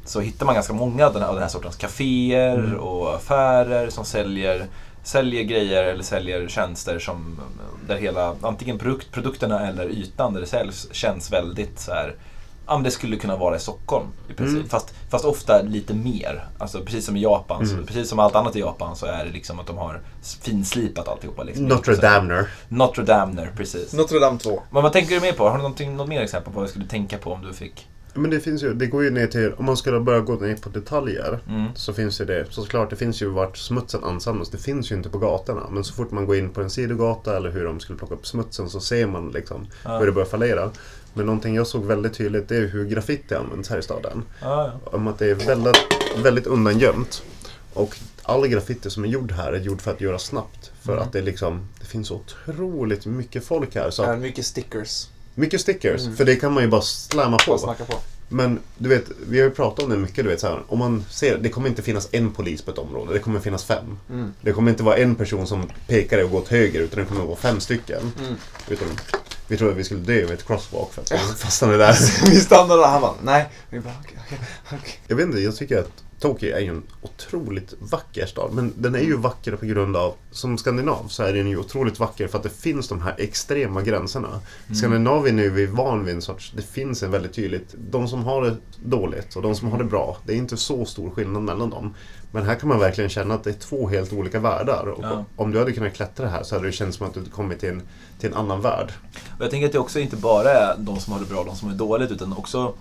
Så 0.05 0.19
hittar 0.19 0.45
man 0.45 0.55
ganska 0.55 0.73
många 0.73 1.05
av 1.07 1.13
den 1.13 1.21
här, 1.21 1.29
av 1.29 1.35
den 1.35 1.43
här 1.43 1.49
sortens 1.49 1.75
kaféer 1.75 2.73
och 2.75 3.15
affärer 3.15 3.89
som 3.89 4.05
säljer 4.05 4.65
säljer 5.03 5.43
grejer 5.43 5.83
eller 5.83 6.03
säljer 6.03 6.47
tjänster 6.47 6.99
som 6.99 7.39
där 7.87 7.95
hela, 7.97 8.35
antingen 8.41 8.77
produkt, 8.77 9.11
produkterna 9.11 9.67
eller 9.67 9.89
ytan 9.89 10.33
där 10.33 10.41
det 10.41 10.47
säljs 10.47 10.87
känns 10.91 11.31
väldigt 11.33 11.79
så 11.79 11.91
här 11.91 12.15
Ja, 12.67 12.75
men 12.77 12.83
det 12.83 12.91
skulle 12.91 13.15
kunna 13.15 13.37
vara 13.37 13.55
i 13.55 13.59
Stockholm 13.59 14.05
i 14.29 14.33
princip. 14.33 14.57
Mm. 14.57 14.69
Fast, 14.69 14.93
fast 15.09 15.25
ofta 15.25 15.61
lite 15.61 15.93
mer. 15.93 16.45
Alltså 16.57 16.81
precis 16.85 17.05
som 17.05 17.17
i 17.17 17.21
Japan. 17.21 17.67
Så, 17.67 17.73
Mm. 17.73 17.85
precis 17.85 18.09
som 18.09 18.19
allt 18.19 18.35
annat 18.35 18.55
i 18.55 18.59
Japan 18.59 18.95
så 18.95 19.05
är 19.05 19.25
det 19.25 19.31
liksom 19.31 19.59
att 19.59 19.67
de 19.67 19.77
har 19.77 20.01
finslipat 20.41 21.07
alltihopa. 21.07 21.43
Liksom. 21.43 21.65
Notre 21.65 21.95
Dame. 21.95 22.45
Notre 22.67 23.03
Dame, 23.03 23.47
precis. 23.57 23.93
Notre 23.93 24.19
Dame 24.19 24.39
2. 24.39 24.61
Men 24.71 24.83
vad 24.83 24.93
tänker 24.93 25.15
du 25.15 25.21
mer 25.21 25.31
på? 25.31 25.49
Har 25.49 25.57
du 25.57 25.85
något 25.85 26.07
mer 26.09 26.21
exempel 26.21 26.53
på 26.53 26.59
vad 26.59 26.63
jag 26.63 26.69
skulle 26.69 26.85
tänka 26.87 27.17
på 27.17 27.31
om 27.33 27.41
du 27.41 27.53
fick? 27.53 27.87
Men 28.13 28.31
det 28.31 28.39
finns 28.39 28.63
ju, 28.63 28.73
det 28.73 28.87
går 28.87 29.03
ju 29.03 29.09
ner 29.09 29.27
till, 29.27 29.53
om 29.57 29.65
man 29.65 29.77
skulle 29.77 29.99
börja 29.99 30.19
gå 30.19 30.33
ner 30.35 30.55
på 30.55 30.69
detaljer 30.69 31.39
Mm. 31.49 31.65
så 31.75 31.93
finns 31.93 32.21
ju 32.21 32.25
det, 32.25 32.45
såklart 32.49 32.89
det 32.89 32.95
finns 32.95 33.21
ju 33.21 33.29
vart 33.29 33.57
smutsen 33.57 34.03
ansamlas, 34.03 34.49
det 34.49 34.57
finns 34.57 34.91
ju 34.91 34.95
inte 34.95 35.09
på 35.09 35.17
gatorna. 35.17 35.67
Men 35.71 35.83
så 35.83 35.93
fort 35.93 36.11
man 36.11 36.25
går 36.25 36.35
in 36.35 36.49
på 36.49 36.61
en 36.61 36.69
sidogata 36.69 37.37
eller 37.37 37.51
hur 37.51 37.65
de 37.65 37.79
skulle 37.79 37.99
plocka 37.99 38.13
upp 38.13 38.27
smutsen 38.27 38.69
så 38.69 38.79
ser 38.79 39.07
man 39.07 39.31
liksom 39.31 39.67
Ja. 39.83 39.97
hur 39.97 40.05
det 40.05 40.11
börjar 40.11 40.27
fallera. 40.27 40.69
Men 41.13 41.25
någonting 41.25 41.55
jag 41.55 41.67
såg 41.67 41.85
väldigt 41.85 42.13
tydligt 42.13 42.47
det 42.49 42.57
är 42.57 42.67
hur 42.67 42.85
graffiti 42.85 43.35
används 43.35 43.69
här 43.69 43.77
i 43.77 43.81
staden. 43.81 44.23
Ja, 44.41 44.71
ja. 44.85 44.89
Om 44.97 45.07
att 45.07 45.19
det 45.19 45.25
är 45.31 45.35
väldigt, 45.35 45.75
väldigt 46.23 46.47
undangömt. 46.47 47.23
Och 47.73 47.97
all 48.23 48.47
graffiti 48.47 48.89
som 48.89 49.03
är 49.03 49.07
gjord 49.07 49.31
här 49.31 49.53
är 49.53 49.59
gjord 49.59 49.81
för 49.81 49.91
att 49.91 50.01
göra 50.01 50.19
snabbt. 50.19 50.71
För 50.81 50.91
Mm. 50.93 51.03
att 51.03 51.13
det, 51.13 51.19
är 51.19 51.23
liksom, 51.23 51.67
det 51.79 51.85
finns 51.85 52.07
så 52.07 52.15
otroligt 52.15 53.05
mycket 53.05 53.45
folk 53.45 53.75
här. 53.75 53.89
Så 53.89 54.03
Ja, 54.03 54.13
att, 54.13 54.19
mycket 54.19 54.45
stickers. 54.45 55.07
Mycket 55.35 55.61
stickers, 55.61 56.01
Mm. 56.01 56.15
för 56.15 56.25
det 56.25 56.35
kan 56.35 56.53
man 56.53 56.63
ju 56.63 56.69
bara 56.69 56.81
slamma 56.81 57.37
på. 57.37 57.57
på. 57.57 57.99
Men 58.33 58.59
du 58.77 58.89
vet, 58.89 59.03
vi 59.29 59.39
har 59.39 59.45
ju 59.45 59.51
pratat 59.53 59.83
om 59.85 59.89
det 59.91 59.97
mycket. 59.97 60.15
Du 60.23 60.29
vet, 60.29 60.39
så 60.39 60.47
här, 60.47 60.63
om 60.67 60.79
man 60.79 61.05
ser, 61.09 61.37
det 61.37 61.49
kommer 61.49 61.69
inte 61.69 61.81
finnas 61.81 62.07
en 62.11 62.31
polis 62.31 62.61
på 62.61 62.71
ett 62.71 62.77
område. 62.77 63.13
Det 63.13 63.19
kommer 63.19 63.39
finnas 63.39 63.63
fem. 63.63 63.97
Mm. 64.09 64.33
Det 64.41 64.51
kommer 64.51 64.71
inte 64.71 64.83
vara 64.83 64.97
en 64.97 65.15
person 65.15 65.47
som 65.47 65.69
pekar 65.87 66.23
och 66.23 66.29
går 66.31 66.37
åt 66.39 66.47
höger. 66.47 66.79
Utan 66.81 66.99
det 66.99 67.05
kommer 67.05 67.25
vara 67.25 67.35
fem 67.35 67.59
stycken. 67.59 68.11
Mm. 68.19 68.35
Utan, 68.67 68.87
vi 69.47 69.57
trodde 69.57 69.71
att 69.73 69.77
vi 69.79 69.83
skulle 69.83 69.99
dö 69.99 70.13
vid 70.13 70.31
ett 70.31 70.47
crosswalk 70.47 70.93
för 70.93 71.01
att 71.01 71.11
vi 71.11 71.17
fastnade 71.17 71.77
där. 71.77 71.95
Vi 72.29 72.39
stannade 72.39 72.81
där, 72.81 72.87
han 72.87 73.01
bara 73.01 73.13
nej. 73.23 73.49
Vi 73.69 73.79
bara 73.79 73.93
okej, 74.03 74.17
okej, 74.25 74.39
okej. 74.67 74.99
Jag 75.07 75.15
vet 75.15 75.25
inte, 75.25 75.39
jag 75.39 75.55
tycker 75.55 75.77
att 75.79 75.91
Tokyo 76.21 76.55
är 76.55 76.59
ju 76.59 76.67
en 76.67 76.83
otroligt 77.01 77.73
vacker 77.79 78.25
stad. 78.25 78.51
Men 78.53 78.73
den 78.77 78.95
är 78.95 78.99
ju 78.99 79.17
vacker 79.17 79.55
på 79.55 79.65
grund 79.65 79.97
av, 79.97 80.13
som 80.31 80.57
skandinav 80.57 81.05
så 81.07 81.23
är 81.23 81.33
den 81.33 81.47
ju 81.47 81.57
otroligt 81.57 81.99
vacker 81.99 82.27
för 82.27 82.37
att 82.37 82.43
det 82.43 82.49
finns 82.49 82.87
de 82.87 83.01
här 83.01 83.15
extrema 83.17 83.81
gränserna. 83.81 84.39
Skandinavien 84.73 85.39
är 85.39 85.43
ju 85.43 85.49
vi 85.49 85.65
van 85.65 86.05
vid 86.05 86.15
en 86.15 86.21
sorts, 86.21 86.53
det 86.55 86.61
finns 86.61 87.03
en 87.03 87.11
väldigt 87.11 87.33
tydligt, 87.33 87.75
de 87.91 88.07
som 88.07 88.23
har 88.23 88.41
det 88.41 88.55
dåligt 88.83 89.35
och 89.35 89.41
de 89.41 89.55
som 89.55 89.71
har 89.71 89.77
det 89.77 89.83
bra. 89.83 90.17
Det 90.25 90.33
är 90.33 90.37
inte 90.37 90.57
så 90.57 90.85
stor 90.85 91.09
skillnad 91.09 91.43
mellan 91.43 91.69
dem. 91.69 91.93
Men 92.31 92.45
här 92.45 92.55
kan 92.55 92.69
man 92.69 92.79
verkligen 92.79 93.09
känna 93.09 93.33
att 93.33 93.43
det 93.43 93.49
är 93.49 93.53
två 93.53 93.89
helt 93.89 94.13
olika 94.13 94.39
världar. 94.39 94.87
Och 94.87 95.03
Ja. 95.03 95.25
Om 95.35 95.51
du 95.51 95.59
hade 95.59 95.71
kunnat 95.71 95.93
klättra 95.93 96.27
här 96.27 96.43
så 96.43 96.55
hade 96.55 96.67
det 96.67 96.71
känts 96.71 96.97
som 96.97 97.07
att 97.07 97.13
du 97.13 97.25
kommit 97.25 97.59
till 97.59 97.69
en, 97.69 97.81
till 98.19 98.29
en 98.29 98.35
annan 98.35 98.61
värld. 98.61 98.91
Och 99.37 99.43
jag 99.43 99.51
tänker 99.51 99.67
att 99.67 99.73
det 99.73 99.79
också 99.79 99.99
inte 99.99 100.15
bara 100.15 100.49
är 100.49 100.75
de 100.77 100.99
som 100.99 101.13
har 101.13 101.19
det 101.19 101.25
bra 101.25 101.39
och 101.39 101.45
de 101.45 101.55
som 101.55 101.69
det 101.69 101.75
dåligt 101.75 102.11
utan 102.11 102.33
också 102.33 102.73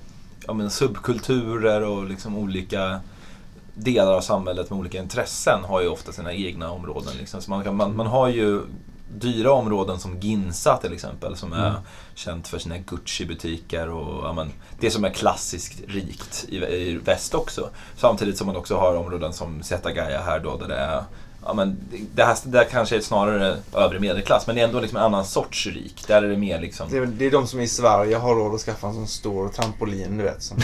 ja, 0.46 0.52
men 0.52 0.70
subkulturer 0.70 1.82
och 1.82 2.04
liksom 2.04 2.36
olika 2.38 3.00
delar 3.74 4.12
av 4.12 4.20
samhället 4.20 4.70
med 4.70 4.78
olika 4.78 4.98
intressen 4.98 5.64
har 5.64 5.80
ju 5.80 5.88
ofta 5.88 6.12
sina 6.12 6.32
egna 6.32 6.70
områden. 6.70 7.12
Liksom. 7.18 7.42
Så 7.42 7.50
man, 7.50 7.64
kan, 7.64 7.76
man, 7.76 7.96
man 7.96 8.06
har 8.06 8.28
ju 8.28 8.62
dyra 9.14 9.52
områden 9.52 9.98
som 9.98 10.20
Ginza 10.20 10.76
till 10.76 10.92
exempel 10.92 11.36
som 11.36 11.52
är 11.52 11.74
känt 12.14 12.48
för 12.48 12.58
sina 12.58 12.78
Gucci-butiker 12.78 13.88
och 13.88 14.26
ja, 14.26 14.32
men, 14.32 14.52
det 14.80 14.90
som 14.90 15.04
är 15.04 15.10
klassiskt 15.10 15.80
rikt 15.88 16.44
i, 16.48 16.56
i 16.56 17.00
väst 17.04 17.34
också. 17.34 17.70
Samtidigt 17.96 18.38
som 18.38 18.46
man 18.46 18.56
också 18.56 18.76
har 18.76 18.96
områden 18.96 19.32
som 19.32 19.62
Setagaya 19.62 20.22
här 20.22 20.40
då 20.40 20.56
där 20.56 20.68
det 20.68 20.76
är 20.76 21.04
Ja, 21.44 21.52
men 21.52 21.76
det, 22.14 22.24
här, 22.24 22.36
det 22.44 22.58
här 22.58 22.64
kanske 22.64 22.96
är 22.96 23.00
snarare 23.00 23.56
övre 23.74 24.00
medelklass 24.00 24.46
men 24.46 24.56
det 24.56 24.62
är 24.62 24.66
ändå 24.66 24.80
liksom 24.80 24.98
en 24.98 25.04
annan 25.04 25.24
sorts 25.24 25.66
rik. 25.66 26.04
Där 26.06 26.22
är 26.22 26.28
det 26.28 26.36
mer 26.36 26.60
liksom... 26.60 26.90
Det 26.90 26.96
är, 26.96 27.06
det 27.06 27.26
är 27.26 27.30
de 27.30 27.46
som 27.46 27.60
i 27.60 27.68
Sverige 27.68 28.16
har 28.16 28.34
råd 28.34 28.54
att 28.54 28.60
skaffa 28.60 28.86
en 28.86 28.94
sån 28.94 29.08
stor 29.08 29.48
trampolin, 29.48 30.16
du 30.16 30.24
vet. 30.24 30.42
Som, 30.42 30.58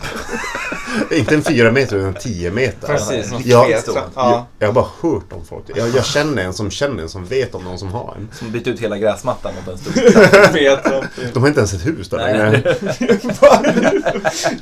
inte 1.10 1.34
en 1.34 1.42
fyra 1.42 1.72
meter 1.72 1.96
utan 1.96 2.08
en 2.08 2.14
tio 2.14 2.50
meter. 2.50 2.86
precis, 2.88 3.28
som 3.28 3.42
Ja, 3.44 3.66
fet, 3.68 3.82
stor. 3.82 3.98
ja. 4.14 4.46
Jag 4.58 4.68
har 4.68 4.72
bara 4.72 4.86
hört 5.00 5.32
om 5.32 5.44
folk. 5.44 5.64
Jag, 5.74 5.88
jag 5.88 6.04
känner 6.06 6.42
en 6.42 6.52
som 6.52 6.70
känner 6.70 7.02
en 7.02 7.08
som 7.08 7.24
vet 7.24 7.54
om 7.54 7.64
någon 7.64 7.78
som 7.78 7.88
har 7.88 8.14
en. 8.18 8.28
Som 8.32 8.52
bytt 8.52 8.66
ut 8.66 8.80
hela 8.80 8.98
gräsmattan 8.98 9.52
mot 9.54 9.68
en 9.68 9.78
stor. 9.78 9.92
De 11.34 11.40
har 11.40 11.48
inte 11.48 11.60
ens 11.60 11.74
ett 11.74 11.86
hus 11.86 12.08
där 12.08 12.18
Nej. 12.18 12.34
längre. 12.34 12.60
Det 12.98 13.24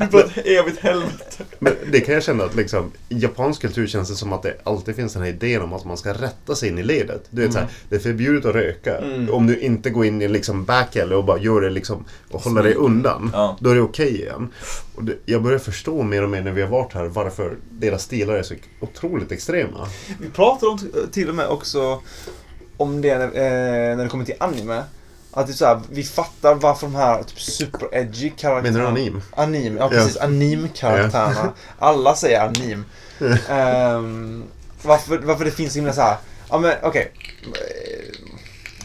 är 0.02 0.10
bara 0.10 0.24
ett 0.24 0.46
evigt 0.46 0.80
helvete. 0.80 1.44
Men 1.58 1.74
det 1.92 2.00
kan 2.00 2.14
jag 2.14 2.22
känna 2.22 2.44
att 2.44 2.54
liksom, 2.54 2.92
i 3.08 3.18
japansk 3.18 3.60
kultur 3.60 3.86
känns 3.86 4.08
det 4.08 4.14
som 4.14 4.32
att 4.32 4.42
det 4.42 4.54
alltid 4.64 4.96
finns 4.96 5.12
den 5.12 5.22
här 5.22 5.28
idén 5.30 5.62
om 5.62 5.72
att 5.72 5.84
man 5.84 5.96
ska 5.96 6.12
rätta 6.12 6.54
sig 6.54 6.68
in 6.68 6.78
i 6.78 6.82
ledet. 6.82 7.24
Du 7.30 7.42
vet 7.42 7.52
så 7.52 7.58
här, 7.58 7.68
det 7.88 7.96
är 7.96 8.00
förbjudet 8.00 8.44
att 8.44 8.54
röka. 8.54 8.98
Mm. 8.98 9.30
Om 9.34 9.46
du 9.46 9.58
inte 9.58 9.90
går 9.90 10.04
in 10.06 10.22
i 10.22 10.28
liksom 10.28 10.64
backalley 10.64 11.14
och 11.16 11.24
bara 11.24 11.38
gör 11.38 11.60
det 11.60 11.70
liksom 11.70 12.04
och 12.30 12.42
håller 12.42 12.62
dig 12.62 12.74
undan. 12.74 13.30
Ja. 13.32 13.56
Då 13.60 13.70
är 13.70 13.74
det 13.74 13.80
okej 13.80 14.20
igen. 14.22 14.48
Och 14.94 15.04
det, 15.04 15.16
jag 15.24 15.42
börjar 15.42 15.58
förstå 15.58 16.02
mer 16.02 16.22
och 16.22 16.30
mer 16.30 16.42
när 16.42 16.52
vi 16.52 16.62
har 16.62 16.68
varit 16.68 16.92
här 16.92 17.04
varför 17.04 17.56
deras 17.70 18.02
stilar 18.02 18.34
är 18.34 18.42
så 18.42 18.54
otroligt 18.80 19.32
extrema. 19.32 19.88
Vi 20.20 20.30
pratade 20.30 20.72
om, 20.72 20.78
till 21.12 21.28
och 21.28 21.34
med 21.34 21.46
också 21.46 22.02
om 22.76 23.00
det 23.00 23.18
när, 23.18 23.26
eh, 23.26 23.96
när 23.96 24.04
det 24.04 24.08
kommer 24.08 24.24
till 24.24 24.34
anime. 24.38 24.82
Att 25.30 25.46
det 25.46 25.52
är 25.52 25.54
så 25.54 25.66
här, 25.66 25.80
vi 25.90 26.02
fattar 26.02 26.54
varför 26.54 26.86
de 26.86 26.94
här 26.94 27.22
typ 27.22 27.38
super-edgy 27.38 28.32
karaktärerna... 28.36 28.62
Menar 28.62 28.80
du 28.80 28.86
anim? 28.86 29.22
Anim, 29.30 29.76
ja 29.76 29.88
precis. 29.88 30.16
Anim-karaktärerna. 30.16 31.52
Alla 31.78 32.14
säger 32.16 32.40
anim. 32.40 32.84
Ehm, 33.48 34.44
varför, 34.82 35.18
varför 35.18 35.44
det 35.44 35.50
finns 35.50 35.72
så 35.72 35.78
himla 35.78 35.92
så 35.92 36.00
här. 36.00 36.16
Ja 36.50 36.58
men 36.58 36.74
okej. 36.82 37.12
Eh, 37.44 38.03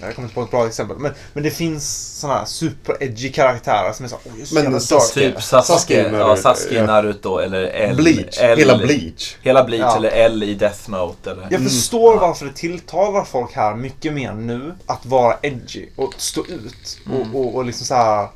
Jag 0.02 0.16
kommer 0.16 0.26
inte 0.26 0.36
på 0.36 0.44
ett 0.44 0.52
bra 0.52 0.68
exempel. 0.68 0.98
Men, 0.98 1.12
men 1.34 1.44
det 1.44 1.52
finns 1.52 2.18
såna 2.20 2.34
här 2.34 2.46
super-edgy 2.46 3.32
karaktärer 3.32 3.94
som 3.94 4.06
är 4.06 4.10
så 4.10 4.16
oj, 4.16 4.46
så 4.46 4.56
Men 4.56 4.64
jävla 4.64 4.80
Sasuke-. 4.80 5.14
Typ 5.14 5.44
Sasuke, 5.44 5.80
Sasuke, 5.80 6.04
ja, 6.04 6.12
Naruto, 6.12 6.42
Sasuke, 6.42 6.76
ja. 6.76 6.86
Naruto 6.86 7.38
eller 7.38 7.64
L. 7.64 7.96
Bleach. 7.96 8.38
L, 8.42 8.58
Hela 8.58 8.78
Bleach. 8.78 9.36
Hela 9.42 9.64
Bleach 9.64 9.82
Ja. 9.82 9.96
eller 9.98 10.10
L 10.10 10.44
i 10.44 10.54
Death 10.54 10.90
Note. 10.90 11.32
Eller? 11.32 11.48
Jag 11.50 11.64
förstår 11.64 12.20
varför 12.20 12.46
det 12.46 12.54
tilltalar 12.54 13.24
folk 13.24 13.56
här 13.56 13.76
mycket 13.76 14.14
mer 14.14 14.34
nu 14.34 14.74
att 14.86 15.06
vara 15.06 15.36
edgy 15.42 15.86
och 15.96 16.14
stå 16.18 16.46
ut. 16.46 17.00
Mm. 17.06 17.36
Och, 17.36 17.42
och, 17.42 17.56
och 17.56 17.66
liksom 17.66 17.86
så 17.86 17.96
här 17.96 18.28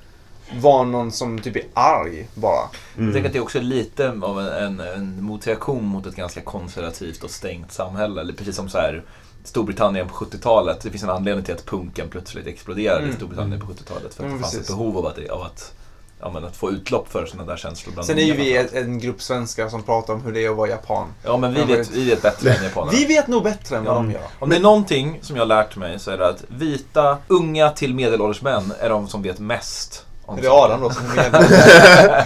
vara 0.62 0.84
någon 0.84 1.12
som 1.12 1.40
typ 1.40 1.56
är 1.56 1.64
arg 1.74 2.28
bara. 2.34 2.70
Jag 2.98 3.14
tänker 3.14 3.26
att 3.26 3.34
det 3.34 3.40
är 3.40 3.44
också 3.44 3.60
lite 3.60 4.10
av 4.22 4.40
en, 4.40 4.48
en, 4.48 4.80
en 4.80 5.24
motreaktion 5.24 5.86
mot 5.86 6.06
ett 6.06 6.16
ganska 6.16 6.42
konservativt 6.42 7.24
och 7.24 7.32
stängt 7.32 7.72
samhälle. 7.72 8.22
Eller 8.22 8.34
precis 8.34 8.56
som 8.56 8.70
så 8.70 8.78
här 8.78 9.04
Storbritannien 9.44 10.08
på 10.10 10.16
70-talet. 10.26 10.82
Det 10.82 10.90
finns 10.90 11.04
en 11.04 11.10
anledning 11.10 11.46
till 11.46 11.54
att 11.54 11.66
punken 11.66 12.08
plötsligt 12.10 12.48
exploderade 12.48 13.00
i 13.00 13.04
Mm. 13.04 13.16
Storbritannien 13.16 13.60
på 13.60 13.66
70-talet. 13.66 14.14
För 14.14 14.24
att 14.24 14.28
Mm, 14.28 14.34
det 14.38 14.42
fanns 14.42 14.54
precis. 14.54 14.70
ett 14.70 14.76
behov 14.76 14.98
av 14.98 15.06
att, 15.06 15.30
av 15.30 15.42
att, 15.42 15.74
ja, 16.20 16.32
men 16.34 16.46
att 16.46 16.56
få 16.56 16.72
utlopp 16.72 17.12
för 17.12 17.26
sådana 17.26 17.52
där 17.52 17.58
känslor. 17.58 17.94
Bland 17.94 18.06
Sen 18.08 18.18
är 18.18 18.24
ju 18.24 18.34
vi 18.34 18.58
ett, 18.58 18.74
en 18.74 19.00
grupp 19.00 19.22
svenskar 19.22 19.70
som 19.70 19.84
pratar 19.84 20.14
om 20.14 20.22
hur 20.22 20.32
det 20.34 20.46
är 20.46 20.50
att 20.50 20.56
vara 20.56 20.70
japan. 20.70 21.08
Ja, 21.24 21.38
men 21.38 21.54
vi 21.54 21.60
Ja, 21.60 21.66
vet, 21.66 21.92
vi 21.92 22.10
vet 22.10 22.22
bättre 22.22 22.54
än 22.54 22.64
japanerna. 22.64 22.92
Vi 22.98 23.06
vet 23.06 23.28
nog 23.28 23.44
bättre 23.44 23.78
än 23.78 23.84
vad 23.86 23.94
Ja. 23.96 23.98
de 24.00 24.12
gör. 24.12 24.22
Om 24.40 24.50
det 24.50 24.56
är 24.56 24.60
någonting 24.60 25.20
som 25.22 25.36
jag 25.36 25.42
har 25.44 25.48
lärt 25.48 25.76
mig 25.76 26.00
så 26.00 26.12
är 26.12 26.18
det 26.18 26.28
att 26.28 26.44
vita, 26.48 27.18
unga 27.28 27.70
till 27.70 27.96
medelålders 27.96 28.42
män 28.42 28.74
är 28.80 28.90
de 28.90 29.08
som 29.08 29.22
vet 29.22 29.40
mest. 29.40 30.06
om 30.26 30.38
Är 30.38 30.42
det. 30.42 30.50
Adam 30.52 30.82
då 30.82 30.90
som 30.90 31.06
är 31.20 31.32
med? 31.32 32.26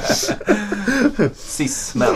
Cis-män. 1.36 2.16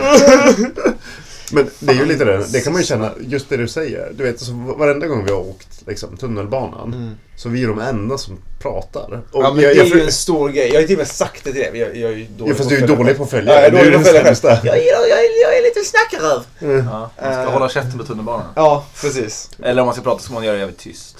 Men 1.52 1.70
det 1.78 1.92
är 1.92 1.96
ju 1.96 2.04
lite 2.06 2.24
det, 2.24 2.44
det 2.52 2.60
kan 2.60 2.72
man 2.72 2.82
ju 2.82 2.86
känna, 2.86 3.10
just 3.20 3.48
det 3.48 3.56
du 3.56 3.68
säger. 3.68 4.12
Du 4.16 4.22
vet, 4.24 4.34
alltså, 4.34 4.52
varenda 4.52 5.06
gång 5.06 5.24
vi 5.24 5.30
har 5.30 5.38
åkt 5.38 5.68
liksom, 5.86 6.16
tunnelbanan 6.16 6.94
Mm. 6.94 7.14
så 7.36 7.48
vi 7.48 7.62
är 7.62 7.68
de 7.68 7.80
enda 7.80 8.18
som 8.18 8.38
pratar. 8.58 9.22
Och 9.30 9.44
Ja 9.44 9.52
men 9.54 9.64
jag, 9.64 9.76
det 9.76 9.80
är 9.80 9.86
jag, 9.86 9.96
ju 9.98 10.04
en 10.04 10.12
stor 10.12 10.48
grej. 10.48 10.66
Jag 10.68 10.74
har 10.74 10.80
ju 10.80 10.86
till 10.86 10.96
och 10.96 10.98
med 10.98 11.08
sagt 11.08 11.44
det 11.44 11.52
till 11.52 11.60
dig. 11.60 11.70
Jag, 11.74 11.96
jag 11.96 12.12
är 12.12 12.16
ju 12.16 12.24
dålig 12.36 12.52
ja, 12.52 12.56
fast 12.56 12.68
du 12.68 12.74
är 12.76 12.80
följa 12.80 12.96
dålig 12.96 13.16
på 13.16 13.22
att 13.22 13.30
följa. 13.30 13.52
Ja, 13.54 13.60
jag 13.60 13.66
är 13.66 13.70
dålig 13.78 13.92
på 13.92 13.98
att 14.00 14.06
följa 14.06 14.34
själv. 14.34 14.60
Jag, 14.66 14.76
är- 14.78 14.82
jag, 15.08 15.10
är- 15.10 15.42
jag 15.42 15.58
är 15.58 15.62
lite 15.62 15.80
snackaröv. 15.84 16.42
Ja, 16.90 17.10
man 17.22 17.32
ska 17.32 17.42
Eh. 17.42 17.50
hålla 17.50 17.68
käften 17.68 17.98
på 17.98 18.04
tunnelbanan. 18.04 18.46
Ja, 18.56 18.86
precis. 19.00 19.50
Eller 19.62 19.82
om 19.82 19.86
man 19.86 19.94
ska 19.94 20.02
prata 20.04 20.22
ska 20.22 20.34
man 20.34 20.44
göra 20.44 20.54
det 20.54 20.60
jävligt 20.60 20.78
tyst. 20.78 21.16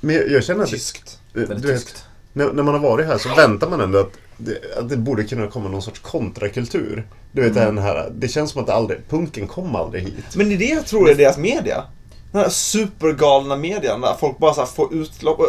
Men 0.00 0.14
jag, 0.14 0.28
jag 0.30 0.44
känner 0.44 0.64
att, 0.64 0.70
Tyskt. 0.70 1.18
Väldigt 1.32 1.62
du 1.62 1.68
vet, 1.72 1.80
tyskt. 1.80 2.04
när, 2.32 2.52
när 2.52 2.62
man 2.62 2.74
har 2.74 2.80
varit 2.80 3.06
här 3.06 3.18
så 3.18 3.28
väntar 3.34 3.68
man 3.70 3.80
ändå 3.80 3.98
att 3.98 4.12
det, 4.36 4.78
att 4.78 4.88
det 4.88 4.96
borde 4.96 5.24
kunna 5.24 5.46
komma 5.46 5.68
någon 5.68 5.82
sorts 5.82 6.00
kontrakultur. 6.00 7.06
Du 7.32 7.42
vet 7.42 7.54
den 7.54 7.78
här, 7.78 8.10
det 8.14 8.28
känns 8.28 8.50
som 8.50 8.60
att 8.60 8.66
det 8.66 8.74
aldrig, 8.74 8.98
punken 9.08 9.46
kom 9.46 9.76
aldrig 9.76 10.02
hit. 10.02 10.36
Men 10.36 10.48
det 10.48 10.54
är 10.54 10.58
det 10.58 10.64
jag 10.64 10.86
tror 10.86 11.10
är 11.10 11.14
deras 11.14 11.38
media. 11.38 11.84
den 12.32 12.40
här 12.42 12.48
supergalna 12.50 13.56
median 13.56 14.00
där 14.00 14.14
folk 14.20 14.38
bara 14.38 14.54
så 14.54 14.60
här 14.60 14.66
får 14.68 14.94
utlopp. 14.94 15.40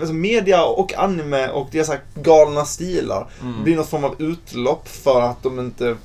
Alltså 0.00 0.14
media 0.14 0.64
och 0.64 0.94
anime 0.94 1.48
och 1.48 1.68
deras 1.72 1.90
galna 2.14 2.64
stilar 2.64 3.26
Mm. 3.42 3.62
blir 3.64 3.76
någon 3.76 3.86
form 3.86 4.04
av 4.04 4.14
utlopp 4.22 4.88
för 4.88 5.20
att 5.20 5.42
de 5.42 5.60
inte 5.60 5.96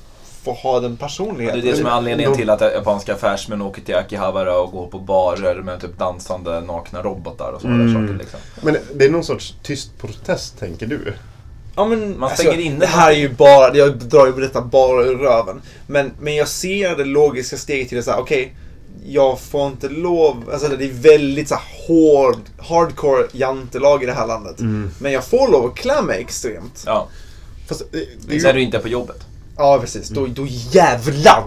får 0.44 0.54
ha 0.54 0.80
den 0.80 0.92
Det 0.92 0.98
personligheten. 0.98 1.60
är 1.60 1.64
det 1.64 1.76
som 1.78 1.86
är 1.86 1.90
anledningen 1.90 2.32
de- 2.32 2.38
till 2.38 2.50
att 2.50 2.62
japanska 2.62 3.14
affärsmän 3.14 3.62
åker 3.62 3.82
till 3.82 3.96
Akihabara 3.96 4.60
och 4.60 4.72
går 4.72 4.88
på 4.88 5.00
barer 5.00 5.56
med 5.62 5.82
typ 5.82 5.98
dansande 6.00 6.62
nakna 6.62 7.02
robotar 7.02 7.52
och 7.52 7.62
sådana 7.62 7.84
Mm. 7.84 7.94
saker. 8.08 8.20
Liksom. 8.20 8.40
Men 8.62 8.78
det 8.96 9.06
är 9.06 9.10
någon 9.10 9.24
sorts 9.24 9.56
tyst 9.64 9.98
protest, 9.98 10.60
tänker 10.60 10.86
du? 10.88 11.14
Ja, 11.76 11.86
men, 11.86 12.20
Man 12.20 12.30
stänger 12.30 12.60
inne 12.60 12.80
Det 12.80 12.86
här 12.86 13.12
är 13.12 13.16
ju 13.16 13.30
bara, 13.30 13.76
jag 13.76 13.98
drar 13.98 14.26
ju 14.26 14.32
detta 14.32 14.62
bara 14.62 15.04
ur 15.04 15.18
röven. 15.18 15.62
Men, 15.88 16.12
men 16.20 16.36
jag 16.36 16.48
ser 16.48 16.96
det 16.96 17.06
logiska 17.06 17.58
steget 17.58 17.90
till 17.90 17.98
det 17.98 18.04
så 18.04 18.12
här, 18.12 18.20
okej. 18.20 18.56
jag 19.06 19.40
får 19.40 19.68
inte 19.68 19.90
lov, 19.90 20.50
alltså 20.54 20.68
det 20.68 20.86
är 20.86 20.94
väldigt 20.94 21.50
så 21.50 21.58
hård, 21.88 22.38
hardcore 22.58 23.28
jantelag 23.32 24.04
i 24.04 24.06
det 24.06 24.14
här 24.14 24.28
landet. 24.28 24.60
Mm. 24.60 24.92
Men 25.00 25.12
jag 25.12 25.26
får 25.26 25.52
lov 25.52 25.66
att 25.66 25.76
klä 25.76 26.02
mig 26.02 26.22
extremt. 26.22 26.84
Ja, 26.86 27.08
Fast 27.68 27.92
det, 27.92 27.98
det 27.98 28.06
det 28.28 28.36
är 28.36 28.46
är 28.46 28.54
ju, 28.54 28.60
du 28.60 28.66
inte 28.66 28.80
på 28.80 28.88
jobbet. 28.88 29.26
Ja, 29.58 29.80
precis. 29.82 30.10
Då, 30.10 30.28
då 30.28 30.48
jävlar 30.48 31.44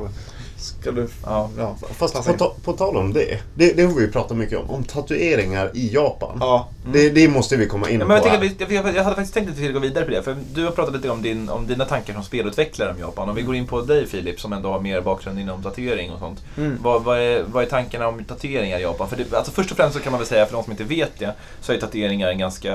ska 0.82 0.92
du... 0.92 1.08
Ja. 1.24 1.50
Ja, 1.58 1.76
fast 1.94 2.14
på, 2.26 2.32
ta, 2.32 2.54
på 2.64 2.72
tal 2.72 2.96
om 2.96 3.12
det, 3.12 3.38
det, 3.54 3.72
det 3.72 3.82
har 3.82 3.94
vi 3.94 4.08
pratat 4.08 4.36
mycket 4.36 4.58
om. 4.58 4.70
Om 4.70 4.84
tatueringar 4.84 5.70
i 5.74 5.94
Japan. 5.94 6.36
Ja. 6.40 6.68
Det, 6.92 7.10
det 7.10 7.28
måste 7.28 7.56
vi 7.56 7.66
komma 7.66 7.88
in 7.90 8.00
Ja, 8.00 8.04
på 8.06 8.08
men 8.08 8.16
jag, 8.24 8.34
att 8.34 8.42
vi- 8.70 8.74
jag, 8.74 8.94
jag 8.96 9.04
hade 9.04 9.16
faktiskt 9.16 9.34
tänkt 9.34 9.48
att 9.48 9.54
vi 9.54 9.58
skulle 9.58 9.72
gå 9.72 9.78
vidare 9.78 10.04
på 10.04 10.10
det. 10.10 10.22
För 10.22 10.36
du 10.54 10.64
har 10.64 10.70
pratat 10.70 10.94
lite 10.94 11.10
om, 11.10 11.22
din, 11.22 11.48
om 11.48 11.66
dina 11.66 11.84
tankar 11.84 12.14
som 12.14 12.22
spelutvecklare 12.24 12.90
om 12.90 12.98
Japan. 12.98 13.28
Om 13.28 13.34
vi 13.34 13.42
går 13.42 13.54
in 13.54 13.66
på 13.66 13.80
dig 13.80 14.06
Filip, 14.06 14.40
som 14.40 14.52
ändå 14.52 14.68
har 14.72 14.80
mer 14.80 15.00
bakgrund 15.00 15.38
inom 15.38 15.62
tatuering 15.62 16.10
och 16.12 16.18
sånt. 16.18 16.42
Mm. 16.56 16.78
Vad, 16.82 17.04
vad, 17.04 17.18
är, 17.18 17.42
vad 17.46 17.64
är 17.64 17.68
tankarna 17.68 18.08
om 18.08 18.24
tatueringar 18.24 18.78
i 18.78 18.82
Japan? 18.82 19.08
För 19.08 19.16
det, 19.16 19.34
alltså 19.36 19.52
först 19.52 19.70
och 19.70 19.76
främst 19.76 19.96
så 19.96 20.02
kan 20.02 20.12
man 20.12 20.18
väl 20.20 20.28
säga, 20.28 20.46
för 20.46 20.52
de 20.52 20.62
som 20.64 20.70
inte 20.70 20.84
vet 20.84 21.18
det, 21.18 21.34
så 21.60 21.72
är 21.72 21.78
tatueringar 21.78 22.28
en 22.28 22.38
ganska 22.38 22.74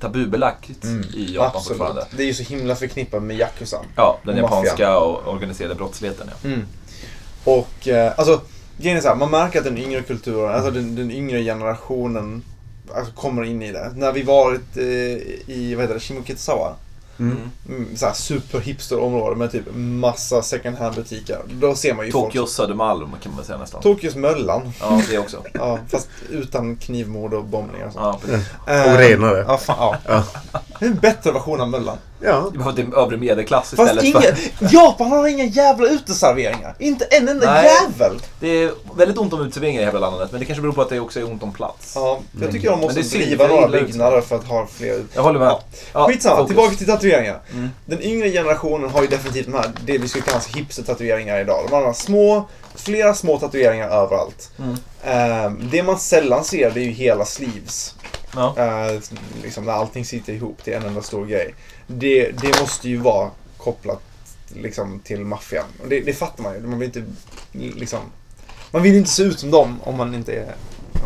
tabubelagt 0.00 0.70
i 1.14 1.34
Japan 1.34 1.62
fortfarande. 1.68 2.00
Absolut. 2.02 2.16
Det 2.18 2.22
är 2.22 2.26
ju 2.26 2.34
så 2.34 2.42
himla 2.42 2.74
förknippat 2.76 3.22
med 3.22 3.36
Yakuza. 3.38 3.76
Ja, 3.96 4.18
den 4.24 4.34
Och 4.34 4.40
japanska 4.40 4.98
och 4.98 5.32
organiserade 5.34 5.74
brottsligheten. 5.74 6.30
Ja. 6.42 6.48
Mm. 6.48 6.66
Och 7.46 7.88
eh, 7.88 8.12
alltså, 8.16 8.40
grejen 8.78 8.96
är 8.98 9.02
så 9.02 9.08
här, 9.08 9.14
man 9.16 9.30
märker 9.30 9.58
att 9.58 9.64
den 9.64 9.78
yngre 9.78 10.02
kulturen, 10.02 10.54
alltså 10.54 10.70
den, 10.70 10.94
den 10.96 11.10
yngre 11.10 11.42
generationen 11.44 12.42
alltså, 12.96 13.12
kommer 13.12 13.44
in 13.44 13.62
i 13.62 13.72
det. 13.72 13.92
När 13.96 14.12
vi 14.12 14.22
varit 14.22 14.76
eh, 14.76 14.84
i, 15.54 15.74
vad 15.76 15.82
heter 15.84 15.94
det, 15.94 16.00
Shimokitazawa. 16.00 16.74
Mm. 17.18 17.36
Mm, 17.68 17.96
så 17.96 18.06
här 18.06 18.12
super-hipster-område 18.12 19.36
med 19.36 19.52
typ 19.52 19.64
massa 19.74 20.42
second 20.42 20.76
hand-butiker. 20.76 21.38
Då 21.52 21.74
ser 21.74 21.94
man 21.94 22.06
ju 22.06 22.12
Tokyos 22.12 22.54
Södermalm 22.54 23.10
kan 23.22 23.34
man 23.34 23.44
säga 23.44 23.58
nästan. 23.58 23.82
folk. 23.82 23.96
Tokyos 23.96 24.14
Möllan. 24.16 24.72
Ja, 24.80 25.00
det 25.10 25.18
också. 25.18 25.42
Ja, 25.54 25.78
fast 25.88 26.08
utan 26.30 26.76
knivmord 26.76 27.34
och 27.34 27.44
bombningar 27.44 27.86
och 27.86 27.92
sånt. 27.92 28.04
Ja, 28.04 28.20
precis. 28.26 28.48
Eh, 28.66 28.92
Och 28.92 28.98
renare. 28.98 29.44
Ja, 29.48 29.58
fan, 29.58 29.96
ja. 30.06 30.24
Det 30.78 30.84
är 30.86 30.90
en 30.90 30.96
bättre 30.96 31.32
version 31.32 31.60
av 31.60 31.68
Möllan. 31.70 31.96
Ja. 32.20 32.50
Det 32.52 32.58
var 32.58 32.72
till 32.72 32.94
övre 32.94 33.16
medelklass 33.16 33.74
Fast 33.76 33.92
istället 33.92 34.04
ingen, 34.04 34.22
för... 34.22 34.74
Japan 34.74 35.08
har 35.10 35.26
inga 35.26 35.44
jävla 35.44 35.88
uteserveringar. 35.88 36.74
Inte 36.78 37.04
en 37.04 37.28
enda 37.28 37.52
Nej. 37.52 37.70
jävel. 37.82 38.20
Det 38.40 38.48
är 38.48 38.72
väldigt 38.96 39.18
ont 39.18 39.32
om 39.32 39.40
uteserveringar 39.40 39.82
i 39.82 39.84
hela 39.84 39.98
landet, 39.98 40.28
men 40.30 40.40
det 40.40 40.46
kanske 40.46 40.62
beror 40.62 40.72
på 40.72 40.82
att 40.82 40.88
det 40.88 41.00
också 41.00 41.20
är 41.20 41.24
ont 41.24 41.42
om 41.42 41.52
plats. 41.52 41.92
Ja, 41.94 42.20
jag 42.40 42.52
tycker 42.52 42.70
de 42.70 42.80
måste 42.80 43.00
driva 43.00 43.46
några 43.46 43.68
byggnader 43.68 44.20
för 44.20 44.36
att 44.36 44.44
ha 44.44 44.66
fler 44.66 45.04
Jag 45.14 45.22
håller 45.22 45.38
med. 45.38 45.48
Ja. 45.48 45.62
Ja, 45.92 46.06
Skitsamma, 46.06 46.36
fokus. 46.36 46.48
tillbaka 46.48 46.76
till 46.76 46.86
tatueringar. 46.86 47.40
Mm. 47.52 47.70
Den 47.86 48.02
yngre 48.02 48.30
generationen 48.30 48.90
har 48.90 49.02
ju 49.02 49.08
definitivt 49.08 49.46
de 49.46 49.54
här, 49.54 49.70
det 49.84 49.98
vi 49.98 50.08
skulle 50.08 50.24
kalla 50.24 50.40
hipster-tatueringar 50.54 51.40
idag. 51.40 51.66
De 51.70 51.84
har 51.84 51.92
små, 51.92 52.48
flera 52.74 53.14
små 53.14 53.38
tatueringar 53.38 53.88
överallt. 53.88 54.50
Mm. 54.58 54.76
Ehm, 55.04 55.68
det 55.70 55.82
man 55.82 55.98
sällan 55.98 56.44
ser 56.44 56.70
det 56.70 56.80
är 56.80 56.84
ju 56.84 56.90
hela 56.90 57.24
sleeves. 57.24 57.94
Ja. 58.34 58.54
Eh, 58.58 59.00
liksom 59.42 59.64
när 59.64 59.72
allting 59.72 60.04
sitter 60.04 60.32
ihop 60.32 60.64
till 60.64 60.72
en 60.72 60.82
enda 60.82 61.02
stor 61.02 61.26
grej. 61.26 61.54
Det, 61.86 62.30
det 62.30 62.60
måste 62.60 62.88
ju 62.88 62.96
vara 62.96 63.30
kopplat 63.56 64.02
liksom, 64.48 65.00
till 65.00 65.20
maffian. 65.20 65.66
Och 65.82 65.88
det, 65.88 66.00
det 66.00 66.12
fattar 66.12 66.42
man 66.42 66.54
ju. 66.54 66.60
Man 66.60 66.78
vill 66.78 66.86
inte 66.86 67.04
liksom... 67.52 68.00
Man 68.70 68.82
vill 68.82 68.94
inte 68.94 69.10
se 69.10 69.22
ut 69.22 69.38
som 69.40 69.50
dem 69.50 69.80
om 69.82 69.96
man 69.96 70.14
inte 70.14 70.32
är, 70.32 70.54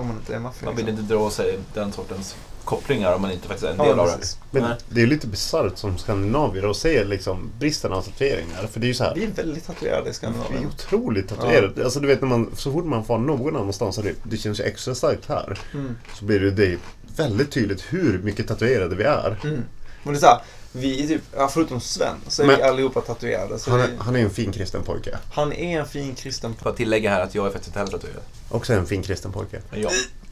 om 0.00 0.06
man 0.06 0.16
inte 0.16 0.34
är 0.34 0.38
maffia. 0.38 0.66
Man 0.66 0.76
vill 0.76 0.86
liksom. 0.86 1.02
inte 1.02 1.14
dra 1.14 1.30
sig 1.30 1.58
den 1.74 1.92
sortens 1.92 2.36
kopplingar 2.64 3.12
om 3.14 3.22
man 3.22 3.30
inte 3.32 3.48
faktiskt 3.48 3.66
är 3.66 3.70
en 3.70 3.76
Ja, 3.78 3.84
del 3.84 3.98
av 3.98 4.06
det. 4.06 4.36
Men 4.50 4.62
Nej. 4.62 4.76
det 4.88 5.02
är 5.02 5.06
lite 5.06 5.26
bisarrt 5.26 5.78
som 5.78 5.98
skandinavier 5.98 6.70
att 6.70 6.76
se 6.76 7.04
liksom 7.04 7.50
bristen 7.58 7.92
av 7.92 8.02
tatueringar. 8.02 8.66
För 8.66 8.80
det 8.80 8.86
är 8.86 8.88
ju 8.88 8.94
så 8.94 9.04
här. 9.04 9.14
Vi 9.14 9.24
är 9.24 9.30
väldigt 9.30 9.66
tatuerade 9.66 10.00
i 10.00 10.04
Vi 10.04 10.08
är 10.08 10.12
Skandinavien. 10.12 10.66
otroligt 10.66 11.28
tatuerade. 11.28 11.84
Alltså 11.84 12.00
du 12.00 12.06
vet 12.06 12.20
när 12.20 12.28
man, 12.28 12.50
så 12.56 12.72
fort 12.72 12.84
man 12.84 13.04
får 13.04 13.18
någon 13.18 13.56
annanstans 13.56 13.98
och 13.98 14.04
det, 14.04 14.14
det 14.22 14.36
känns 14.36 14.60
ju 14.60 14.64
extra 14.64 14.94
starkt 14.94 15.28
här. 15.28 15.58
Mm. 15.74 15.96
Så 16.18 16.24
blir 16.24 16.40
det, 16.40 16.50
det 16.50 16.78
väldigt 17.16 17.50
tydligt 17.50 17.84
hur 17.88 18.18
mycket 18.18 18.48
tatuerade 18.48 18.96
vi 18.96 19.04
är. 19.04 19.40
Mm. 19.44 19.64
Men 20.02 20.12
det 20.12 20.18
är 20.18 20.20
så 20.20 20.26
här, 20.26 20.40
vi 20.72 21.04
är 21.04 21.08
typ, 21.08 21.22
ja, 21.36 21.48
förutom 21.48 21.80
Sven, 21.80 22.16
så 22.28 22.42
är 22.42 22.46
Men- 22.46 22.56
vi 22.56 22.62
allihopa 22.62 23.00
tatuerade. 23.00 23.58
Så 23.58 23.70
Han 23.70 23.78
vi, 23.80 23.84
är, 23.86 23.90
han 23.98 24.16
är 24.16 24.20
en 24.20 24.30
fin 24.30 24.52
kristen 24.52 24.82
pojke. 24.82 25.18
han 25.32 25.52
är 25.52 25.80
en 25.80 25.86
fin 25.86 26.14
kristen 26.14 26.54
Får 26.54 26.68
jag 26.70 26.76
tillägga 26.76 27.10
här 27.10 27.20
att 27.20 27.34
jag 27.34 27.46
är 27.46 27.50
faktiskt 27.50 27.68
inte 27.68 27.78
heller 27.78 27.92
tatuerad. 27.92 28.22
Också 28.48 28.72
en 28.72 28.86
fin 28.86 29.02
kristen 29.02 29.32
pojke. 29.32 29.60
Jag. 29.70 29.90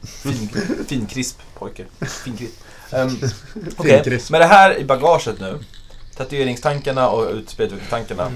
Fin, 0.09 0.49
fin 0.89 1.07
krisp 1.07 1.39
pojke. 1.59 1.85
Fin 2.25 2.37
krisp. 2.37 2.55
Um, 2.93 3.19
Okej, 3.77 4.03
krisp. 4.05 4.31
med 4.31 4.41
det 4.41 4.47
här 4.47 4.79
i 4.79 4.85
bagaget 4.85 5.41
nu. 5.41 5.59
Tatueringstankarna 6.17 7.09
och 7.09 7.31
utspeltankarna. 7.33 8.27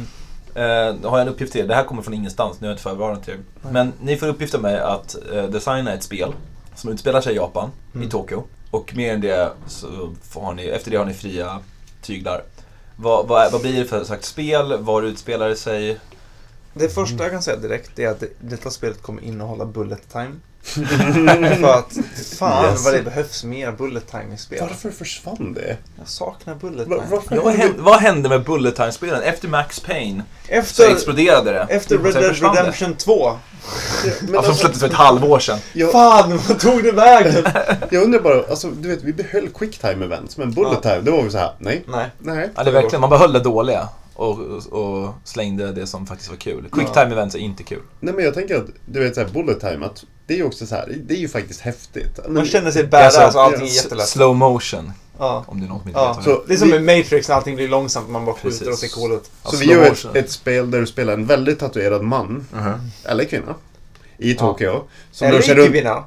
Mm. 0.55 1.00
Då 1.03 1.09
har 1.09 1.18
jag 1.18 1.26
en 1.26 1.32
uppgift 1.32 1.53
till 1.53 1.61
er. 1.61 1.68
Det 1.68 1.74
här 1.74 1.84
kommer 1.84 2.03
från 2.03 2.14
ingenstans, 2.14 2.61
nu 2.61 2.66
är 2.66 2.70
jag 2.70 2.74
inte 2.74 2.82
förvarad 2.82 3.22
till 3.24 3.34
er. 3.34 3.40
Men 3.70 3.92
ni 4.03 4.16
får 4.16 4.26
uppgift 4.26 4.55
av 4.55 4.62
mig 4.62 4.78
att 4.80 5.16
eh, 5.32 5.44
designa 5.44 5.92
ett 5.92 6.03
spel 6.03 6.34
som 6.76 6.90
utspelar 6.92 7.20
sig 7.20 7.32
i 7.32 7.36
Japan, 7.36 7.70
Mm. 7.94 8.07
i 8.09 8.11
Tokyo. 8.11 8.44
Och 8.70 8.96
mer 8.96 9.14
än 9.14 9.20
det 9.20 9.53
så 9.66 10.14
får 10.30 10.40
har 10.40 10.55
ni, 10.55 10.66
efter 10.66 10.90
det 10.90 10.96
har 10.96 11.05
ni 11.05 11.14
fria 11.14 11.59
tyglar. 12.03 12.44
Vad, 12.96 13.28
vad, 13.28 13.53
vad 13.53 13.61
blir 13.61 13.78
det 13.78 13.84
för 13.84 14.05
slags 14.05 14.28
spel? 14.28 14.78
Var 14.78 15.03
utspelar 15.03 15.48
det 15.48 15.57
sig? 15.57 15.98
Det 16.74 16.88
första 16.88 17.22
jag 17.22 17.32
kan 17.32 17.42
säga 17.42 17.57
direkt 17.57 17.98
är 17.98 18.09
att 18.09 18.20
det, 18.20 18.28
detta 18.40 18.70
spelet 18.70 19.03
kommer 19.03 19.22
innehålla 19.22 19.64
bullet 19.64 20.12
time. 20.12 20.34
För 20.62 21.64
att 21.78 21.96
fan 22.38 22.64
Yes. 22.70 22.84
vad 22.84 22.94
det 22.94 23.02
behövs 23.02 23.44
mer 23.44 23.72
bullet 23.72 24.10
time 24.10 24.34
i 24.34 24.38
spel. 24.38 24.58
Varför 24.60 24.90
försvann 24.90 25.52
det? 25.54 25.76
Jag 25.98 26.08
saknar 26.08 26.54
bullet 26.54 26.88
Va- 26.88 26.96
time. 26.96 27.06
varför? 27.10 27.36
Ja, 27.36 27.42
vad, 27.42 27.54
hände, 27.54 27.82
vad 27.82 28.00
hände 28.00 28.28
med 28.28 28.44
Bullet 28.44 28.76
Time-spelen? 28.76 29.22
Efter 29.22 29.48
Max 29.48 29.80
Payne 29.80 30.22
så 30.46 30.52
Efter, 30.52 30.90
exploderade 30.90 31.50
det. 31.52 31.66
efter 31.74 31.98
Red 31.98 32.14
Dead 32.14 32.34
det. 32.40 32.48
Redemption 32.60 32.94
2. 32.94 33.30
Men 33.30 34.10
Ja, 34.12 34.26
som 34.26 34.36
alltså, 34.36 34.54
släpptes 34.54 34.80
för 34.80 34.86
ett 34.88 34.92
halvår 34.94 35.38
sedan. 35.38 35.58
jag, 35.72 35.92
Fan, 35.92 36.40
vad 36.48 36.60
tog 36.60 36.82
det 36.82 36.92
vägen? 36.92 37.44
jag 37.90 38.02
undrar 38.02 38.20
bara, 38.20 38.42
alltså 38.50 38.70
du 38.70 38.88
vet 38.88 39.02
vi 39.02 39.12
behöll 39.12 39.48
quicktime 39.48 40.04
events 40.04 40.36
men 40.36 40.50
bullet 40.52 40.82
time, 40.82 41.00
då 41.00 41.12
var 41.16 41.22
vi 41.22 41.30
så 41.30 41.38
här, 41.38 41.52
nej, 41.58 41.84
Nej. 41.88 42.06
nej. 42.18 42.50
Ja, 42.56 42.62
det 42.62 42.70
är 42.70 42.74
verkligen, 42.74 43.00
man 43.00 43.10
behöll 43.10 43.32
det 43.32 43.40
dåliga 43.40 43.88
och, 44.14 44.38
och, 44.40 44.72
och 45.04 45.14
slängde 45.24 45.72
det 45.72 45.86
som 45.86 46.06
faktiskt 46.06 46.30
var 46.30 46.36
kul. 46.36 46.68
Quicktime 46.72 47.12
events 47.12 47.34
är 47.34 47.38
inte 47.38 47.62
kul. 47.62 47.82
Nej 48.00 48.14
men 48.14 48.24
jag 48.24 48.34
tänker 48.34 48.56
att, 48.56 48.66
du 48.86 49.00
vet 49.00 49.14
såhär 49.14 49.28
bullet 49.28 49.60
time, 49.60 49.86
att 49.86 50.04
det 50.33 50.37
är 50.37 50.39
ju 50.39 50.45
också 50.47 50.66
så 50.66 50.74
här, 50.74 50.95
det 51.07 51.14
är 51.14 51.18
ju 51.18 51.28
faktiskt 51.28 51.61
häftigt. 51.61 52.18
Men, 52.24 52.35
Man 52.35 52.47
känner 52.47 52.70
sig 52.70 52.87
badass 52.87 53.16
Alltså, 53.16 53.39
och 53.39 53.45
allting 53.45 53.66
är 53.68 53.70
jättelätt. 53.72 54.09
Slow 54.09 54.37
motion, 54.37 54.93
Ja. 55.18 55.45
om 55.49 55.61
det 55.61 55.66
är 55.66 55.72
inte 55.74 55.91
Ja. 55.95 56.09
vet 56.09 56.16
det. 56.24 56.30
Så- 56.30 56.43
Det 56.47 56.55
är 56.55 56.59
som 56.59 56.68
vi- 56.70 56.80
med 56.80 56.99
Matrix 56.99 57.28
när 57.28 57.35
allting 57.37 57.57
blir 57.57 57.68
långsamt 57.68 58.07
och 58.07 58.12
man 58.12 58.24
bara 58.24 58.37
skjuter 58.37 58.89
cool 58.95 59.12
ut. 59.12 59.30
Ja, 59.45 59.51
så 59.51 59.57
vi 59.57 59.66
gör 59.66 59.83
ett, 59.83 60.16
ett 60.16 60.30
spel 60.30 60.70
där 60.70 60.80
du 60.80 60.87
spelar 60.87 61.12
en 61.12 61.26
väldigt 61.26 61.59
tatuerad 61.59 62.03
man, 62.03 62.47
Mhm. 62.53 62.72
eller 63.05 63.24
kvinna, 63.24 63.55
i 64.18 64.35
Tokyo. 64.35 64.85
Som 65.12 65.26
Eller 65.28 65.39
runt... 65.43 65.59
icke-binär. 65.59 66.03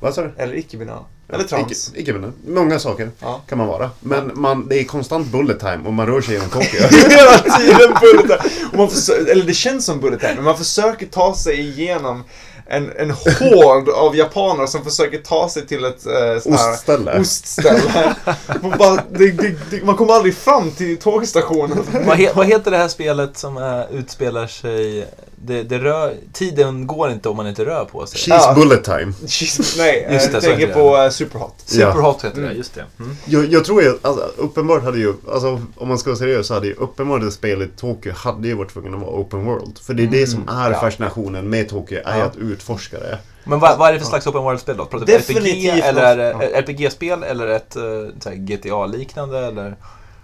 Vad 0.00 0.14
sa 0.14 0.22
du? 0.22 0.32
Eller 0.36 0.54
icke-binär. 0.58 0.98
Eller 1.32 1.44
trans. 1.44 1.90
Icke, 1.94 2.00
icke 2.12 2.32
Många 2.46 2.78
saker 2.78 3.10
Ja. 3.20 3.40
kan 3.48 3.58
man 3.58 3.66
vara. 3.66 3.90
Men 4.00 4.30
man, 4.34 4.68
det 4.68 4.80
är 4.80 4.84
konstant 4.84 5.26
bullet 5.26 5.60
time 5.60 5.78
och 5.86 5.92
man 5.92 6.06
rör 6.06 6.20
sig 6.20 6.34
genom 6.34 6.48
Tokyo. 6.48 6.80
Hela 6.90 7.38
tiden 7.58 7.96
bullet 8.00 8.26
time. 8.42 8.68
Och 8.72 8.78
man 8.78 8.90
försöker, 8.90 9.32
eller 9.32 9.44
det 9.44 9.54
känns 9.54 9.84
som 9.84 10.00
bullet 10.00 10.20
time, 10.20 10.34
men 10.34 10.44
man 10.44 10.58
försöker 10.58 11.06
ta 11.06 11.34
sig 11.36 11.60
igenom 11.60 12.24
en, 12.68 12.92
en 12.96 13.10
hord 13.10 13.88
av 13.88 14.16
japaner 14.16 14.66
som 14.66 14.84
försöker 14.84 15.18
ta 15.18 15.48
sig 15.48 15.66
till 15.66 15.84
ett 15.84 16.06
eh, 16.06 16.40
sån 16.42 16.52
här 16.52 16.72
Ostställe. 16.72 17.20
ostställe. 17.20 18.14
Man, 18.62 18.78
bara, 18.78 18.94
det, 19.10 19.30
det, 19.30 19.56
det, 19.70 19.84
man 19.84 19.96
kommer 19.96 20.12
aldrig 20.12 20.34
fram 20.34 20.70
till 20.70 20.98
tågstationen. 20.98 21.78
Vad, 22.06 22.16
he, 22.16 22.32
vad 22.34 22.46
heter 22.46 22.70
det 22.70 22.76
här 22.76 22.88
spelet 22.88 23.38
som 23.38 23.56
äh, 23.56 23.98
utspelar 23.98 24.46
sig... 24.46 25.06
Det, 25.42 25.62
det 25.62 25.78
rör, 25.78 26.14
tiden 26.32 26.86
går 26.86 27.10
inte 27.10 27.28
om 27.28 27.36
man 27.36 27.46
inte 27.48 27.64
rör 27.64 27.84
på 27.84 28.06
sig. 28.06 28.18
She's 28.20 28.40
Ja. 28.46 28.54
bullet 28.54 28.84
time. 28.84 29.12
Jeez, 29.26 29.74
nej, 29.78 30.08
Just 30.12 30.26
det, 30.26 30.32
jag 30.32 30.42
tänker 30.42 30.74
på 30.74 30.96
uh, 31.04 31.10
Superhot. 31.10 31.54
Superhot 31.66 32.24
heter 32.24 32.36
det, 32.40 32.46
Mm. 32.46 32.56
just 32.56 32.74
det. 32.74 32.84
Mm. 33.00 33.16
Jag, 33.24 33.52
jag 33.52 33.64
tror 33.64 33.82
ju, 33.82 33.98
alltså, 34.02 34.30
uppenbart 34.36 34.82
hade 34.84 34.98
ju, 34.98 35.14
alltså, 35.32 35.60
om 35.76 35.88
man 35.88 35.98
ska 35.98 36.10
vara 36.10 36.18
seriös 36.18 36.46
så 36.46 36.54
hade 36.54 36.66
ju 36.66 36.74
uppenbart 36.74 37.20
det 37.20 37.30
spelet 37.30 37.76
Tokyo 37.76 38.12
hade 38.16 38.48
ju 38.48 38.54
varit 38.54 38.72
tvungen 38.72 38.94
att 38.94 39.00
vara 39.00 39.10
open 39.10 39.44
world. 39.44 39.78
För 39.78 39.94
det 39.94 40.02
är 40.02 40.06
det 40.06 40.26
som 40.26 40.48
är 40.48 40.70
ja. 40.70 40.80
fascinationen 40.80 41.50
med 41.50 41.68
Tokyo, 41.68 42.00
är 42.04 42.18
Ja. 42.18 42.24
att 42.24 42.36
utforska 42.36 42.98
det. 42.98 43.18
Men 43.44 43.58
vad, 43.60 43.78
vad 43.78 43.88
är 43.88 43.92
det 43.92 43.98
för 43.98 44.06
slags 44.06 44.26
open 44.26 44.42
world-spel 44.42 44.76
då? 44.76 44.84
Pratar 44.84 45.06
vi 45.06 45.12
RPG 45.14 45.68
eller 45.84 46.16
det 46.16 46.32
RPG-spel 46.58 47.22
eller 47.22 47.46
ett 47.46 47.76
uh, 47.76 48.32
GTA-liknande 48.32 49.38
eller? 49.46 49.76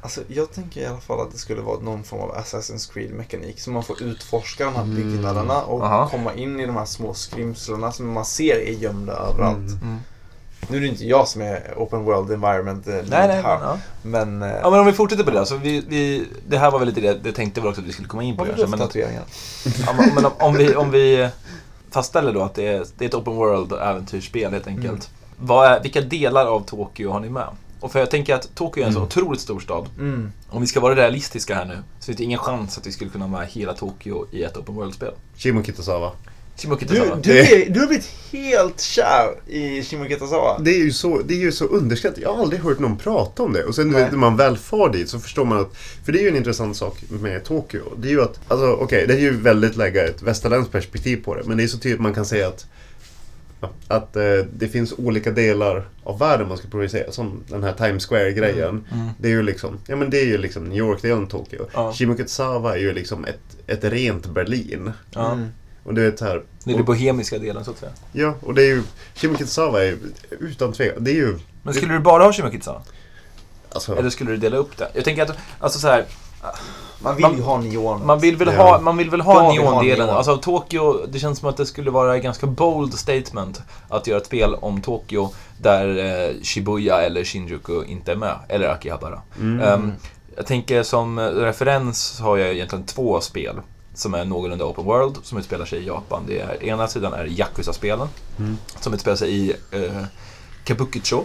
Alltså, 0.04 0.20
jag 0.28 0.52
tänker 0.52 0.80
i 0.80 0.86
alla 0.86 1.00
fall 1.00 1.20
att 1.20 1.32
det 1.32 1.38
skulle 1.38 1.60
vara 1.60 1.80
någon 1.80 2.04
form 2.04 2.20
av 2.20 2.36
Assassin's 2.36 2.92
Creed-mekanik. 2.92 3.60
Så 3.60 3.70
man 3.70 3.82
får 3.82 4.02
utforska 4.02 4.64
de 4.64 4.74
här 4.74 4.82
Mm. 4.82 4.96
byggnaderna 4.96 5.62
och 5.62 5.82
Aha. 5.84 6.08
komma 6.08 6.34
in 6.34 6.60
i 6.60 6.66
de 6.66 6.76
här 6.76 6.84
små 6.84 7.14
skrymslena 7.14 7.92
som 7.92 8.12
man 8.12 8.24
ser 8.24 8.56
är 8.56 8.72
gömda 8.72 9.12
överallt. 9.12 9.56
Mm. 9.58 9.78
Mm. 9.82 9.98
Nu 10.68 10.76
är 10.76 10.80
det 10.80 10.86
inte 10.86 11.04
jag 11.06 11.28
som 11.28 11.42
är 11.42 11.74
Open 11.76 12.04
World 12.04 12.30
Environment 12.32 12.86
eh, 12.86 12.94
Nej, 12.94 13.04
nej, 13.28 13.42
här. 13.42 13.58
ja. 13.62 13.78
Men... 14.02 14.42
eh, 14.42 14.48
ja 14.62 14.70
men 14.70 14.80
om 14.80 14.86
vi 14.86 14.92
fortsätter 14.92 15.24
på 15.24 15.30
det. 15.30 15.38
Alltså, 15.40 15.56
vi, 15.56 15.84
vi, 15.88 16.26
det 16.48 16.58
här 16.58 16.70
var 16.70 16.78
väl 16.78 16.88
lite 16.88 17.00
det, 17.00 17.14
det 17.14 17.32
tänkte 17.32 17.60
väl 17.60 17.68
också 17.68 17.80
att 17.80 17.86
vi 17.86 17.92
skulle 17.92 18.08
komma 18.08 18.22
in 18.22 18.36
på. 18.36 18.44
Kanske, 18.44 18.62
ha 18.66 18.70
men, 18.70 18.80
ja, 19.86 19.92
men, 19.98 20.14
men 20.14 20.24
om, 20.24 20.32
om, 20.38 20.54
vi, 20.54 20.74
om 20.74 20.90
vi 20.90 21.28
fastställer 21.90 22.32
då 22.32 22.42
att 22.42 22.54
det 22.54 22.66
är, 22.66 22.86
det 22.98 23.04
är 23.04 23.08
ett 23.08 23.14
open 23.14 23.34
world 23.36 23.72
äventyrsspel 23.72 24.52
helt 24.52 24.66
enkelt. 24.66 24.86
Mm. 24.86 25.00
Vad 25.36 25.66
är, 25.66 25.82
vilka 25.82 26.00
delar 26.00 26.46
av 26.46 26.60
Tokyo 26.60 27.10
har 27.10 27.20
ni 27.20 27.28
med? 27.30 27.48
Och 27.84 27.92
för 27.92 27.98
jag 27.98 28.10
tänker 28.10 28.34
att 28.34 28.54
Tokyo 28.54 28.82
är 28.82 28.86
en 28.86 28.92
så 28.92 28.98
Mm. 28.98 29.06
otroligt 29.08 29.40
stor 29.40 29.60
stad. 29.60 29.88
Mm. 29.98 30.32
Om 30.48 30.60
vi 30.60 30.66
ska 30.66 30.80
vara 30.80 30.94
realistiska 30.94 31.54
här 31.54 31.64
nu 31.64 31.78
så 32.00 32.06
finns 32.06 32.18
det 32.18 32.24
ingen 32.24 32.38
chans 32.38 32.78
att 32.78 32.86
vi 32.86 32.92
skulle 32.92 33.10
kunna 33.10 33.24
ha 33.26 33.38
med 33.38 33.48
hela 33.48 33.72
Tokyo 33.74 34.26
i 34.32 34.42
ett 34.42 34.56
open 34.56 34.74
world-spel. 34.74 35.12
Shimo 35.36 35.62
Kitazawa. 35.62 36.12
Shimoki 36.56 36.84
Du, 36.84 36.96
Tazawa. 36.98 37.16
du, 37.16 37.32
Det- 37.32 37.52
är, 37.66 37.70
du 37.70 37.80
har 37.80 37.86
blivit 37.86 38.10
helt 38.32 38.80
kär 38.80 39.34
i 39.46 39.82
Shimokitazawa. 39.82 40.58
Det 40.58 40.70
är 40.70 40.78
ju 40.78 40.92
så, 40.92 41.20
det 41.24 41.34
är 41.34 41.38
ju 41.38 41.52
så 41.52 41.64
underskattat. 41.64 42.18
Jag 42.18 42.34
har 42.34 42.42
aldrig 42.42 42.60
hört 42.60 42.78
någon 42.78 42.96
prata 42.98 43.42
om 43.42 43.52
det. 43.52 43.64
Och 43.64 43.74
sen 43.74 43.88
du 43.88 43.94
vet, 43.94 44.10
när 44.10 44.18
man 44.18 44.36
väl 44.36 44.56
far 44.56 44.88
dit 44.92 45.08
så 45.08 45.18
förstår 45.20 45.44
man 45.44 45.58
att... 45.60 45.76
För 46.04 46.12
det 46.12 46.18
är 46.18 46.22
ju 46.22 46.28
en 46.28 46.36
intressant 46.36 46.76
sak 46.76 46.98
med 47.08 47.44
Tokyo. 47.44 47.80
Det 47.96 48.08
är 48.08 48.12
ju 48.12 48.22
att, 48.22 48.40
alltså 48.48 48.66
okej, 48.72 49.04
det 49.06 49.14
är 49.14 49.18
ju 49.18 49.30
väldigt 49.40 49.76
lägga 49.76 50.04
ett 50.08 50.22
västerländskt 50.22 50.72
perspektiv 50.72 51.24
på 51.24 51.34
det. 51.34 51.42
Men 51.44 51.56
det 51.56 51.62
är 51.64 51.68
så 51.68 51.78
tydligt 51.78 52.00
man 52.00 52.14
kan 52.14 52.26
säga 52.26 52.48
att 52.48 52.66
att 53.88 54.16
eh, 54.16 54.22
det 54.56 54.68
finns 54.68 54.92
olika 54.98 55.30
delar 55.30 55.88
av 56.02 56.18
världen 56.18 56.48
man 56.48 56.58
ska 56.58 56.68
projicera. 56.68 57.12
Som 57.12 57.42
den 57.48 57.62
här 57.62 57.72
Times 57.72 58.06
Square-grejen. 58.06 58.84
Mm. 58.92 59.08
Det 59.18 59.28
är 59.28 59.32
ju 59.32 59.42
liksom, 59.42 59.78
ja 59.86 59.96
men 59.96 60.10
det 60.10 60.20
är 60.20 60.26
ju 60.26 60.38
liksom 60.38 60.64
New 60.64 60.78
York-delen 60.78 61.22
av 61.22 61.26
Tokyo. 61.28 61.66
Ja. 61.74 61.92
Shimokitazawa 61.92 62.74
är 62.74 62.80
ju 62.80 62.92
liksom 62.92 63.24
ett, 63.24 63.40
ett 63.66 63.84
rent 63.84 64.26
Berlin. 64.26 64.92
Ja. 65.10 65.32
Mm. 65.32 65.48
Och 65.84 65.94
du 65.94 66.02
vet 66.10 66.18
så 66.18 66.24
här, 66.24 66.42
Det 66.64 66.70
är 66.72 66.76
den 66.76 66.84
bohemiska 66.84 67.38
delen 67.38 67.64
så 67.64 67.70
att 67.70 67.78
säga. 67.78 67.92
ja, 68.12 68.34
och 68.40 68.54
det 68.54 68.62
är 68.62 68.66
ju, 68.66 68.82
Shimokitazawa 69.14 69.84
är 69.84 69.96
utan 70.40 70.72
tvekan, 70.72 71.04
det 71.04 71.10
är 71.10 71.14
ju, 71.14 71.38
Men 71.62 71.74
skulle 71.74 71.92
du 71.92 71.98
bara 71.98 72.24
ha 72.24 72.32
Shimoki 72.32 72.58
Tazawa? 72.58 72.82
alltså, 73.72 73.96
Eller 73.96 74.10
skulle 74.10 74.30
du 74.30 74.36
dela 74.36 74.56
upp 74.56 74.76
det? 74.76 74.90
Jag 74.94 75.04
tänker 75.04 75.22
att, 75.22 75.36
alltså 75.58 75.78
så 75.78 75.88
här, 75.88 76.04
Man 76.98 77.16
vill 77.16 77.22
Man- 77.26 77.36
ju 77.36 77.42
ha 77.42 77.58
neon. 77.58 78.06
man 78.06 78.18
vill 78.20 78.36
väl 78.36 78.48
Ja. 78.56 78.62
ha, 78.62 78.80
man 78.80 78.96
vill 78.96 79.10
väl 79.10 79.20
ha 79.20 79.52
neondelen. 79.52 80.06
neon. 80.06 80.16
Alltså 80.16 80.36
Tokyo, 80.36 81.06
det 81.08 81.18
känns 81.18 81.38
som 81.38 81.48
att 81.48 81.56
det 81.56 81.66
skulle 81.66 81.90
vara 81.90 82.18
ganska 82.18 82.46
bold 82.46 82.94
statement 82.94 83.62
att 83.88 84.06
göra 84.06 84.18
ett 84.20 84.26
spel 84.26 84.54
om 84.54 84.80
Tokyo 84.82 85.30
där 85.58 85.98
eh, 85.98 86.34
Shibuya 86.42 87.02
eller 87.02 87.24
Shinjuku 87.24 87.84
inte 87.84 88.12
är 88.12 88.16
med. 88.16 88.34
Eller 88.48 88.68
Akihabara. 88.68 89.20
mm. 89.40 89.60
Ehm, 89.60 89.92
jag 90.36 90.46
tänker 90.46 90.82
som 90.82 91.20
referens 91.20 92.20
har 92.20 92.36
jag 92.36 92.52
egentligen 92.52 92.84
två 92.86 93.20
spel 93.20 93.56
som 93.94 94.14
är 94.14 94.24
någorlunda 94.24 94.64
open 94.64 94.84
world, 94.84 95.16
som 95.22 95.38
utspelar 95.38 95.64
sig 95.66 95.78
i 95.78 95.86
Japan. 95.86 96.22
Det 96.26 96.40
är, 96.40 96.64
ena 96.64 96.88
sidan 96.88 97.12
är 97.12 97.24
Yakuza-spelen, 97.26 98.08
Mm. 98.38 98.58
som 98.80 98.94
utspelar 98.94 99.16
sig 99.16 99.30
i 99.34 99.50
eh, 99.70 100.02
Kabukicho, 100.64 101.22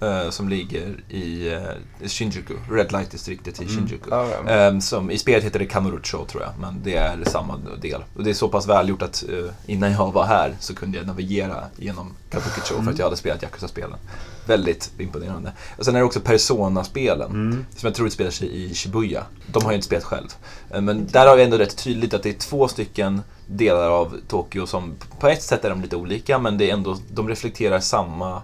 eh, 0.00 0.30
som 0.30 0.48
ligger 0.48 1.00
i 1.08 1.52
eh, 1.52 2.08
Shinjuku, 2.08 2.54
Red 2.70 2.92
Light-distriktet 2.92 3.62
i 3.62 3.68
Shinjuku. 3.68 4.10
Ja, 4.10 4.26
ja. 4.46 4.50
Ehm, 4.52 4.80
som, 4.80 5.10
I 5.10 5.18
spelet 5.18 5.44
heter 5.44 5.58
det 5.58 5.66
Kamurocho 5.66 6.24
tror 6.24 6.42
jag, 6.42 6.52
men 6.60 6.80
det 6.84 6.96
är 6.96 7.24
samma 7.26 7.56
del. 7.82 8.04
Och 8.16 8.24
det 8.24 8.30
är 8.30 8.34
så 8.34 8.48
pass 8.48 8.66
välgjort 8.66 9.02
att 9.02 9.24
eh, 9.28 9.50
innan 9.66 9.92
jag 9.92 10.12
var 10.12 10.24
här 10.24 10.54
så 10.60 10.74
kunde 10.74 10.98
jag 10.98 11.06
navigera 11.06 11.64
genom 11.76 12.12
Kabukicho 12.30 12.82
för 12.82 12.90
att 12.90 12.98
jag 12.98 13.06
hade 13.06 13.16
spelat 13.16 13.42
Yakuza-spelen. 13.42 13.98
Väldigt 14.46 14.90
imponerande. 14.98 15.52
Och 15.78 15.84
sen 15.84 15.94
är 15.94 15.98
det 15.98 16.04
också 16.04 16.20
Persona-spelen, 16.20 17.30
Mm. 17.30 17.66
som 17.76 17.86
jag 17.86 17.94
tror 17.94 18.06
utspelar 18.06 18.30
sig 18.30 18.64
i 18.64 18.74
Shibuya. 18.74 19.22
De 19.46 19.64
har 19.64 19.72
jag 19.72 19.76
inte 19.76 19.86
spelat 19.86 20.04
själv. 20.04 20.28
Eh, 20.70 20.80
Men 20.80 21.06
där 21.06 21.26
har 21.26 21.36
vi 21.36 21.42
ändå 21.42 21.58
rätt 21.58 21.76
tydligt 21.84 22.14
att 22.14 22.22
det 22.22 22.28
är 22.28 22.38
två 22.38 22.68
stycken 22.68 23.22
delar 23.46 23.90
av 23.90 24.16
Tokyo 24.28 24.66
som 24.66 24.94
på 25.20 25.28
ett 25.28 25.42
sätt 25.42 25.64
är 25.64 25.70
de 25.70 25.82
lite 25.82 25.96
olika, 25.96 26.38
men 26.38 26.58
det 26.58 26.70
är 26.70 26.74
ändå, 26.74 26.96
de 27.10 27.28
reflekterar 27.28 27.80
samma 27.80 28.42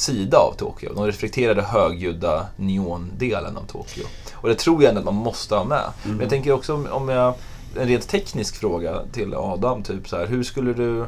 sida 0.00 0.38
av 0.38 0.54
Tokyo. 0.58 0.92
De 0.94 1.06
reflekterar 1.06 1.54
den 1.54 1.64
högljudda 1.64 2.46
neondelen 2.56 3.56
av 3.56 3.62
Tokyo. 3.66 4.04
Och 4.34 4.48
det 4.48 4.54
tror 4.54 4.82
jag 4.82 4.88
ändå 4.88 4.98
att 4.98 5.04
man 5.04 5.14
måste 5.14 5.54
ha 5.54 5.64
med. 5.64 5.82
Men 6.04 6.20
jag 6.20 6.28
tänker 6.30 6.52
också 6.52 6.74
om- 6.74 6.86
om 6.90 7.08
jag, 7.08 7.34
en 7.76 7.88
rent 7.88 8.08
teknisk 8.08 8.56
fråga 8.56 9.02
till 9.12 9.34
Adam, 9.34 9.82
typ 9.82 10.08
så 10.08 10.16
här, 10.16 10.26
hur 10.26 10.42
skulle 10.42 10.72
du 10.72 11.06